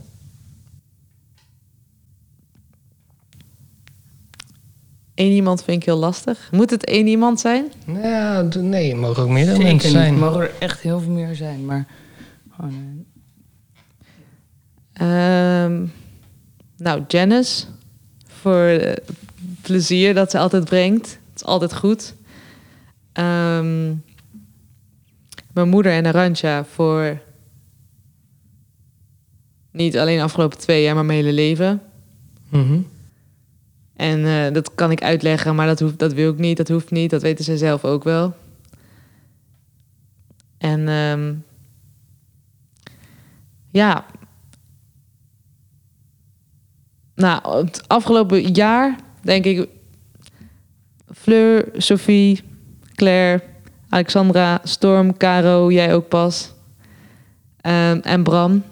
[5.15, 6.49] Eén iemand vind ik heel lastig.
[6.51, 7.71] Moet het één iemand zijn?
[7.85, 10.13] Ja, nee, mogen ook meerdere mensen zijn.
[10.13, 11.87] Er mogen er echt heel veel meer zijn, maar...
[12.59, 13.05] Oh, nee.
[15.63, 15.93] um,
[16.77, 17.65] nou, Janice
[18.47, 18.95] voor
[19.61, 21.07] plezier dat ze altijd brengt.
[21.07, 22.13] Het is altijd goed.
[23.13, 24.03] Um,
[25.53, 27.21] mijn moeder en Arantja voor
[29.71, 31.81] niet alleen de afgelopen twee jaar, maar mijn hele leven.
[32.49, 32.87] Mm -hmm.
[33.95, 36.91] En uh, dat kan ik uitleggen, maar dat, hoeft, dat wil ik niet, dat hoeft
[36.91, 37.09] niet.
[37.09, 38.35] Dat weten ze zelf ook wel.
[40.57, 41.33] En ehm,
[43.69, 44.05] ja.
[47.17, 49.67] Nou, het afgelopen jaar denk ik
[51.15, 52.41] Fleur, Sophie,
[52.95, 53.43] Claire,
[53.89, 56.53] Alexandra, Storm, Caro, jij ook pas.
[57.61, 58.63] Ehm, en Bram.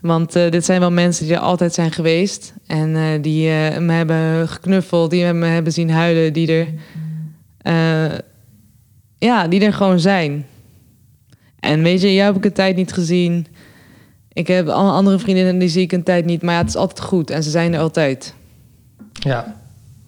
[0.00, 2.54] Want eh, dit zijn wel mensen die er altijd zijn geweest.
[2.66, 6.66] En eh, die eh, me hebben geknuffeld, die me hebben zien huilen, die er,
[9.18, 10.46] ja, die er gewoon zijn.
[11.60, 13.46] En weet je, jou heb ik een tijd niet gezien.
[14.38, 16.42] Ik heb alle andere vriendinnen die zie ik een tijd niet.
[16.42, 18.34] Maar ja, het is altijd goed en ze zijn er altijd.
[19.12, 19.56] Ja,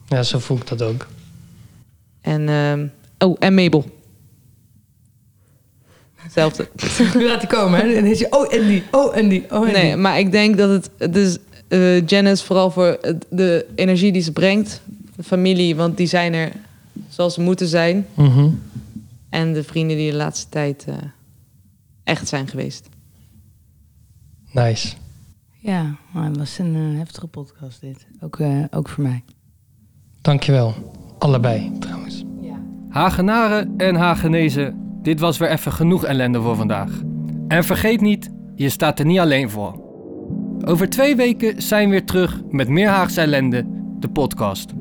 [0.09, 1.07] ja zo voel ik dat ook.
[2.21, 2.87] En, ehm,
[3.19, 3.91] oh, en Mabel.
[6.15, 6.69] Hetzelfde.
[7.19, 7.87] Nu gaat hij komen, hè?
[7.87, 10.33] En dan is je, oh, en die, oh, en die, oh, en Nee, maar ik
[10.33, 11.13] denk dat het...
[11.13, 11.39] Dus
[11.69, 12.99] uh, Janice vooral voor
[13.31, 14.81] de energie die ze brengt.
[15.17, 16.53] De familie, want die zijn er
[17.09, 18.07] zoals ze moeten zijn.
[18.15, 18.49] Mhm.
[19.31, 20.95] En de vrienden die de laatste tijd uh,
[22.05, 22.89] echt zijn geweest.
[24.53, 24.97] Nice.
[25.59, 28.07] Ja, het was een uh, heftige podcast dit.
[28.21, 28.39] Ook,
[28.71, 29.25] ook voor mij.
[30.21, 30.75] Dankjewel.
[31.19, 32.25] Allebei, trouwens.
[32.41, 32.63] Ja.
[32.89, 36.91] Hagenaren en Hagenezen dit was weer even genoeg ellende voor vandaag.
[37.49, 39.81] En vergeet niet, je staat er niet alleen voor.
[40.65, 43.65] Over twee weken zijn we weer terug met meer Haagse ellende,
[43.99, 44.73] de podcast.